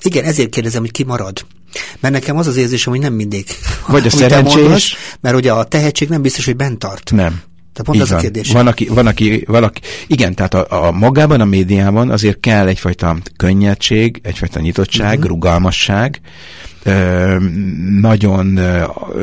Igen, 0.01 0.23
ezért 0.23 0.49
kérdezem, 0.49 0.81
hogy 0.81 0.91
ki 0.91 1.03
marad. 1.03 1.45
Mert 1.99 2.13
nekem 2.13 2.37
az 2.37 2.47
az 2.47 2.57
érzésem, 2.57 2.93
hogy 2.93 3.01
nem 3.01 3.13
mindig. 3.13 3.45
Vagy 3.87 4.05
a 4.05 4.09
szerencsés. 4.19 4.61
Mondasz, 4.61 4.91
mert 5.21 5.35
ugye 5.35 5.51
a 5.51 5.63
tehetség 5.63 6.09
nem 6.09 6.21
biztos, 6.21 6.45
hogy 6.45 6.55
bent 6.55 6.79
tart. 6.79 7.11
Nem. 7.11 7.41
De 7.73 7.83
pont 7.83 8.01
ez 8.01 8.11
a 8.11 8.17
kérdés. 8.17 8.51
Van 8.51 8.67
aki, 8.67 8.85
van, 8.85 9.07
aki, 9.07 9.43
valaki, 9.47 9.81
igen, 10.07 10.35
tehát 10.35 10.53
a, 10.53 10.87
a 10.87 10.91
magában, 10.91 11.41
a 11.41 11.45
médiában 11.45 12.09
azért 12.09 12.39
kell 12.39 12.67
egyfajta 12.67 13.17
könnyedség, 13.35 14.19
egyfajta 14.23 14.59
nyitottság, 14.59 15.13
uh-huh. 15.13 15.27
rugalmasság, 15.27 16.21
nagyon 17.99 18.59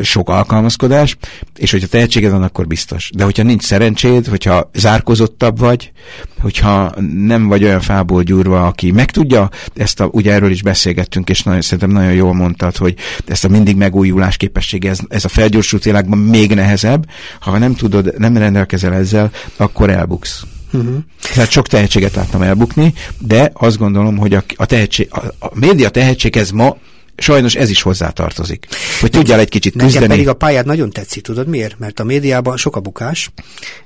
sok 0.03 0.29
alkalmazkodás, 0.29 1.17
és 1.57 1.71
hogyha 1.71 1.87
tehetséged 1.87 2.31
van, 2.31 2.43
akkor 2.43 2.67
biztos. 2.67 3.11
De 3.15 3.25
hogyha 3.25 3.43
nincs 3.43 3.63
szerencséd, 3.63 4.27
hogyha 4.27 4.71
zárkozottabb 4.75 5.59
vagy, 5.59 5.93
hogyha 6.41 6.95
nem 7.27 7.47
vagy 7.49 7.65
olyan 7.65 7.81
fából 7.81 8.23
gyúrva, 8.23 8.67
aki 8.67 8.91
megtudja, 8.91 9.49
ezt 9.77 10.01
a, 10.01 10.09
ugye 10.13 10.33
erről 10.33 10.51
is 10.51 10.63
beszélgettünk, 10.63 11.29
és 11.29 11.43
nagyon, 11.43 11.61
szerintem 11.61 11.91
nagyon 11.91 12.13
jól 12.13 12.35
mondtad, 12.35 12.77
hogy 12.77 12.95
ezt 13.27 13.45
a 13.45 13.49
mindig 13.49 13.77
megújulás 13.77 14.37
képessége, 14.37 14.91
ez, 14.91 14.99
ez 15.09 15.25
a 15.25 15.29
felgyorsult 15.29 15.85
világban 15.85 16.19
még 16.19 16.55
nehezebb. 16.55 17.07
Ha 17.41 17.59
nem 17.59 17.75
tudod, 17.75 18.19
nem 18.19 18.37
rendelkezel 18.37 18.93
ezzel, 18.93 19.31
akkor 19.57 19.91
elbuksz. 19.91 20.43
Uh-huh. 20.73 20.97
Tehát 21.35 21.51
sok 21.51 21.67
tehetséget 21.67 22.15
láttam 22.15 22.43
elbukni, 22.43 22.95
de 23.19 23.51
azt 23.55 23.79
gondolom, 23.79 24.17
hogy 24.17 24.35
a, 24.35 24.43
a, 24.57 24.67
tehetség, 24.67 25.09
a, 25.11 25.19
a 25.39 25.51
média 25.55 25.89
tehetséghez 25.89 26.51
ma 26.51 26.77
sajnos 27.17 27.55
ez 27.55 27.71
is 27.71 27.83
hozzátartozik. 27.83 28.67
Hogy 29.01 29.11
tudjál 29.11 29.39
egy 29.39 29.49
kicsit 29.49 29.73
küzdeni. 29.73 29.95
Nekem 29.95 30.09
pedig 30.09 30.29
a 30.29 30.35
pályád 30.35 30.67
nagyon 30.67 30.91
tetszik, 30.91 31.23
tudod 31.23 31.49
miért? 31.49 31.79
Mert 31.79 32.01
a 32.01 32.05
médiában 32.05 32.57
sok 32.57 32.77
a 32.77 32.81
bukás, 32.81 33.31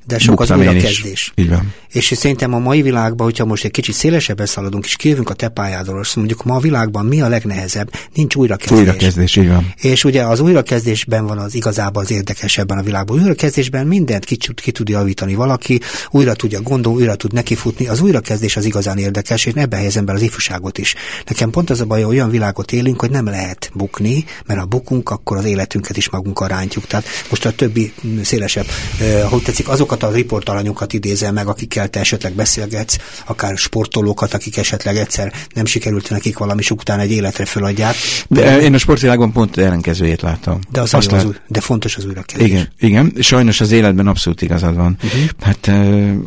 de 0.08 0.18
sok 0.18 0.36
Buktam 0.36 0.60
az 0.60 0.66
újrakezdés. 0.66 1.32
Így 1.34 1.48
van. 1.48 1.74
És 1.92 2.12
szerintem 2.16 2.54
a 2.54 2.58
mai 2.58 2.82
világban, 2.82 3.26
hogyha 3.26 3.44
most 3.44 3.64
egy 3.64 3.70
kicsit 3.70 3.94
szélesebben 3.94 4.46
szaladunk, 4.46 4.84
és 4.84 4.96
kijövünk 4.96 5.30
a 5.30 5.34
te 5.34 5.48
pályádról, 5.48 5.98
azt 5.98 6.16
mondjuk 6.16 6.44
ma 6.44 6.54
a 6.54 6.58
világban 6.58 7.06
mi 7.06 7.20
a 7.20 7.28
legnehezebb? 7.28 7.90
Nincs 8.14 8.34
újrakezdés. 8.34 8.78
Újrakezdés, 8.78 9.36
így 9.36 9.48
van. 9.48 9.74
És 9.80 10.04
ugye 10.04 10.22
az 10.22 10.40
újrakezdésben 10.40 11.26
van 11.26 11.38
az 11.38 11.54
igazából 11.54 12.02
az 12.02 12.10
érdekesebben 12.10 12.78
a 12.78 12.82
világban. 12.82 13.20
Újrakezdésben 13.20 13.86
mindent 13.86 14.24
ki, 14.24 14.36
ki 14.54 14.72
tud 14.72 14.88
javítani 14.88 15.34
valaki, 15.34 15.80
újra 16.10 16.34
tudja 16.34 16.60
gondolni, 16.60 16.98
újra 16.98 17.14
tud 17.14 17.32
nekifutni. 17.32 17.86
Az 17.86 18.00
újrakezdés 18.00 18.56
az 18.56 18.64
igazán 18.64 18.98
érdekes, 18.98 19.46
és 19.46 19.52
ebben 19.54 19.78
helyezem 19.78 20.04
be 20.04 20.12
az 20.12 20.22
ifjúságot 20.22 20.78
is. 20.78 20.94
Nekem 21.26 21.50
pont 21.50 21.70
az 21.70 21.80
a 21.80 21.84
baj, 21.84 22.02
hogy 22.02 22.14
olyan 22.14 22.30
világot 22.30 22.72
élünk, 22.72 23.00
hogy 23.00 23.10
nem 23.10 23.24
lehet 23.24 23.70
bukni, 23.74 24.24
mert 24.46 24.60
ha 24.60 24.66
bukunk, 24.66 25.10
akkor 25.10 25.36
az 25.36 25.44
életünket 25.44 25.96
is 25.96 26.10
magunkkal 26.10 26.48
rántjuk. 26.48 26.86
Tehát 26.86 27.06
most 27.30 27.44
a 27.44 27.52
többi 27.52 27.92
szélesebb, 28.22 28.66
eh, 29.00 29.22
hogy 29.30 29.42
tetszik, 29.42 29.68
azokat 30.02 30.16
a 30.16 30.22
riportalanyokat 30.22 30.92
idézem 30.92 31.34
meg, 31.34 31.46
akikkel 31.46 31.88
te 31.88 32.00
esetleg 32.00 32.32
beszélgetsz, 32.32 32.96
akár 33.26 33.56
sportolókat, 33.56 34.34
akik 34.34 34.56
esetleg 34.56 34.96
egyszer 34.96 35.32
nem 35.54 35.64
sikerült 35.64 36.11
nekik 36.11 36.38
valami, 36.38 36.61
és 36.61 36.70
után 36.70 37.00
egy 37.00 37.11
életre 37.11 37.44
föladják. 37.44 37.94
De, 38.28 38.40
de 38.40 38.61
én 38.61 38.74
a 38.74 38.78
sportvilágban 38.78 39.32
pont 39.32 39.56
ellenkezőjét 39.56 40.22
látom. 40.22 40.61
De, 40.70 40.80
az 40.80 40.94
Azt 40.94 41.11
lát... 41.11 41.24
az 41.24 41.34
de 41.46 41.61
fontos 41.61 41.96
az 41.96 42.04
újrakezdés. 42.04 42.48
Igen, 42.48 42.68
igen, 42.80 43.12
sajnos 43.20 43.61
az 43.61 43.70
életben 43.70 44.06
abszolút 44.06 44.42
igazad 44.42 44.74
van. 44.74 44.98
Uh-huh. 45.02 45.20
Hát 45.40 45.70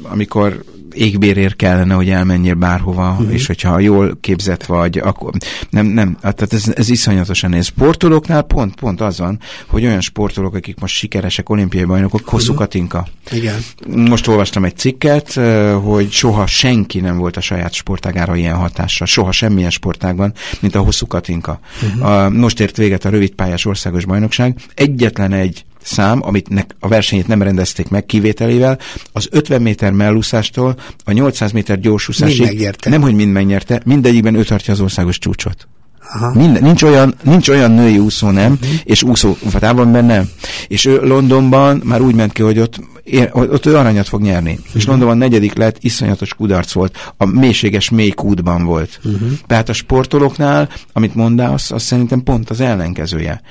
amikor 0.04 0.64
égbérért 0.94 1.56
kellene, 1.56 1.94
hogy 1.94 2.10
elmenjél 2.10 2.54
bárhova, 2.54 3.10
uh-huh. 3.10 3.34
és 3.34 3.48
hogyha 3.48 3.80
jól 3.80 4.18
képzett 4.22 4.66
vagy, 4.66 4.98
akkor 4.98 5.32
nem, 5.70 5.86
nem, 5.86 6.18
hát 6.22 6.36
tehát 6.36 6.54
ez, 6.54 6.74
ez 6.76 6.90
iszonyatosan 6.90 7.50
néz. 7.50 7.66
Sportolóknál 7.66 8.42
pont, 8.42 8.76
pont 8.76 9.02
az 9.02 9.20
van, 9.20 9.40
hogy 9.68 9.86
olyan 9.86 10.02
sportolók, 10.02 10.56
akik 10.56 10.80
most 10.80 10.96
sikeresek, 10.96 11.50
olimpiai 11.50 11.84
bajnokok, 11.84 12.30
hosszú 12.30 12.44
uh-huh. 12.44 12.58
katinka. 12.58 13.08
Igen. 13.32 13.56
Most 13.88 14.28
olvastam 14.28 14.66
egy 14.66 14.78
cikket, 14.78 15.34
hogy 15.84 16.12
soha 16.12 16.48
senki 16.48 17.00
nem 17.00 17.18
volt 17.18 17.38
a 17.38 17.42
saját 17.42 17.74
sportágára 17.74 18.36
ilyen 18.36 18.56
hatással, 18.56 19.08
soha 19.08 19.32
semmilyen 19.32 19.70
sportágban, 19.70 20.34
mint 20.60 20.76
a 20.76 20.80
hosszú 20.80 21.08
katinka. 21.08 21.60
Uh-huh. 21.84 22.06
A, 22.06 22.30
most 22.30 22.60
ért 22.60 22.78
véget 22.78 23.06
a 23.06 23.10
rövidpályás 23.10 23.66
országos 23.66 24.06
bajnokság. 24.06 24.60
Egyetlen 24.74 25.32
egy 25.32 25.66
szám, 25.82 26.20
amit 26.24 26.76
a 26.80 26.88
versenyét 26.88 27.28
nem 27.28 27.42
rendezték 27.42 27.90
meg 27.90 28.06
kivételével, 28.06 28.80
az 29.12 29.28
50 29.32 29.62
méter 29.62 29.92
mellúszástól 29.92 30.76
a 31.06 31.12
800 31.12 31.52
méter 31.52 31.80
gyorsúszásig, 31.80 32.76
nem 32.86 33.02
hogy 33.02 33.14
mind 33.14 33.32
megnyerte, 33.32 33.82
mindegyikben 33.86 34.36
ő 34.36 34.44
tartja 34.44 34.74
az 34.74 34.82
országos 34.82 35.18
csúcsot. 35.18 35.68
Aha. 36.14 36.32
Minden, 36.34 36.64
nincs, 36.64 36.84
olyan, 36.84 37.16
nincs 37.24 37.50
olyan 37.50 37.72
női 37.72 37.98
úszó 37.98 38.30
nem, 38.30 38.52
uh-huh. 38.52 38.70
és 38.84 39.04
úszó 39.04 39.38
távonban 39.60 40.06
nem. 40.06 40.30
És 40.68 40.86
ő 40.86 41.00
Londonban 41.02 41.82
már 41.84 42.02
úgy 42.02 42.16
ment 42.16 42.34
ki, 42.34 42.42
hogy 42.42 42.60
ott, 42.60 42.80
ott 43.34 43.66
ő 43.66 43.76
aranyat 43.76 44.08
fog 44.08 44.22
nyerni. 44.22 44.52
Uh-huh. 44.52 44.66
És 44.74 44.86
Londonban 44.86 45.18
negyedik 45.18 45.54
lett, 45.54 45.78
iszonyatos 45.80 46.34
kudarc 46.34 46.72
volt. 46.72 47.14
A 47.18 47.26
mélységes 47.26 47.90
mély 47.90 48.10
kútban 48.10 48.64
volt. 48.64 49.00
Uh-huh. 49.04 49.32
Tehát 49.48 49.70
a 49.70 49.74
sportolóknál, 49.74 50.70
amit 50.94 51.16
mondasz, 51.16 51.72
az 51.72 51.84
szerintem 51.84 52.24
pont 52.24 52.50
az 52.50 52.62
ellenkezője. 52.62 53.42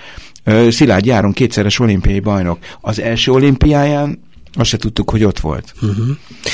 Szilárd 0.68 1.06
Járon 1.06 1.32
kétszeres 1.32 1.78
olimpiai 1.78 2.20
bajnok. 2.20 2.58
Az 2.80 3.00
első 3.00 3.32
olimpiáján 3.32 4.18
azt 4.52 4.68
se 4.68 4.76
tudtuk, 4.76 5.10
hogy 5.10 5.24
ott 5.24 5.40
volt. 5.40 5.74
Uh-huh. 5.82 6.06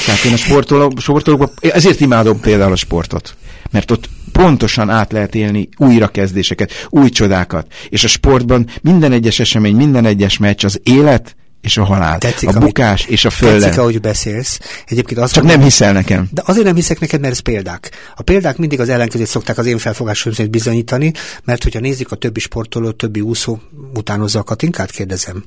Tehát 0.06 0.24
én 0.24 0.32
a 0.32 0.36
sportolók, 0.36 1.00
sportolók, 1.00 1.52
ezért 1.60 2.00
imádom 2.00 2.40
például 2.40 2.72
a 2.72 2.76
sportot. 2.76 3.36
Mert 3.70 3.90
ott 3.90 4.08
pontosan 4.32 4.90
át 4.90 5.12
lehet 5.12 5.34
élni 5.34 5.68
újrakezdéseket, 5.76 6.86
új 6.88 7.08
csodákat. 7.08 7.72
És 7.88 8.04
a 8.04 8.08
sportban 8.08 8.66
minden 8.82 9.12
egyes 9.12 9.38
esemény, 9.38 9.76
minden 9.76 10.04
egyes 10.04 10.38
meccs 10.38 10.64
az 10.64 10.80
élet, 10.82 11.36
és 11.66 11.76
a 11.76 11.84
halál. 11.84 12.18
Tetszik, 12.18 12.48
a 12.48 12.58
bukás 12.58 13.00
amit, 13.02 13.12
és 13.12 13.24
a 13.24 13.30
földön. 13.30 13.60
Tetszik, 13.60 13.78
ahogy 13.78 14.00
beszélsz. 14.00 14.58
Egyébként 14.86 15.20
azt 15.20 15.32
Csak 15.32 15.42
mondom, 15.42 15.60
nem 15.60 15.68
hiszel 15.68 15.92
nekem. 15.92 16.28
De 16.30 16.42
azért 16.44 16.64
nem 16.64 16.74
hiszek 16.74 17.00
neked, 17.00 17.20
mert 17.20 17.32
ez 17.32 17.38
példák. 17.38 17.90
A 18.16 18.22
példák 18.22 18.56
mindig 18.56 18.80
az 18.80 18.88
ellenkezőt 18.88 19.26
szokták 19.26 19.58
az 19.58 19.66
én 19.66 19.78
felfogásom 19.78 20.32
szerint 20.32 20.50
bizonyítani, 20.50 21.12
mert 21.44 21.62
hogyha 21.62 21.80
nézzük 21.80 22.12
a 22.12 22.16
többi 22.16 22.40
sportoló, 22.40 22.90
többi 22.90 23.20
úszó, 23.20 23.58
utánozza 23.94 24.38
a 24.38 24.42
Katinkát, 24.42 24.90
kérdezem. 24.90 25.44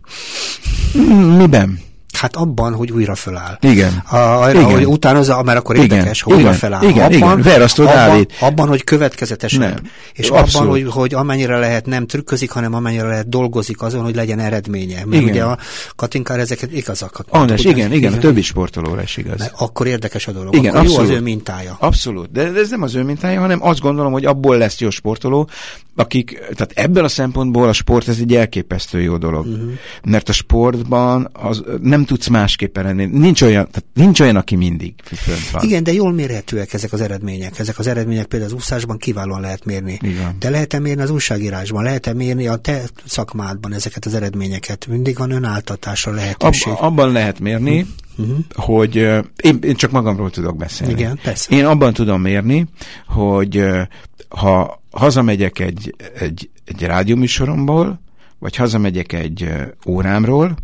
Miben? 1.37 1.79
Hát 2.17 2.35
abban, 2.35 2.73
hogy 2.73 2.91
újra 2.91 3.15
föláll. 3.15 3.57
Igen. 3.61 3.93
A, 3.93 4.49
igen. 4.49 4.63
Hogy 4.63 4.85
utánozza, 4.85 5.43
mert 5.43 5.57
akkor 5.57 5.75
érdekes, 5.75 6.21
hogy 6.21 6.33
újra 6.33 6.53
feláll. 6.53 6.83
Igen, 6.83 7.03
abban, 7.03 7.13
igen. 7.13 7.41
Verasztó 7.41 7.87
abban, 7.87 8.27
abban, 8.39 8.67
hogy 8.67 8.83
következetesebb. 8.83 9.59
Nem. 9.59 9.75
És 10.13 10.29
Abszolút. 10.29 10.55
abban, 10.55 10.69
hogy, 10.69 10.91
hogy 10.91 11.13
amennyire 11.13 11.57
lehet 11.57 11.85
nem 11.85 12.07
trükközik, 12.07 12.51
hanem 12.51 12.73
amennyire 12.73 13.07
lehet 13.07 13.29
dolgozik 13.29 13.81
azon, 13.81 14.03
hogy 14.03 14.15
legyen 14.15 14.39
eredménye. 14.39 15.05
Mert 15.05 15.21
igen. 15.21 15.33
ugye 15.33 15.43
a 15.43 15.57
Katinkár 15.95 16.39
ezeket 16.39 16.71
igazakat. 16.71 17.25
András, 17.29 17.59
igen, 17.63 17.75
igen, 17.75 17.91
igen, 17.91 18.13
a 18.13 18.17
többi 18.17 18.41
sportolóra 18.41 19.01
is 19.01 19.17
igaz. 19.17 19.39
Mert 19.39 19.53
akkor 19.57 19.87
érdekes 19.87 20.27
a 20.27 20.31
dolog. 20.31 20.55
Igen, 20.55 20.71
akkor 20.71 20.85
abszolút. 20.85 21.07
jó 21.09 21.13
az 21.13 21.19
ő 21.19 21.23
mintája. 21.23 21.77
Abszolút. 21.79 22.31
De 22.31 22.51
ez 22.55 22.69
nem 22.69 22.81
az 22.81 22.95
ő 22.95 23.03
mintája, 23.03 23.39
hanem 23.39 23.63
azt 23.63 23.79
gondolom, 23.79 24.11
hogy 24.11 24.25
abból 24.25 24.57
lesz 24.57 24.79
jó 24.79 24.89
sportoló, 24.89 25.49
akik, 25.95 26.39
tehát 26.39 26.71
ebből 26.75 27.03
a 27.03 27.07
szempontból 27.07 27.67
a 27.67 27.73
sport 27.73 28.07
ez 28.07 28.17
egy 28.19 28.35
elképesztő 28.35 29.01
jó 29.01 29.17
dolog. 29.17 29.45
Uh-huh. 29.45 29.71
Mert 30.03 30.29
a 30.29 30.33
sportban 30.33 31.29
az, 31.33 31.63
nem 31.81 31.98
tudsz 32.05 32.27
másképpen 32.27 32.83
lenni. 32.83 33.05
Nincs 33.05 33.41
olyan, 33.41 33.67
tehát 33.71 33.85
nincs 33.93 34.19
olyan, 34.19 34.35
aki 34.35 34.55
mindig 34.55 34.93
fönt 35.03 35.49
van. 35.49 35.63
Igen, 35.63 35.83
de 35.83 35.93
jól 35.93 36.11
mérhetőek 36.11 36.73
ezek 36.73 36.93
az 36.93 37.01
eredmények. 37.01 37.59
Ezek 37.59 37.79
az 37.79 37.87
eredmények 37.87 38.25
például 38.25 38.51
az 38.51 38.57
úszásban 38.57 38.97
kiválóan 38.97 39.41
lehet 39.41 39.65
mérni. 39.65 39.99
Igen. 40.01 40.35
De 40.39 40.49
lehet-e 40.49 40.79
mérni 40.79 41.01
az 41.01 41.09
újságírásban? 41.09 41.83
Lehet-e 41.83 42.13
mérni 42.13 42.47
a 42.47 42.55
te 42.55 42.81
szakmádban 43.05 43.73
ezeket 43.73 44.05
az 44.05 44.13
eredményeket? 44.13 44.87
Mindig 44.87 45.17
van 45.17 45.31
önáltatásra 45.31 46.11
lehetőség. 46.11 46.73
Ab, 46.73 46.83
abban 46.83 47.11
lehet 47.11 47.39
mérni, 47.39 47.85
uh-huh. 48.17 48.37
hogy 48.53 48.97
uh, 48.97 49.25
én, 49.41 49.59
én 49.61 49.75
csak 49.75 49.91
magamról 49.91 50.29
tudok 50.29 50.57
beszélni. 50.57 50.93
Igen, 50.93 51.19
persze. 51.23 51.55
Én 51.55 51.65
abban 51.65 51.93
tudom 51.93 52.21
mérni, 52.21 52.67
hogy 53.07 53.57
uh, 53.57 53.81
ha 54.29 54.83
hazamegyek 54.91 55.59
egy, 55.59 55.95
egy, 56.19 56.49
egy 56.65 56.81
rádióműsoromból, 56.81 58.01
vagy 58.39 58.55
hazamegyek 58.55 59.13
egy 59.13 59.49
órámról, 59.87 60.55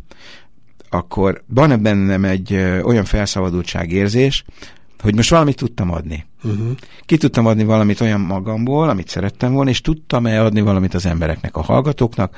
akkor 0.95 1.43
van-e 1.47 1.77
bennem 1.77 2.25
egy 2.25 2.53
olyan 2.83 3.05
felszabadultságérzés, 3.05 4.43
hogy 4.99 5.15
most 5.15 5.29
valamit 5.29 5.55
tudtam 5.55 5.91
adni. 5.91 6.25
Uh-huh. 6.43 6.71
Ki 7.05 7.17
tudtam 7.17 7.45
adni 7.45 7.63
valamit 7.63 8.01
olyan 8.01 8.19
magamból, 8.19 8.89
amit 8.89 9.09
szerettem 9.09 9.53
volna, 9.53 9.69
és 9.69 9.81
tudtam-e 9.81 10.43
adni 10.43 10.61
valamit 10.61 10.93
az 10.93 11.05
embereknek, 11.05 11.55
a 11.55 11.61
hallgatóknak, 11.61 12.35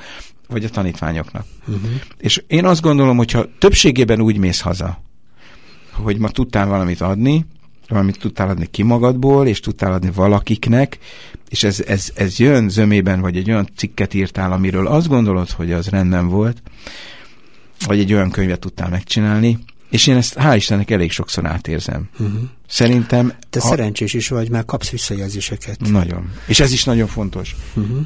vagy 0.48 0.64
a 0.64 0.68
tanítványoknak. 0.68 1.44
Uh-huh. 1.66 1.90
És 2.18 2.42
én 2.46 2.64
azt 2.64 2.80
gondolom, 2.80 3.16
hogyha 3.16 3.46
többségében 3.58 4.20
úgy 4.20 4.38
mész 4.38 4.60
haza, 4.60 5.00
hogy 5.92 6.18
ma 6.18 6.28
tudtál 6.28 6.66
valamit 6.66 7.00
adni, 7.00 7.46
valamit 7.88 8.18
tudtál 8.18 8.48
adni 8.48 8.66
ki 8.66 8.82
magadból, 8.82 9.46
és 9.46 9.60
tudtál 9.60 9.92
adni 9.92 10.10
valakiknek, 10.14 10.98
és 11.48 11.62
ez, 11.62 11.80
ez, 11.80 12.12
ez 12.14 12.38
jön 12.38 12.68
zömében, 12.68 13.20
vagy 13.20 13.36
egy 13.36 13.50
olyan 13.50 13.68
cikket 13.76 14.14
írtál, 14.14 14.52
amiről 14.52 14.86
azt 14.86 15.08
gondolod, 15.08 15.50
hogy 15.50 15.72
az 15.72 15.88
rendben 15.88 16.28
volt, 16.28 16.62
vagy 17.86 17.98
egy 17.98 18.12
olyan 18.12 18.30
könyvet 18.30 18.60
tudtál 18.60 18.88
megcsinálni, 18.88 19.58
és 19.90 20.06
én 20.06 20.16
ezt 20.16 20.36
hál' 20.38 20.54
Istennek 20.56 20.90
elég 20.90 21.10
sokszor 21.10 21.46
átérzem. 21.46 22.08
Uh-huh. 22.18 22.40
Szerintem... 22.68 23.32
Te 23.50 23.60
ha... 23.60 23.68
szerencsés 23.68 24.14
is 24.14 24.28
vagy, 24.28 24.50
mert 24.50 24.66
kapsz 24.66 24.90
visszajelzéseket. 24.90 25.90
Nagyon. 25.90 26.32
És 26.46 26.60
ez 26.60 26.72
is 26.72 26.84
nagyon 26.84 27.06
fontos. 27.06 27.56
Uh-huh. 27.74 27.98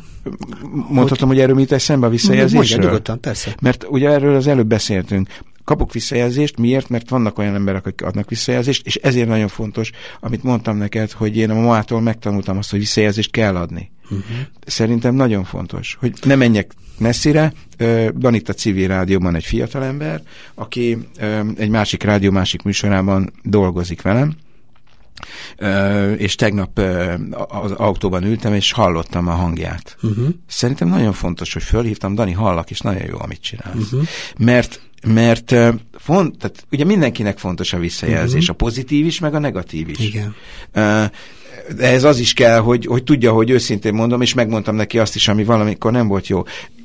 Mondhatom, 0.89 1.29
hogy, 1.29 1.37
hogy 1.37 1.39
erről 1.39 1.55
mit 1.55 1.73
eszembe 1.73 2.07
a 2.07 2.11
visszajelzésről? 2.11 2.61
Mondja, 2.61 2.89
nyugodtan, 2.89 3.21
persze. 3.21 3.57
Mert 3.61 3.85
ugye 3.89 4.09
erről 4.09 4.35
az 4.37 4.47
előbb 4.47 4.67
beszéltünk 4.67 5.29
kapok 5.65 5.93
visszajelzést, 5.93 6.59
miért? 6.59 6.89
Mert 6.89 7.09
vannak 7.09 7.39
olyan 7.39 7.55
emberek, 7.55 7.87
akik 7.87 8.03
adnak 8.03 8.29
visszajelzést, 8.29 8.87
és 8.87 8.95
ezért 8.97 9.29
nagyon 9.29 9.49
fontos, 9.49 9.91
amit 10.21 10.43
mondtam 10.43 10.77
neked, 10.77 11.11
hogy 11.11 11.37
én 11.37 11.51
a 11.51 11.55
mamától 11.55 12.01
megtanultam 12.01 12.59
azt, 12.59 12.71
hogy 12.71 12.79
visszajelzést 12.79 13.31
kell 13.31 13.57
adni. 13.57 13.91
Uh-huh. 14.13 14.37
Szerintem 14.67 15.15
nagyon 15.15 15.45
fontos, 15.45 15.97
hogy 16.01 16.13
ne 16.23 16.35
menjek 16.35 16.73
messzire. 16.99 17.53
Van 18.15 18.35
itt 18.35 18.49
a 18.49 18.53
civil 18.53 18.89
rádióban 18.89 19.35
egy 19.35 19.45
fiatalember, 19.45 20.23
aki 20.55 20.99
egy 21.57 21.69
másik 21.69 22.03
rádió 22.03 22.31
másik 22.31 22.63
műsorában 22.63 23.33
dolgozik 23.43 24.03
velem, 24.03 24.35
és 26.17 26.35
tegnap 26.35 26.79
az 27.49 27.71
autóban 27.71 28.25
ültem, 28.25 28.55
és 28.55 28.73
hallottam 28.73 29.29
a 29.29 29.33
hangját. 29.33 29.97
Uh-huh. 30.03 30.29
Szerintem 30.47 30.89
nagyon 30.89 31.13
fontos, 31.13 31.53
hogy 31.53 31.63
fölhívtam, 31.63 32.15
Dani, 32.15 32.33
hallak, 32.33 32.71
és 32.71 32.81
nagyon 32.81 33.07
jó, 33.07 33.17
amit 33.19 33.41
csinálsz. 33.41 33.93
Uh-huh. 33.93 34.07
Mert 34.39 34.81
mert 35.07 35.55
font, 35.93 36.39
tehát 36.39 36.67
ugye 36.71 36.85
mindenkinek 36.85 37.39
fontos 37.39 37.73
a 37.73 37.79
visszajelzés, 37.79 38.41
uh-huh. 38.41 38.57
a 38.61 38.65
pozitív 38.65 39.07
is, 39.07 39.19
meg 39.19 39.35
a 39.35 39.39
negatív 39.39 39.89
is. 39.89 39.99
Igen. 39.99 40.35
Ez 41.79 42.05
az 42.05 42.19
is 42.19 42.33
kell, 42.33 42.59
hogy, 42.59 42.87
hogy 42.87 43.05
tudja, 43.05 43.33
hogy 43.33 43.51
őszintén 43.51 43.95
mondom, 43.95 44.21
és 44.21 44.35
megmondtam 44.35 44.75
neki 44.75 44.99
azt 44.99 45.15
is, 45.15 45.29
ami 45.29 45.45
valamikor 45.45 45.93
nem 45.93 46.09
volt 46.09 46.27
jó 46.27 46.43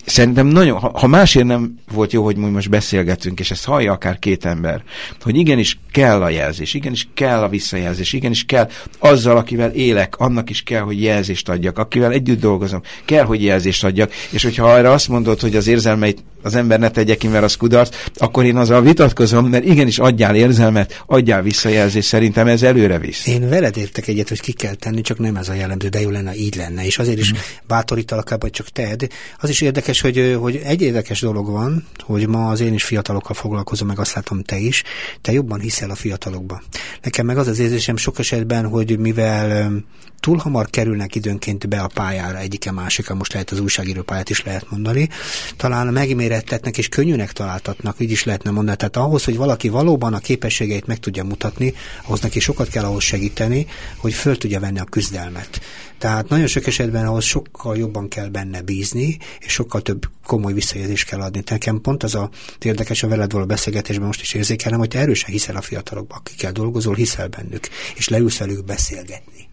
szerintem 0.07 0.47
nagyon, 0.47 0.79
ha, 0.79 0.91
ha 0.93 1.07
másért 1.07 1.45
nem 1.45 1.79
volt 1.91 2.13
jó, 2.13 2.23
hogy 2.23 2.35
most 2.35 2.69
beszélgetünk, 2.69 3.39
és 3.39 3.51
ezt 3.51 3.65
hallja 3.65 3.91
akár 3.91 4.19
két 4.19 4.45
ember, 4.45 4.83
hogy 5.21 5.35
igenis 5.35 5.79
kell 5.91 6.21
a 6.21 6.29
jelzés, 6.29 6.73
igenis 6.73 7.07
kell 7.13 7.41
a 7.41 7.49
visszajelzés, 7.49 8.13
igenis 8.13 8.43
kell 8.45 8.69
azzal, 8.99 9.37
akivel 9.37 9.71
élek, 9.71 10.15
annak 10.17 10.49
is 10.49 10.63
kell, 10.63 10.81
hogy 10.81 11.01
jelzést 11.01 11.49
adjak, 11.49 11.77
akivel 11.77 12.11
együtt 12.11 12.39
dolgozom, 12.39 12.81
kell, 13.05 13.25
hogy 13.25 13.43
jelzést 13.43 13.83
adjak, 13.83 14.13
és 14.29 14.43
hogyha 14.43 14.71
arra 14.71 14.91
azt 14.91 15.07
mondod, 15.07 15.39
hogy 15.39 15.55
az 15.55 15.67
érzelmeit 15.67 16.23
az 16.41 16.55
ember 16.55 16.79
ne 16.79 16.89
tegye 16.89 17.15
ki, 17.15 17.27
mert 17.27 17.43
az 17.43 17.55
kudarc, 17.55 17.95
akkor 18.15 18.45
én 18.45 18.55
azzal 18.55 18.81
vitatkozom, 18.81 19.45
mert 19.45 19.65
igenis 19.65 19.99
adjál 19.99 20.35
érzelmet, 20.35 21.03
adjál 21.05 21.41
visszajelzést, 21.41 22.07
szerintem 22.07 22.47
ez 22.47 22.63
előre 22.63 22.99
visz. 22.99 23.27
Én 23.27 23.49
veled 23.49 23.77
értek 23.77 24.07
egyet, 24.07 24.29
hogy 24.29 24.41
ki 24.41 24.51
kell 24.51 24.73
tenni, 24.73 25.01
csak 25.01 25.19
nem 25.19 25.35
ez 25.35 25.49
a 25.49 25.53
jellemző, 25.53 25.87
de 25.87 26.01
jó 26.01 26.09
lenne, 26.09 26.35
így 26.35 26.55
lenne, 26.55 26.85
és 26.85 26.97
azért 26.97 27.19
is 27.19 27.33
mm. 27.33 27.37
bátorítalak 27.67 28.35
hogy 28.39 28.51
csak 28.51 28.69
tehed. 28.69 29.07
Az 29.39 29.49
is 29.49 29.61
érdekes, 29.61 29.96
hogy, 30.01 30.37
hogy 30.39 30.55
egy 30.55 30.81
érdekes 30.81 31.21
dolog 31.21 31.51
van, 31.51 31.85
hogy 31.99 32.27
ma 32.27 32.49
az 32.49 32.59
én 32.59 32.73
is 32.73 32.83
fiatalokkal 32.83 33.35
foglalkozom, 33.35 33.87
meg 33.87 33.99
azt 33.99 34.13
látom 34.13 34.43
te 34.43 34.57
is, 34.57 34.83
te 35.21 35.31
jobban 35.31 35.59
hiszel 35.59 35.89
a 35.89 35.95
fiatalokba. 35.95 36.61
Nekem 37.01 37.25
meg 37.25 37.37
az 37.37 37.47
az 37.47 37.59
érzésem 37.59 37.97
sok 37.97 38.19
esetben, 38.19 38.67
hogy 38.67 38.99
mivel 38.99 39.71
túl 40.19 40.37
hamar 40.37 40.69
kerülnek 40.69 41.15
időnként 41.15 41.67
be 41.67 41.79
a 41.79 41.89
pályára 41.93 42.37
egyike 42.37 42.71
másika, 42.71 43.15
most 43.15 43.33
lehet 43.33 43.51
az 43.51 43.59
újságíró 43.59 44.01
pályát 44.01 44.29
is 44.29 44.43
lehet 44.43 44.69
mondani, 44.69 45.09
talán 45.57 45.87
megmérettetnek 45.87 46.77
és 46.77 46.89
könnyűnek 46.89 47.31
találtatnak, 47.31 47.95
így 47.99 48.11
is 48.11 48.23
lehetne 48.23 48.51
mondani. 48.51 48.77
Tehát 48.77 48.97
ahhoz, 48.97 49.23
hogy 49.23 49.37
valaki 49.37 49.69
valóban 49.69 50.13
a 50.13 50.19
képességeit 50.19 50.87
meg 50.87 50.99
tudja 50.99 51.23
mutatni, 51.23 51.73
ahhoz 52.03 52.19
neki 52.19 52.39
sokat 52.39 52.69
kell 52.69 52.83
ahhoz 52.83 53.03
segíteni, 53.03 53.67
hogy 53.97 54.13
föl 54.13 54.37
tudja 54.37 54.59
venni 54.59 54.79
a 54.79 54.83
küzdelmet. 54.83 55.61
Tehát 55.97 56.29
nagyon 56.29 56.47
sok 56.47 56.67
esetben 56.67 57.05
ahhoz 57.05 57.23
sokkal 57.23 57.77
jobban 57.77 58.07
kell 58.07 58.27
benne 58.27 58.61
bízni, 58.61 59.17
és 59.39 59.51
sokkal 59.51 59.81
több 59.81 60.05
komoly 60.25 60.53
visszajelzést 60.53 61.07
kell 61.07 61.21
adni. 61.21 61.43
Nekem 61.49 61.81
pont 61.81 62.03
az 62.03 62.15
a 62.15 62.29
érdekes 62.59 63.03
a 63.03 63.07
veled 63.07 63.31
való 63.31 63.45
beszélgetésben 63.45 64.05
most 64.05 64.21
is 64.21 64.33
érzékelem, 64.33 64.79
hogy 64.79 64.87
te 64.87 64.99
erősen 64.99 65.31
hiszel 65.31 65.55
a 65.55 65.61
fiatalokba, 65.61 66.15
akikkel 66.15 66.51
dolgozol, 66.51 66.95
hiszel 66.95 67.27
bennük, 67.27 67.67
és 67.95 68.07
leülsz 68.07 68.37
velük 68.37 68.65
beszélgetni. 68.65 69.46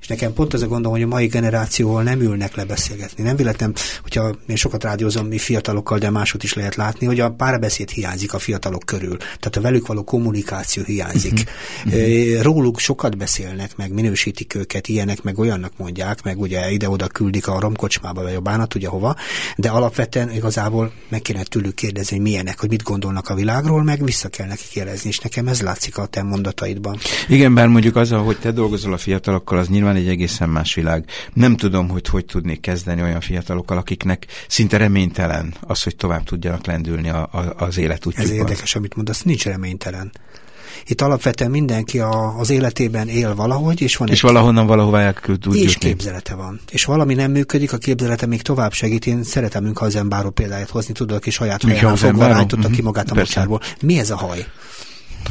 És 0.00 0.06
nekem 0.06 0.32
pont 0.32 0.54
az 0.54 0.62
a 0.62 0.66
gondom, 0.66 0.92
hogy 0.92 1.02
a 1.02 1.06
mai 1.06 1.26
generációval 1.26 2.02
nem 2.02 2.20
ülnek 2.20 2.54
le 2.54 2.64
beszélgetni. 2.64 3.22
Nem 3.22 3.36
véletlen, 3.36 3.74
hogyha 4.02 4.34
én 4.46 4.56
sokat 4.56 4.84
rádiózom 4.84 5.26
mi 5.26 5.38
fiatalokkal, 5.38 5.98
de 5.98 6.10
máshogy 6.10 6.44
is 6.44 6.54
lehet 6.54 6.74
látni, 6.74 7.06
hogy 7.06 7.20
a 7.20 7.30
párbeszéd 7.30 7.90
hiányzik 7.90 8.34
a 8.34 8.38
fiatalok 8.38 8.82
körül. 8.84 9.16
Tehát 9.16 9.56
a 9.56 9.60
velük 9.60 9.86
való 9.86 10.04
kommunikáció 10.04 10.82
hiányzik. 10.82 11.44
Uh-huh. 11.84 12.42
Róluk 12.42 12.78
sokat 12.78 13.16
beszélnek, 13.16 13.76
meg 13.76 13.92
minősítik 13.92 14.54
őket, 14.54 14.88
ilyenek, 14.88 15.22
meg 15.22 15.38
olyannak 15.38 15.72
mondják, 15.76 16.22
meg 16.22 16.40
ugye 16.40 16.70
ide-oda 16.70 17.06
küldik 17.06 17.48
a 17.48 17.60
romkocsmába, 17.60 18.22
vagy 18.22 18.34
a 18.34 18.40
bánat, 18.40 18.74
ugye 18.74 18.88
hova, 18.88 19.16
de 19.56 19.68
alapvetően 19.68 20.30
igazából 20.30 20.92
meg 21.08 21.22
kéne 21.22 21.42
tőlük 21.42 21.74
kérdezni, 21.74 22.16
hogy 22.16 22.24
milyenek, 22.24 22.60
hogy 22.60 22.68
mit 22.68 22.82
gondolnak 22.82 23.28
a 23.28 23.34
világról, 23.34 23.82
meg 23.82 24.04
vissza 24.04 24.28
kell 24.28 24.46
nekik 24.46 24.74
jelezni, 24.74 25.08
és 25.08 25.18
nekem 25.18 25.48
ez 25.48 25.62
látszik 25.62 25.98
a 25.98 26.06
te 26.06 26.22
mondataidban. 26.22 26.98
Igen, 27.28 27.54
bár 27.54 27.68
mondjuk 27.68 27.96
az, 27.96 28.10
hogy 28.10 28.38
te 28.38 28.50
dolgozol 28.50 28.92
a 28.92 28.98
fiatalokkal, 28.98 29.58
az 29.58 29.68
nyilván 29.68 29.85
nyilván 29.92 30.02
egy 30.04 30.08
egészen 30.08 30.48
más 30.48 30.74
világ. 30.74 31.04
Nem 31.32 31.56
tudom, 31.56 31.88
hogy 31.88 32.08
hogy 32.08 32.24
tudnék 32.24 32.60
kezdeni 32.60 33.02
olyan 33.02 33.20
fiatalokkal, 33.20 33.76
akiknek 33.76 34.26
szinte 34.48 34.76
reménytelen 34.76 35.54
az, 35.60 35.82
hogy 35.82 35.96
tovább 35.96 36.22
tudjanak 36.22 36.66
lendülni 36.66 37.08
a, 37.08 37.28
a, 37.32 37.64
az 37.64 37.78
életútjukban. 37.78 38.32
Ez 38.32 38.38
érdekes, 38.40 38.74
amit 38.74 38.94
mondasz, 38.94 39.22
nincs 39.22 39.44
reménytelen. 39.44 40.12
Itt 40.86 41.00
alapvetően 41.00 41.50
mindenki 41.50 41.98
a, 42.00 42.38
az 42.38 42.50
életében 42.50 43.08
él 43.08 43.34
valahogy, 43.34 43.80
és 43.82 43.96
van 43.96 44.08
És 44.08 44.14
egy 44.14 44.30
valahonnan 44.30 44.66
valahova 44.66 45.00
el 45.00 45.14
tud 45.40 45.54
és 45.54 45.62
jutni. 45.74 45.88
képzelete 45.88 46.34
van. 46.34 46.60
És 46.70 46.84
valami 46.84 47.14
nem 47.14 47.30
működik, 47.30 47.72
a 47.72 47.76
képzelete 47.76 48.26
még 48.26 48.42
tovább 48.42 48.72
segít. 48.72 49.06
Én 49.06 49.22
szeretem 49.22 49.62
Münchhausen 49.62 50.08
példáját 50.34 50.70
hozni, 50.70 50.92
tudod, 50.92 51.16
aki 51.16 51.30
saját 51.30 51.62
hajánál 51.62 51.96
fogva 51.96 52.18
báró? 52.18 52.32
rájtotta 52.32 52.68
ki 52.68 52.74
Mhm. 52.74 52.84
magát 52.84 53.10
a 53.10 53.14
mocsárból. 53.14 53.60
Mi 53.80 53.98
ez 53.98 54.10
a 54.10 54.16
haj? 54.16 54.46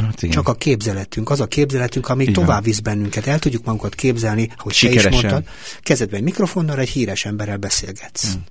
Hát 0.02 0.22
igen. 0.22 0.36
Csak 0.36 0.48
a 0.48 0.54
képzeletünk, 0.54 1.30
az 1.30 1.40
a 1.40 1.46
képzeletünk, 1.46 2.10
ami 2.10 2.24
van. 2.24 2.34
tovább 2.34 2.64
visz 2.64 2.80
bennünket. 2.80 3.28
El 3.28 3.40
tudjuk 3.40 3.64
magunkat 3.64 3.96
képzelni, 3.96 4.50
hogy 4.58 4.78
te 4.82 4.88
is 4.88 4.94
Sikeresen. 4.94 5.12
mondtad, 5.12 5.54
kezedben 5.82 6.18
egy 6.18 6.24
mikrofonnal 6.24 6.80
egy 6.80 6.90
híres 6.90 7.26
emberrel 7.26 7.58
beszélgetsz. 7.58 8.32
Hmm. 8.32 8.44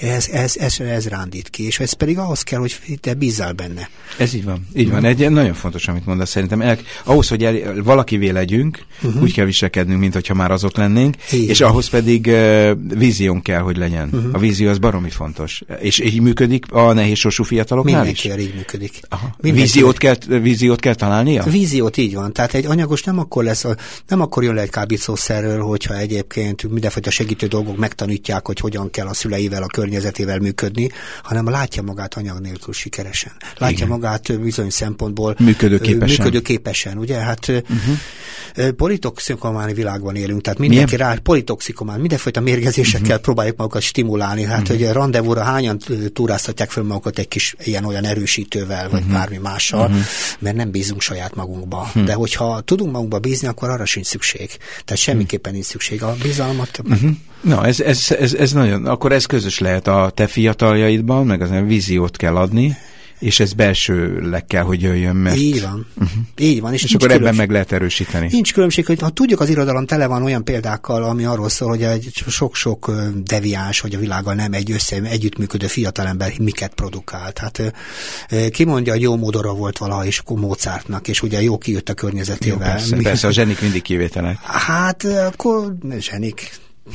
Ez, 0.00 0.28
ez, 0.28 0.56
ez, 0.56 0.80
ez 0.80 1.06
rándít 1.06 1.48
ki, 1.48 1.66
és 1.66 1.80
ez 1.80 1.92
pedig 1.92 2.18
ahhoz 2.18 2.42
kell, 2.42 2.58
hogy 2.58 2.98
te 3.00 3.14
bízzál 3.14 3.52
benne. 3.52 3.88
Ez 4.18 4.34
így 4.34 4.44
van. 4.44 4.66
Így 4.74 4.90
van. 4.90 5.04
Egy 5.04 5.30
nagyon 5.30 5.54
fontos, 5.54 5.88
amit 5.88 6.06
mondasz. 6.06 6.30
Szerintem 6.30 6.60
el, 6.60 6.78
ahhoz, 7.04 7.28
hogy 7.28 7.44
el, 7.44 7.82
valakivé 7.82 8.28
legyünk, 8.28 8.84
uh-huh. 9.02 9.22
úgy 9.22 9.32
kell 9.32 9.44
viselkednünk, 9.44 10.00
mint 10.00 10.12
hogyha 10.12 10.34
már 10.34 10.50
azok 10.50 10.76
lennénk, 10.76 11.16
Igen. 11.30 11.48
és 11.48 11.60
ahhoz 11.60 11.88
pedig 11.88 12.26
uh, 12.26 12.70
víziónk 12.98 13.42
kell, 13.42 13.60
hogy 13.60 13.76
legyen. 13.76 14.08
Uh-huh. 14.12 14.34
A 14.34 14.38
vízió 14.38 14.68
az 14.68 14.78
baromi 14.78 15.10
fontos. 15.10 15.62
És 15.80 16.00
így 16.00 16.20
működik 16.20 16.72
a 16.72 16.92
nehéz 16.92 17.18
sorsú 17.18 17.44
fiataloknál 17.44 18.06
is? 18.06 18.22
Mindenki 18.22 18.48
így 18.48 18.54
működik. 18.54 19.00
Aha. 19.08 19.34
Mindenki- 19.40 19.66
Víziót 19.66 19.98
kell, 19.98 20.16
víziót 20.40 20.80
kell 20.80 20.94
találnia? 20.94 21.42
A 21.42 21.50
víziót 21.50 21.96
így 21.96 22.14
van. 22.14 22.32
Tehát 22.32 22.54
egy 22.54 22.66
anyagos 22.66 23.02
nem 23.02 23.18
akkor 23.18 23.44
lesz, 23.44 23.64
nem 24.08 24.20
akkor 24.20 24.42
jön 24.42 24.54
le 24.54 24.60
egy 24.60 24.70
kábítószerről, 24.70 25.60
hogyha 25.62 25.96
egyébként 25.96 26.70
mindenfajta 26.70 27.10
segítő 27.10 27.46
dolgok 27.46 27.76
megtanítják, 27.76 28.46
hogy 28.46 28.60
hogyan 28.60 28.90
kell 28.90 29.06
a 29.06 29.14
szüleivel, 29.14 29.62
a 29.62 29.66
környezetével 29.90 30.38
működni, 30.38 30.88
hanem 31.22 31.48
látja 31.50 31.82
magát 31.82 32.14
anyag 32.14 32.40
nélkül 32.40 32.72
sikeresen. 32.72 33.32
Látja 33.58 33.76
Igen. 33.76 33.88
magát 33.88 34.28
ö, 34.28 34.38
bizonyos 34.38 34.72
szempontból 34.72 35.36
Működőképesen. 35.38 36.24
működőképesen 36.24 36.98
ugye? 36.98 37.16
Hát 37.16 37.48
uh-huh. 37.48 38.68
politoxikománi 38.68 39.72
világban 39.72 40.16
élünk, 40.16 40.40
tehát 40.40 40.58
mindenki 40.58 40.94
Milyen? 40.94 41.10
rá, 41.10 41.18
politoxikomán, 41.22 42.00
mindenfajta 42.00 42.40
mérgezésekkel 42.40 43.08
uh-huh. 43.08 43.22
próbáljuk 43.22 43.56
magukat 43.56 43.82
stimulálni. 43.82 44.44
Hát, 44.44 44.60
uh-huh. 44.60 44.76
hogy 44.76 44.92
rendezvúra 44.92 45.42
hányan 45.42 45.78
túráztatják 46.12 46.70
föl 46.70 46.84
magukat 46.84 47.18
egy 47.18 47.28
kis 47.28 47.54
ilyen-olyan 47.64 48.04
erősítővel, 48.04 48.88
vagy 48.88 49.00
uh-huh. 49.00 49.14
bármi 49.16 49.36
mással, 49.36 49.86
uh-huh. 49.86 50.00
mert 50.38 50.56
nem 50.56 50.70
bízunk 50.70 51.00
saját 51.00 51.34
magunkba. 51.34 51.80
Uh-huh. 51.80 52.04
De 52.04 52.12
hogyha 52.12 52.60
tudunk 52.60 52.92
magunkba 52.92 53.18
bízni, 53.18 53.48
akkor 53.48 53.68
arra 53.68 53.84
sincs 53.84 54.06
szükség. 54.06 54.50
Tehát 54.84 55.02
semmiképpen 55.02 55.52
nincs 55.52 55.66
szükség. 55.66 56.02
A 56.02 56.16
bizalmat 56.22 56.80
uh-huh. 56.84 57.10
Na, 57.40 57.66
ez, 57.66 57.80
ez, 57.80 58.06
ez, 58.18 58.34
ez 58.34 58.52
nagyon, 58.52 58.86
akkor 58.86 59.12
ez 59.12 59.24
közös 59.24 59.58
lehet 59.58 59.79
a 59.86 60.10
te 60.14 60.26
fiataljaidban, 60.26 61.26
meg 61.26 61.40
az 61.42 61.50
víziót 61.66 62.16
kell 62.16 62.36
adni, 62.36 62.76
és 63.20 63.40
ez 63.40 63.52
belsőleg 63.52 64.46
kell, 64.46 64.62
hogy 64.62 64.82
jöjjön, 64.82 65.16
mert... 65.16 65.36
Így 65.36 65.62
van. 65.62 65.86
Uh-huh. 65.94 66.18
Így 66.38 66.60
van. 66.60 66.72
És, 66.72 66.82
És 66.84 66.94
akkor 66.94 67.06
ebben 67.06 67.16
különbség. 67.18 67.40
meg 67.46 67.50
lehet 67.50 67.72
erősíteni. 67.72 68.28
Nincs 68.30 68.52
különbség, 68.52 68.86
hogy 68.86 69.00
ha 69.00 69.08
tudjuk, 69.08 69.40
az 69.40 69.48
irodalom 69.48 69.86
tele 69.86 70.06
van 70.06 70.22
olyan 70.22 70.44
példákkal, 70.44 71.02
ami 71.04 71.24
arról 71.24 71.48
szól, 71.48 71.68
hogy 71.68 71.82
egy 71.82 72.12
sok-sok 72.28 72.88
ö, 72.88 73.06
deviáns, 73.24 73.80
hogy 73.80 73.94
a 73.94 73.98
világgal 73.98 74.34
nem 74.34 74.52
egy 74.52 74.70
össze, 74.70 75.00
együttműködő 75.02 75.66
fiatalember 75.66 76.32
miket 76.38 76.74
produkált. 76.74 77.38
Hát 77.38 77.58
ö, 77.58 77.66
ö, 78.30 78.48
ki 78.48 78.64
mondja, 78.64 78.92
hogy 78.92 79.02
jó 79.02 79.16
modora 79.16 79.52
volt 79.52 79.78
valaha 79.78 80.04
is 80.06 80.22
Mozartnak, 80.26 81.08
és 81.08 81.22
ugye 81.22 81.42
jó 81.42 81.58
kijött 81.58 81.88
a 81.88 81.94
Jó, 81.96 82.06
környezetével. 82.06 82.70
persze, 82.70 82.96
Mi- 82.96 83.02
persze, 83.02 83.26
a 83.26 83.32
zsenik 83.32 83.60
mindig 83.60 83.82
kivételek. 83.82 84.38
Hát 84.42 85.04
akkor 85.04 85.74
zsenik, 85.98 86.50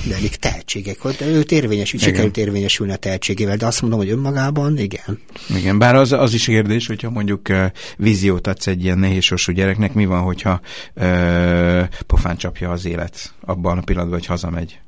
zsenik 0.08 0.36
tehetségek 0.36 1.02
volt, 1.02 1.18
de 1.18 1.26
őt 1.26 1.52
érvényesül, 1.52 2.00
Igen. 2.00 2.12
sikerült 2.12 2.38
érvényesülni 2.38 2.94
a 2.94 2.96
tehetségével, 2.96 3.58
de 3.58 3.66
azt 3.66 3.82
mondom, 3.82 4.00
hogy 4.00 4.10
önmagában 4.10 4.78
igen. 4.78 5.20
Igen, 5.58 5.78
bár 5.78 5.96
az, 5.96 6.12
az 6.12 6.34
is 6.34 6.46
kérdés, 6.46 6.88
hogyha 6.88 7.10
mondjuk 7.10 7.50
uh, 7.50 7.66
víziót 7.98 8.48
adsz 8.48 8.68
egy 8.68 8.84
ilyen 8.84 8.98
nehézsorsú 8.98 9.52
gyereknek, 9.52 9.94
mi 9.94 10.06
van, 10.06 10.22
hogyha 10.22 10.62
uh, 10.96 11.84
pofán 12.08 12.38
csapja 12.38 12.72
az 12.72 12.86
élet 12.86 13.34
abban 13.42 13.78
a 13.78 13.82
pillanatban, 13.82 14.20
hogy 14.20 14.28
hazamegy? 14.28 14.80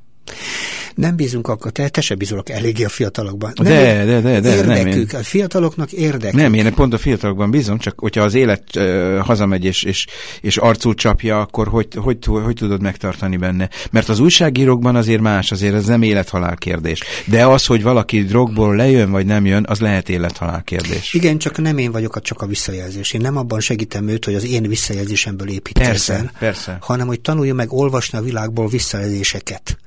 Nem 0.98 1.16
bízunk 1.16 1.48
akkor, 1.48 1.70
te, 1.72 1.88
te 1.88 2.00
se 2.00 2.14
bízolok 2.14 2.48
eléggé 2.50 2.84
a 2.84 2.88
fiatalokban. 2.88 3.52
Nem, 3.62 3.72
De, 3.72 4.04
de, 4.04 4.20
de, 4.20 4.40
de, 4.40 4.54
nem, 4.64 4.76
Érdekük, 4.76 5.12
én- 5.12 5.18
a 5.18 5.22
fiataloknak 5.22 5.92
érdekük. 5.92 6.40
Nem, 6.40 6.54
én 6.54 6.74
pont 6.74 6.92
a 6.94 6.98
fiatalokban 6.98 7.50
bízom, 7.50 7.78
csak 7.78 8.00
hogyha 8.00 8.22
az 8.22 8.34
élet 8.34 8.62
uh, 8.76 9.18
hazamegy 9.18 9.64
és, 9.64 9.82
és, 9.82 10.06
és 10.40 10.56
arcul 10.56 10.94
csapja, 10.94 11.40
akkor 11.40 11.68
hogy, 11.68 11.86
hogy, 11.94 12.24
hogy, 12.24 12.42
hogy 12.44 12.54
tudod 12.54 12.82
megtartani 12.82 13.36
benne? 13.36 13.68
Mert 13.90 14.08
az 14.08 14.18
újságírókban 14.18 14.96
azért 14.96 15.20
más, 15.20 15.50
azért 15.50 15.74
ez 15.74 15.84
nem 15.86 16.02
élethalál 16.02 16.56
kérdés. 16.56 17.02
De 17.24 17.46
az, 17.46 17.66
hogy 17.66 17.82
valaki 17.82 18.22
drogból 18.24 18.76
lejön 18.76 19.10
vagy 19.10 19.26
nem 19.26 19.46
jön, 19.46 19.64
az 19.68 19.80
lehet 19.80 20.08
élethalál 20.08 20.62
kérdés. 20.62 21.14
Igen, 21.14 21.38
csak 21.38 21.58
nem 21.58 21.78
én 21.78 21.92
vagyok 21.92 22.16
a, 22.16 22.20
csak 22.20 22.42
a 22.42 22.46
visszajelzés. 22.46 23.12
Én 23.12 23.20
nem 23.20 23.36
abban 23.36 23.60
segítem 23.60 24.08
őt, 24.08 24.24
hogy 24.24 24.34
az 24.34 24.44
én 24.46 24.62
visszajelzésemből 24.62 25.48
építkezzen, 25.48 26.16
Persze, 26.16 26.32
persze. 26.38 26.78
hanem 26.80 27.06
hogy 27.06 27.20
tanulja 27.20 27.54
meg 27.54 27.72
olvasni 27.72 28.18
a 28.18 28.22
világból 28.22 28.68
visszajelzéseket. 28.68 29.78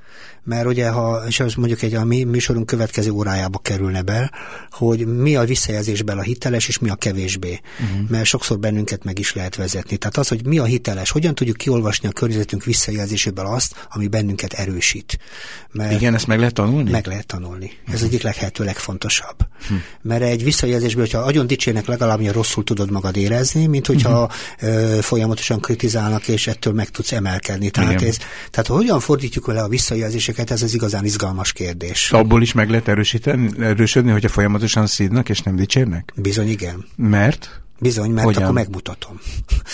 Mert 0.44 0.66
ugye, 0.66 0.88
ha, 0.88 1.22
és 1.26 1.40
az 1.40 1.54
mondjuk 1.54 1.82
egy 1.82 1.94
a 1.94 2.04
mi 2.04 2.24
műsorunk 2.24 2.66
következő 2.66 3.10
órájába 3.10 3.58
kerülne 3.58 4.02
be, 4.02 4.30
hogy 4.70 5.06
mi 5.06 5.36
a 5.36 5.44
visszajelzésben 5.44 6.18
a 6.18 6.22
hiteles, 6.22 6.68
és 6.68 6.78
mi 6.78 6.88
a 6.88 6.94
kevésbé. 6.94 7.60
Uh-huh. 7.80 8.08
Mert 8.08 8.24
sokszor 8.24 8.58
bennünket 8.58 9.04
meg 9.04 9.18
is 9.18 9.34
lehet 9.34 9.56
vezetni. 9.56 9.96
Tehát 9.96 10.16
az, 10.16 10.28
hogy 10.28 10.46
mi 10.46 10.58
a 10.58 10.64
hiteles, 10.64 11.10
hogyan 11.10 11.34
tudjuk 11.34 11.56
kiolvasni 11.56 12.08
a 12.08 12.12
környezetünk 12.12 12.64
visszajelzéséből 12.64 13.46
azt, 13.46 13.88
ami 13.90 14.08
bennünket 14.08 14.52
erősít. 14.52 15.18
Mert 15.72 15.92
Igen, 15.92 16.14
ezt 16.14 16.26
meg 16.26 16.38
lehet 16.38 16.54
tanulni? 16.54 16.90
meg 16.90 17.06
lehet 17.06 17.26
tanulni. 17.26 17.70
Ez 17.86 17.92
uh-huh. 17.92 18.08
egyik 18.08 18.22
lehető 18.22 18.64
legfontosabb. 18.64 19.36
Hm. 19.68 19.74
Mert 20.02 20.22
egy 20.22 20.44
visszajelzésből, 20.44 21.04
hogyha 21.04 21.24
nagyon 21.24 21.46
dicsérnek, 21.46 21.86
legalább 21.86 22.18
milyen 22.18 22.32
rosszul 22.32 22.64
tudod 22.64 22.90
magad 22.90 23.16
érezni, 23.16 23.66
mint 23.66 23.86
hogyha 23.86 24.30
uh-huh. 24.62 24.98
folyamatosan 24.98 25.60
kritizálnak, 25.60 26.28
és 26.28 26.46
ettől 26.46 26.72
meg 26.72 26.88
tudsz 26.88 27.12
emelkedni. 27.12 27.70
Tehát, 27.70 27.92
Igen. 27.92 28.08
ez, 28.08 28.16
tehát 28.50 28.66
hogyan 28.66 29.00
fordítjuk 29.00 29.46
vele 29.46 29.62
a 29.62 29.68
visszajelzéseket, 29.68 30.31
ez 30.38 30.62
az 30.62 30.74
igazán 30.74 31.04
izgalmas 31.04 31.52
kérdés. 31.52 32.12
Abból 32.12 32.42
is 32.42 32.52
meg 32.52 32.70
lehet 32.70 32.88
erősíteni, 32.88 33.50
erősödni, 33.60 34.10
hogyha 34.10 34.28
folyamatosan 34.28 34.86
szídnak 34.86 35.28
és 35.28 35.40
nem 35.40 35.56
dicsérnek? 35.56 36.12
Bizony 36.16 36.48
igen. 36.48 36.84
Mert? 36.96 37.62
Bizony, 37.78 38.10
mert 38.10 38.26
Hogyan? 38.26 38.42
akkor 38.42 38.54
megmutatom. 38.54 39.20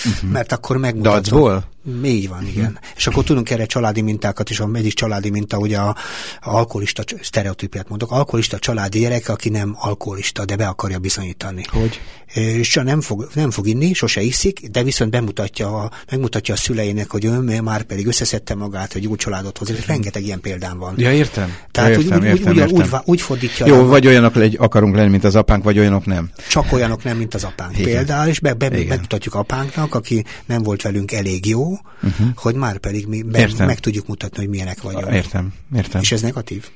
Uh-huh. 0.05 0.31
Mert 0.37 0.53
akkor 0.53 0.77
megmutatom. 0.77 1.21
Dacból? 1.21 1.65
Így 2.05 2.29
van, 2.29 2.47
igen. 2.47 2.65
Uh-huh. 2.65 2.79
És 2.97 3.07
akkor 3.07 3.25
tudunk 3.25 3.51
erre 3.51 3.67
családi 3.67 4.01
mintákat, 4.01 4.51
a 4.59 4.69
egyik 4.75 4.93
családi 4.93 5.31
minta, 5.31 5.59
ugye 5.59 5.79
a, 5.79 5.89
a 5.89 5.97
alkoholista, 6.41 7.03
sztereotípiát 7.23 7.89
mondok, 7.89 8.11
alkoholista 8.13 8.59
családi 8.59 8.99
gyerek, 8.99 9.29
aki 9.29 9.49
nem 9.49 9.77
alkoholista, 9.79 10.45
de 10.45 10.57
be 10.57 10.67
akarja 10.67 10.99
bizonyítani. 10.99 11.65
Hogy? 11.71 12.01
És 12.35 12.69
csak 12.69 12.85
nem 12.85 13.01
fog, 13.01 13.29
nem 13.35 13.51
fog 13.51 13.67
inni, 13.67 13.93
sose 13.93 14.21
iszik, 14.21 14.69
de 14.71 14.83
viszont 14.83 15.11
bemutatja, 15.11 15.83
a, 15.83 15.91
megmutatja 16.11 16.55
a 16.55 16.57
szüleinek, 16.57 17.11
hogy 17.11 17.25
ő 17.25 17.61
már 17.61 17.83
pedig 17.83 18.07
összeszedte 18.07 18.55
magát, 18.55 18.93
hogy 18.93 19.03
jó 19.03 19.17
családot 19.17 19.59
hoz. 19.59 19.87
Rengeteg 19.87 20.23
ilyen 20.25 20.41
példám 20.41 20.79
van. 20.79 20.95
Ja, 20.97 21.13
értem. 21.13 21.57
Tehát 21.71 21.91
ja, 21.91 21.97
úgy, 21.97 22.05
értem, 22.05 22.19
úgy, 22.21 22.27
értem, 22.27 22.53
úgy, 22.53 22.59
értem. 22.59 22.77
úgy, 22.77 22.83
úgy, 22.93 23.01
úgy 23.05 23.21
fordítja 23.21 23.67
Jó, 23.67 23.77
le- 23.77 23.83
vagy 23.83 24.07
olyanok 24.07 24.35
legy, 24.35 24.57
akarunk 24.61 24.95
lenni, 24.95 25.11
mint 25.11 25.25
az 25.25 25.35
apánk, 25.35 25.65
vagy 25.65 25.79
olyanok 25.79 26.07
nem. 26.07 26.31
csak 26.49 26.73
olyanok 26.73 27.05
nem, 27.05 27.17
mint 27.17 27.35
az 27.35 27.45
apánk. 27.45 27.79
Igen. 27.79 27.93
Például, 27.93 28.29
és 28.29 28.41
be, 28.41 28.53
be, 28.53 28.67
Igen. 28.67 28.87
megmutatjuk 28.87 29.35
apánknak, 29.35 29.95
aki 29.95 30.25
nem 30.47 30.63
volt 30.63 30.83
velünk 30.83 31.13
elég 31.13 31.47
jó, 31.47 31.78
uh-huh. 32.03 32.27
hogy 32.35 32.55
már 32.55 32.79
pedig 32.79 33.07
mi 33.07 33.23
Értem. 33.33 33.67
meg 33.67 33.79
tudjuk 33.79 34.07
mutatni, 34.07 34.39
hogy 34.39 34.49
milyenek 34.49 34.83
vagyunk. 34.83 35.13
Értem, 35.13 35.53
értem. 35.77 36.01
És 36.01 36.13
ez 36.13 36.21
negatív. 36.21 36.69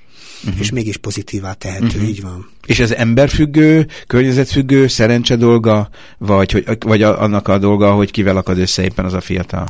Uh-huh. 0.44 0.61
És 0.61 0.70
mégis 0.70 0.96
pozitívá 0.96 1.53
tehető, 1.53 1.86
uh-huh. 1.86 2.09
így 2.09 2.22
van. 2.22 2.50
És 2.66 2.80
ez 2.80 2.90
emberfüggő, 2.92 3.86
környezetfüggő, 4.07 4.86
szerencse 4.86 5.36
dolga, 5.36 5.88
vagy, 6.18 6.53
hogy, 6.53 6.64
vagy 6.78 7.03
a, 7.03 7.22
annak 7.22 7.48
a 7.48 7.59
dolga, 7.59 7.92
hogy 7.92 8.11
kivel 8.11 8.36
akad 8.36 8.59
össze 8.59 8.82
éppen 8.82 9.05
az 9.05 9.12
a 9.12 9.20
fiatal? 9.20 9.66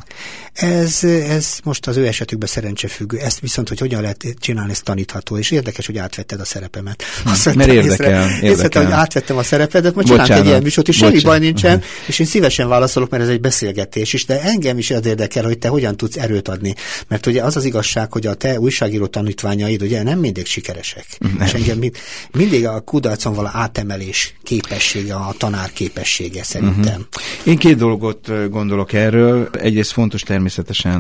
Ez, 0.53 1.05
ez 1.05 1.59
most 1.65 1.87
az 1.87 1.97
ő 1.97 2.07
esetükben 2.07 2.49
szerencsefüggő. 2.49 3.19
Ezt 3.19 3.41
viszont, 3.41 3.69
hogy 3.69 3.79
hogyan 3.79 4.01
lehet 4.01 4.27
csinálni, 4.39 4.71
ez 4.71 4.81
tanítható, 4.81 5.39
és 5.39 5.51
érdekes, 5.51 5.87
hogy 5.87 5.99
átvetted 5.99 6.41
a 6.41 6.45
szerepemet. 6.45 7.03
Azt 7.25 7.55
mert 7.55 7.71
érdekel, 7.71 7.91
észre, 7.91 8.07
érdekel. 8.07 8.51
észre, 8.51 8.83
hogy 8.83 8.93
átvettem 8.93 9.37
a 9.37 9.43
szerepedet, 9.43 9.95
most 9.95 10.07
csinálunk 10.07 10.39
egy 10.39 10.47
ilyen 10.47 10.63
műsort, 10.63 10.89
és 10.89 10.97
semmi 10.97 11.21
baj 11.21 11.39
nincsen, 11.39 11.83
és 12.07 12.19
én 12.19 12.27
szívesen 12.27 12.69
válaszolok, 12.69 13.11
mert 13.11 13.23
ez 13.23 13.29
egy 13.29 13.41
beszélgetés 13.41 14.13
is, 14.13 14.25
de 14.25 14.43
engem 14.43 14.79
is 14.79 14.91
az 14.91 15.07
érdekel, 15.07 15.45
hogy 15.45 15.59
te 15.59 15.69
hogyan 15.69 15.97
tudsz 15.97 16.17
erőt 16.17 16.49
adni. 16.49 16.75
Mert 17.09 17.27
ugye 17.27 17.43
az 17.43 17.57
az 17.57 17.65
igazság, 17.65 18.13
hogy 18.13 18.27
a 18.27 18.35
te 18.35 18.61
újságíró 18.61 19.07
tanítványaid 19.07 19.83
ugye 19.83 20.03
nem 20.03 20.19
mindig 20.19 20.47
sikeresek. 20.47 21.07
Nem. 21.19 21.47
És 21.47 21.53
engem 21.55 21.79
mind, 21.79 21.97
mindig 22.33 22.67
a 22.67 22.81
kudarcon 22.81 23.35
való 23.35 23.49
átemelés 23.53 24.35
képessége, 24.43 25.15
a 25.15 25.35
tanár 25.39 25.73
képessége 25.73 26.43
szerintem. 26.43 26.83
Uh-huh. 26.83 27.45
Én 27.45 27.57
két 27.57 27.77
dolgot 27.77 28.51
gondolok 28.51 28.93
erről. 28.93 29.51
Egyrészt 29.61 29.93
fontos 29.93 30.21
természetesen, 30.21 30.41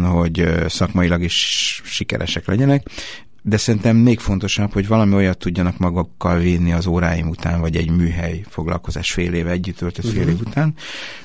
hogy 0.03 0.40
ö, 0.40 0.64
szakmailag 0.68 1.22
is 1.22 1.80
sikeresek 1.84 2.47
legyenek, 2.47 2.86
de 3.43 3.57
szerintem 3.57 3.97
még 3.97 4.18
fontosabb, 4.18 4.72
hogy 4.72 4.86
valami 4.86 5.14
olyat 5.14 5.38
tudjanak 5.38 5.78
magukkal 5.78 6.38
vinni 6.38 6.72
az 6.72 6.86
óráim 6.86 7.28
után, 7.28 7.61
vagy 7.61 7.76
egy 7.76 7.90
műhely 7.90 8.45
foglalkozás 8.49 9.12
fél 9.12 9.32
éve 9.32 9.51
együtt 9.51 9.76
töltött 9.76 10.11
fél 10.11 10.28
év 10.28 10.40
után, 10.40 10.74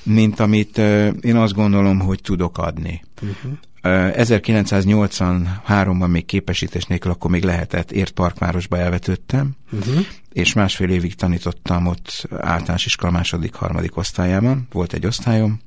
mint 0.03 0.39
amit 0.39 0.77
én 1.21 1.35
azt 1.35 1.53
gondolom, 1.53 1.99
hogy 1.99 2.21
tudok 2.21 2.57
adni. 2.57 3.03
Uh-huh. 3.21 3.51
1983-ban 3.83 6.11
még 6.11 6.25
képesítés 6.25 6.85
nélkül, 6.85 7.11
akkor 7.11 7.31
még 7.31 7.43
lehetett, 7.43 7.91
ért 7.91 8.11
parkvárosba 8.11 8.77
elvetődtem, 8.77 9.55
uh-huh. 9.71 10.05
és 10.31 10.53
másfél 10.53 10.89
évig 10.89 11.15
tanítottam 11.15 11.87
ott 11.87 12.27
általános 12.37 12.85
iskola 12.85 13.11
második, 13.11 13.53
harmadik 13.53 13.97
osztályában, 13.97 14.67
volt 14.71 14.93
egy 14.93 15.05
osztályom, 15.05 15.59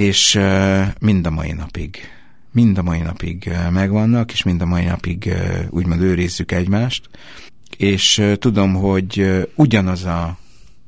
és 0.00 0.38
mind 0.98 1.26
a 1.26 1.30
mai 1.30 1.52
napig 1.52 1.98
mind 2.52 2.78
a 2.78 2.82
mai 2.82 2.98
napig 2.98 3.52
megvannak, 3.70 4.32
és 4.32 4.42
mind 4.42 4.60
a 4.60 4.66
mai 4.66 4.84
napig 4.84 5.34
úgymond 5.70 6.00
őrizzük 6.00 6.52
egymást, 6.52 7.08
és 7.76 8.22
tudom, 8.34 8.74
hogy 8.74 9.40
ugyanaz 9.54 10.04
a, 10.04 10.38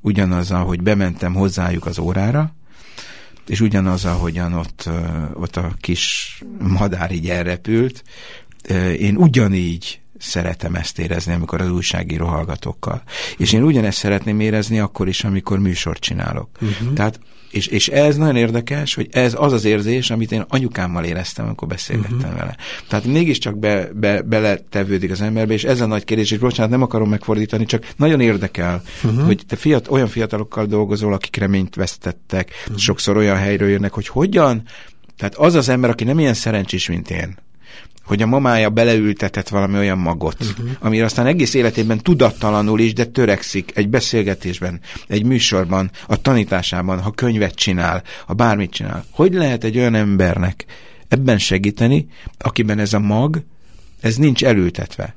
ugyanaz 0.01 0.51
a, 0.51 0.59
hogy 0.59 0.83
bementem 0.83 1.35
hozzájuk 1.35 1.87
az 1.87 1.99
órára, 1.99 2.55
és 3.47 3.61
ugyanaz, 3.61 4.05
ahogyan 4.05 4.53
ott, 4.53 4.91
ott 5.35 5.57
a 5.57 5.73
kis 5.81 6.39
madár 6.59 7.11
így 7.11 7.29
elrepült, 7.29 8.05
én 8.99 9.17
ugyanígy 9.17 10.01
szeretem 10.19 10.75
ezt 10.75 10.99
érezni, 10.99 11.33
amikor 11.33 11.61
az 11.61 11.71
újságíró 11.71 12.27
hallgatókkal. 12.27 13.03
És 13.37 13.53
én 13.53 13.63
ugyanezt 13.63 13.99
szeretném 13.99 14.41
érezni 14.41 14.79
akkor 14.79 15.09
is, 15.09 15.25
amikor 15.25 15.59
műsort 15.59 16.01
csinálok. 16.01 16.49
Uh-huh. 16.61 16.93
Tehát 16.93 17.21
és, 17.53 17.67
és 17.67 17.89
ez 17.89 18.17
nagyon 18.17 18.37
érdekes, 18.37 18.95
hogy 18.95 19.09
ez 19.11 19.35
az 19.39 19.53
az 19.53 19.65
érzés, 19.65 20.11
amit 20.11 20.33
én 20.33 20.45
anyukámmal 20.49 21.05
éreztem, 21.05 21.45
amikor 21.45 21.69
beszélgettem 21.69 22.17
uh-huh. 22.17 22.37
vele. 22.37 22.57
Tehát 22.89 23.05
mégiscsak 23.05 23.59
be, 23.59 23.89
be, 23.95 24.23
beletevődik 24.23 25.11
az 25.11 25.21
emberbe, 25.21 25.53
és 25.53 25.65
ez 25.65 25.81
a 25.81 25.87
nagy 25.87 26.05
kérdés, 26.05 26.31
és 26.31 26.39
bocsánat, 26.39 26.71
nem 26.71 26.83
akarom 26.83 27.09
megfordítani, 27.09 27.65
csak 27.65 27.89
nagyon 27.97 28.21
érdekel, 28.21 28.83
uh-huh. 29.05 29.25
hogy 29.25 29.43
te 29.47 29.57
fiat, 29.57 29.89
olyan 29.91 30.09
fiatalokkal 30.09 30.67
dolgozol, 30.67 31.13
akik 31.13 31.37
reményt 31.37 31.75
vesztettek, 31.75 32.51
uh-huh. 32.61 32.77
sokszor 32.77 33.17
olyan 33.17 33.37
helyről 33.37 33.69
jönnek, 33.69 33.93
hogy 33.93 34.09
hogyan, 34.09 34.63
tehát 35.17 35.35
az 35.35 35.55
az 35.55 35.69
ember, 35.69 35.91
aki 35.91 36.05
nem 36.05 36.19
ilyen 36.19 36.35
szerencsés, 36.35 36.89
mint 36.89 37.11
én, 37.11 37.37
hogy 38.05 38.23
a 38.23 38.27
mamája 38.27 38.71
beleültetett 38.71 39.49
valami 39.49 39.77
olyan 39.77 39.99
magot, 39.99 40.37
uh-huh. 40.41 40.71
amire 40.81 41.05
aztán 41.05 41.27
egész 41.27 41.55
életében 41.55 41.99
tudattalanul 41.99 42.81
is, 42.81 42.93
de 42.93 43.05
törekszik 43.05 43.71
egy 43.75 43.89
beszélgetésben, 43.89 44.81
egy 45.07 45.25
műsorban, 45.25 45.91
a 46.07 46.21
tanításában, 46.21 47.01
ha 47.01 47.11
könyvet 47.11 47.55
csinál, 47.55 48.03
ha 48.27 48.35
bármit 48.35 48.71
csinál. 48.71 49.05
Hogy 49.11 49.33
lehet 49.35 49.65
egy 49.65 49.79
olyan 49.79 49.95
embernek 49.95 50.65
ebben 51.09 51.39
segíteni, 51.39 52.07
akiben 52.39 52.79
ez 52.79 52.93
a 52.93 52.99
mag, 52.99 53.43
ez 54.01 54.17
nincs 54.17 54.45
elültetve? 54.45 55.15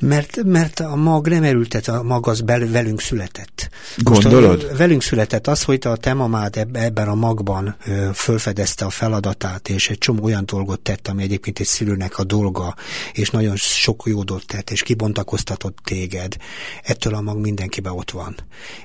Mert, 0.00 0.42
mert 0.44 0.80
a 0.80 0.96
mag 0.96 1.28
nem 1.28 1.42
erültet, 1.42 1.88
a 1.88 2.02
mag 2.02 2.28
az 2.28 2.40
bel, 2.40 2.66
velünk 2.68 3.00
született. 3.00 3.68
Gondolod? 3.96 4.62
Most 4.62 4.72
a, 4.72 4.76
velünk 4.76 5.02
született 5.02 5.46
az, 5.46 5.62
hogy 5.62 5.78
a 5.86 5.96
te 5.96 6.14
mamád 6.14 6.66
ebben 6.72 7.08
a 7.08 7.14
magban 7.14 7.76
fölfedezte 8.14 8.84
a 8.84 8.90
feladatát, 8.90 9.68
és 9.68 9.88
egy 9.88 9.98
csomó 9.98 10.24
olyan 10.24 10.46
dolgot 10.46 10.80
tett, 10.80 11.08
ami 11.08 11.22
egyébként 11.22 11.58
egy 11.58 11.66
szülőnek 11.66 12.18
a 12.18 12.24
dolga, 12.24 12.74
és 13.12 13.30
nagyon 13.30 13.56
sok 13.56 14.02
jó 14.06 14.22
dolgot 14.22 14.46
tett, 14.46 14.70
és 14.70 14.82
kibontakoztatott 14.82 15.78
téged. 15.84 16.36
Ettől 16.82 17.14
a 17.14 17.20
mag 17.20 17.38
mindenkibe 17.38 17.90
ott 17.92 18.10
van. 18.10 18.36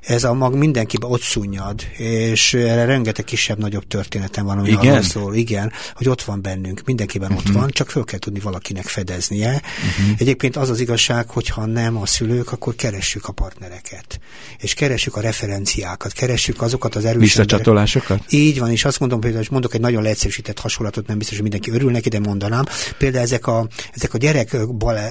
Ez 0.02 0.24
a 0.24 0.34
mag 0.34 0.56
mindenkibe 0.56 1.08
ott 1.08 1.22
szunnyad, 1.22 1.82
és 1.98 2.54
erre 2.54 2.86
rengeteg 2.86 3.26
kisebb-nagyobb 3.26 3.88
történetem 3.88 4.46
van, 4.46 4.58
ami 4.58 4.70
igen? 4.70 4.92
arról 4.92 5.02
szól, 5.02 5.36
igen, 5.36 5.72
hogy 5.94 6.10
ott 6.10 6.22
van 6.22 6.42
bennünk, 6.42 6.82
mindenkiben 6.86 7.32
uh-huh. 7.32 7.48
ott 7.48 7.54
van, 7.54 7.70
csak 7.70 7.90
föl 7.90 8.04
kell 8.04 8.20
tudni 8.20 8.40
valakinek 8.40 8.86
fedeznie. 8.86 9.50
Uh-huh. 9.50 10.16
Egyébként 10.18 10.56
az 10.56 10.70
az 10.70 10.80
igaz, 10.80 11.00
igazság, 11.02 11.30
hogyha 11.30 11.66
nem 11.66 11.98
a 11.98 12.06
szülők, 12.06 12.52
akkor 12.52 12.76
keressük 12.76 13.26
a 13.26 13.32
partnereket. 13.32 14.20
És 14.58 14.74
keressük 14.74 15.16
a 15.16 15.22
referenciákat, 15.22 16.12
keressük 16.12 16.62
azokat 16.62 16.96
az 16.96 17.06
erős 17.06 17.22
Visszacsatolásokat? 17.22 18.24
Így 18.30 18.60
van, 18.60 18.72
és 18.72 18.86
azt 18.86 19.00
mondom 19.00 19.20
például, 19.20 19.44
mondok 19.50 19.74
egy 19.74 19.80
nagyon 19.80 20.04
leegyszerűsített 20.04 20.60
hasonlatot, 20.60 21.08
nem 21.08 21.18
biztos, 21.18 21.36
hogy 21.36 21.50
mindenki 21.50 21.72
örül 21.72 21.92
neki, 21.92 22.10
de 22.10 22.20
mondanám. 22.20 22.64
Például 22.98 23.24
ezek 23.24 23.48
a, 23.48 23.68
ezek 23.94 24.14
a 24.14 24.18
gyerek 24.18 24.58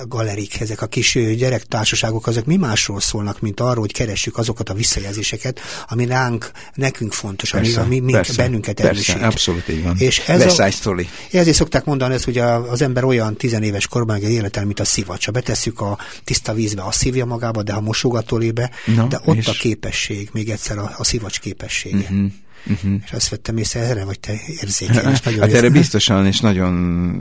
galerik, 0.09 0.61
ezek 0.61 0.83
a 0.83 0.87
kis 0.87 1.19
gyerektársaságok, 1.37 2.27
azok 2.27 2.45
mi 2.45 2.57
másról 2.57 3.01
szólnak, 3.01 3.41
mint 3.41 3.61
arról, 3.61 3.81
hogy 3.81 3.93
keressük 3.93 4.39
azokat 4.39 4.69
a 4.69 4.75
visszajelzéseket, 4.75 5.61
ami 5.89 6.07
ránk, 6.07 6.51
nekünk 6.75 7.13
fontos, 7.13 7.51
persze, 7.51 7.81
ami, 7.81 7.99
ami 7.99 8.13
persze, 8.13 8.43
bennünket 8.43 8.81
erősít. 8.81 9.07
Persze, 9.07 9.27
abszolút 9.27 9.69
így 9.69 9.83
van. 9.83 9.97
És 9.99 10.19
ez 10.27 10.59
a, 10.59 10.71
ezért 11.31 11.57
szokták 11.57 11.85
mondani, 11.85 12.15
ez, 12.15 12.25
hogy 12.25 12.39
az 12.39 12.83
ember 12.83 13.05
olyan 13.05 13.37
tizenéves 13.37 13.87
korban, 13.87 14.17
egy 14.17 14.31
életel, 14.31 14.65
mint 14.65 14.81
a 14.81 14.85
szivacs. 14.85 15.25
Ha 15.25 15.33
betesszük 15.33 15.80
a 15.81 15.99
tiszta 16.25 16.55
vízbe, 16.55 16.85
azt 16.85 16.99
szívja 16.99 17.25
magába, 17.25 17.63
de 17.63 17.73
ha 17.73 17.81
mosogatólébe, 17.81 18.71
no, 18.97 19.07
de 19.07 19.21
ott 19.25 19.37
és... 19.37 19.47
a 19.47 19.53
képesség, 19.53 20.29
még 20.33 20.49
egyszer 20.49 20.79
a, 20.79 20.95
a 20.99 21.05
szivacs 21.05 21.41
képessége. 21.41 21.97
Uh-huh. 21.97 22.33
Uh-huh. 22.67 23.01
És 23.05 23.13
azt 23.13 23.29
vettem 23.29 23.57
észre, 23.57 23.81
erre 23.81 24.05
vagy 24.05 24.21
te 24.21 24.33
érzékenyes. 24.61 25.21
Nagyon 25.25 25.41
hát 25.41 25.53
erre 25.53 25.71
biztosan, 25.71 26.27
és 26.27 26.41
nagyon, 26.41 26.73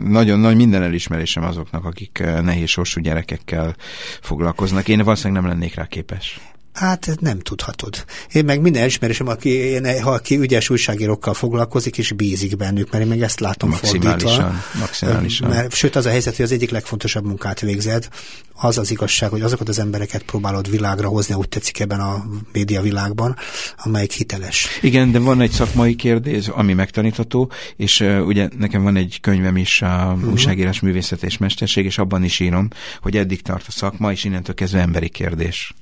nagyon 0.04 0.40
nagy 0.40 0.56
minden 0.56 0.84
elismerésem 0.84 1.44
azoknak, 1.44 1.86
akik 1.86 2.20
eh, 2.20 2.42
nehéz 2.42 2.70
sorsú 2.70 3.02
gyerekekkel 3.02 3.76
foglalkoznak. 4.22 4.88
Én 4.88 5.04
valószínűleg 5.04 5.42
nem 5.42 5.52
lennék 5.52 5.76
rá 5.76 5.86
képes. 5.86 6.40
Hát 6.80 7.16
nem 7.20 7.40
tudhatod. 7.40 8.06
Én 8.32 8.46
meg 8.46 8.62
minden 8.62 8.86
ismerősöm, 8.86 9.28
aki, 9.28 9.50
én, 9.50 10.02
ha 10.02 10.12
aki 10.12 10.38
ügyes 10.38 10.70
újságírókkal 10.70 11.34
foglalkozik, 11.34 11.98
és 11.98 12.12
bízik 12.12 12.58
bennük, 12.58 12.92
mert 12.92 13.04
én 13.04 13.10
meg 13.10 13.22
ezt 13.22 13.40
látom 13.40 13.70
maximálisan, 13.70 14.20
fordítva. 14.20 14.80
Maximálisan. 14.80 15.50
Mert, 15.50 15.74
sőt, 15.74 15.96
az 15.96 16.06
a 16.06 16.10
helyzet, 16.10 16.36
hogy 16.36 16.46
az 16.46 16.52
egyik 16.52 16.70
legfontosabb 16.70 17.26
munkát 17.26 17.60
végzed, 17.60 18.08
az 18.54 18.78
az 18.78 18.92
igazság, 18.92 19.30
hogy 19.30 19.42
azokat 19.42 19.70
az 19.70 19.80
embereket 19.80 20.24
próbálod 20.24 20.70
világra 20.70 21.08
hozni, 21.08 21.34
úgy 21.34 21.50
tetszik 21.50 21.80
ebben 21.80 22.00
a 22.00 22.26
média 22.54 22.82
világban, 22.82 23.36
amelyik 23.78 24.12
hiteles. 24.12 24.68
Igen, 24.82 25.12
de 25.12 25.20
van 25.20 25.42
egy 25.42 25.52
szakmai 25.52 25.96
kérdés, 25.96 26.48
ami 26.48 26.74
megtanítható, 26.74 27.52
és 27.76 28.00
uh, 28.00 28.26
ugye 28.26 28.50
nekem 28.58 28.84
van 28.84 28.96
egy 28.96 29.18
könyvem 29.22 29.58
is, 29.58 29.82
a 29.82 30.14
uh-huh. 30.16 30.32
újságírás 30.32 30.80
művészet 30.80 31.24
és 31.24 31.38
mesterség, 31.38 31.86
és 31.86 31.98
abban 31.98 32.24
is 32.24 32.40
írom, 32.40 32.68
hogy 33.02 33.18
eddig 33.18 33.42
tart 33.42 33.66
a 33.68 33.72
szakma, 33.72 34.12
és 34.12 34.24
innentől 34.24 34.56
kezdve 34.56 34.80
emberi 34.80 35.10
kérdés. 35.10 35.74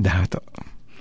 De 0.00 0.10
hát 0.10 0.42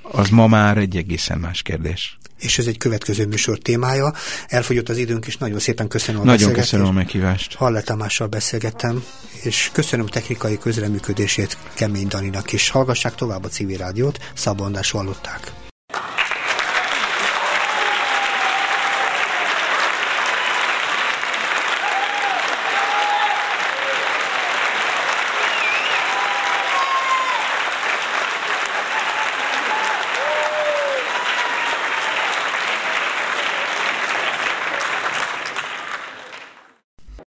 az 0.01 0.29
ma 0.29 0.47
már 0.47 0.77
egy 0.77 0.97
egészen 0.97 1.37
más 1.39 1.61
kérdés. 1.61 2.17
És 2.39 2.57
ez 2.57 2.67
egy 2.67 2.77
következő 2.77 3.25
műsor 3.25 3.57
témája. 3.57 4.13
Elfogyott 4.47 4.89
az 4.89 4.97
időnk, 4.97 5.25
és 5.27 5.37
nagyon 5.37 5.59
szépen 5.59 5.87
köszönöm 5.87 6.21
a 6.21 6.23
Nagyon 6.23 6.53
köszönöm 6.53 6.85
a 6.85 6.91
meghívást. 6.91 7.55
Halle 7.55 7.81
Tamással 7.81 8.27
beszélgettem, 8.27 9.03
és 9.41 9.69
köszönöm 9.73 10.05
technikai 10.05 10.57
közreműködését 10.57 11.57
Kemény 11.73 12.07
Daninak, 12.07 12.53
és 12.53 12.69
hallgassák 12.69 13.15
tovább 13.15 13.43
a 13.43 13.47
civil 13.47 13.77
rádiót, 13.77 14.31
Szabondás 14.33 14.91
hallották. 14.91 15.66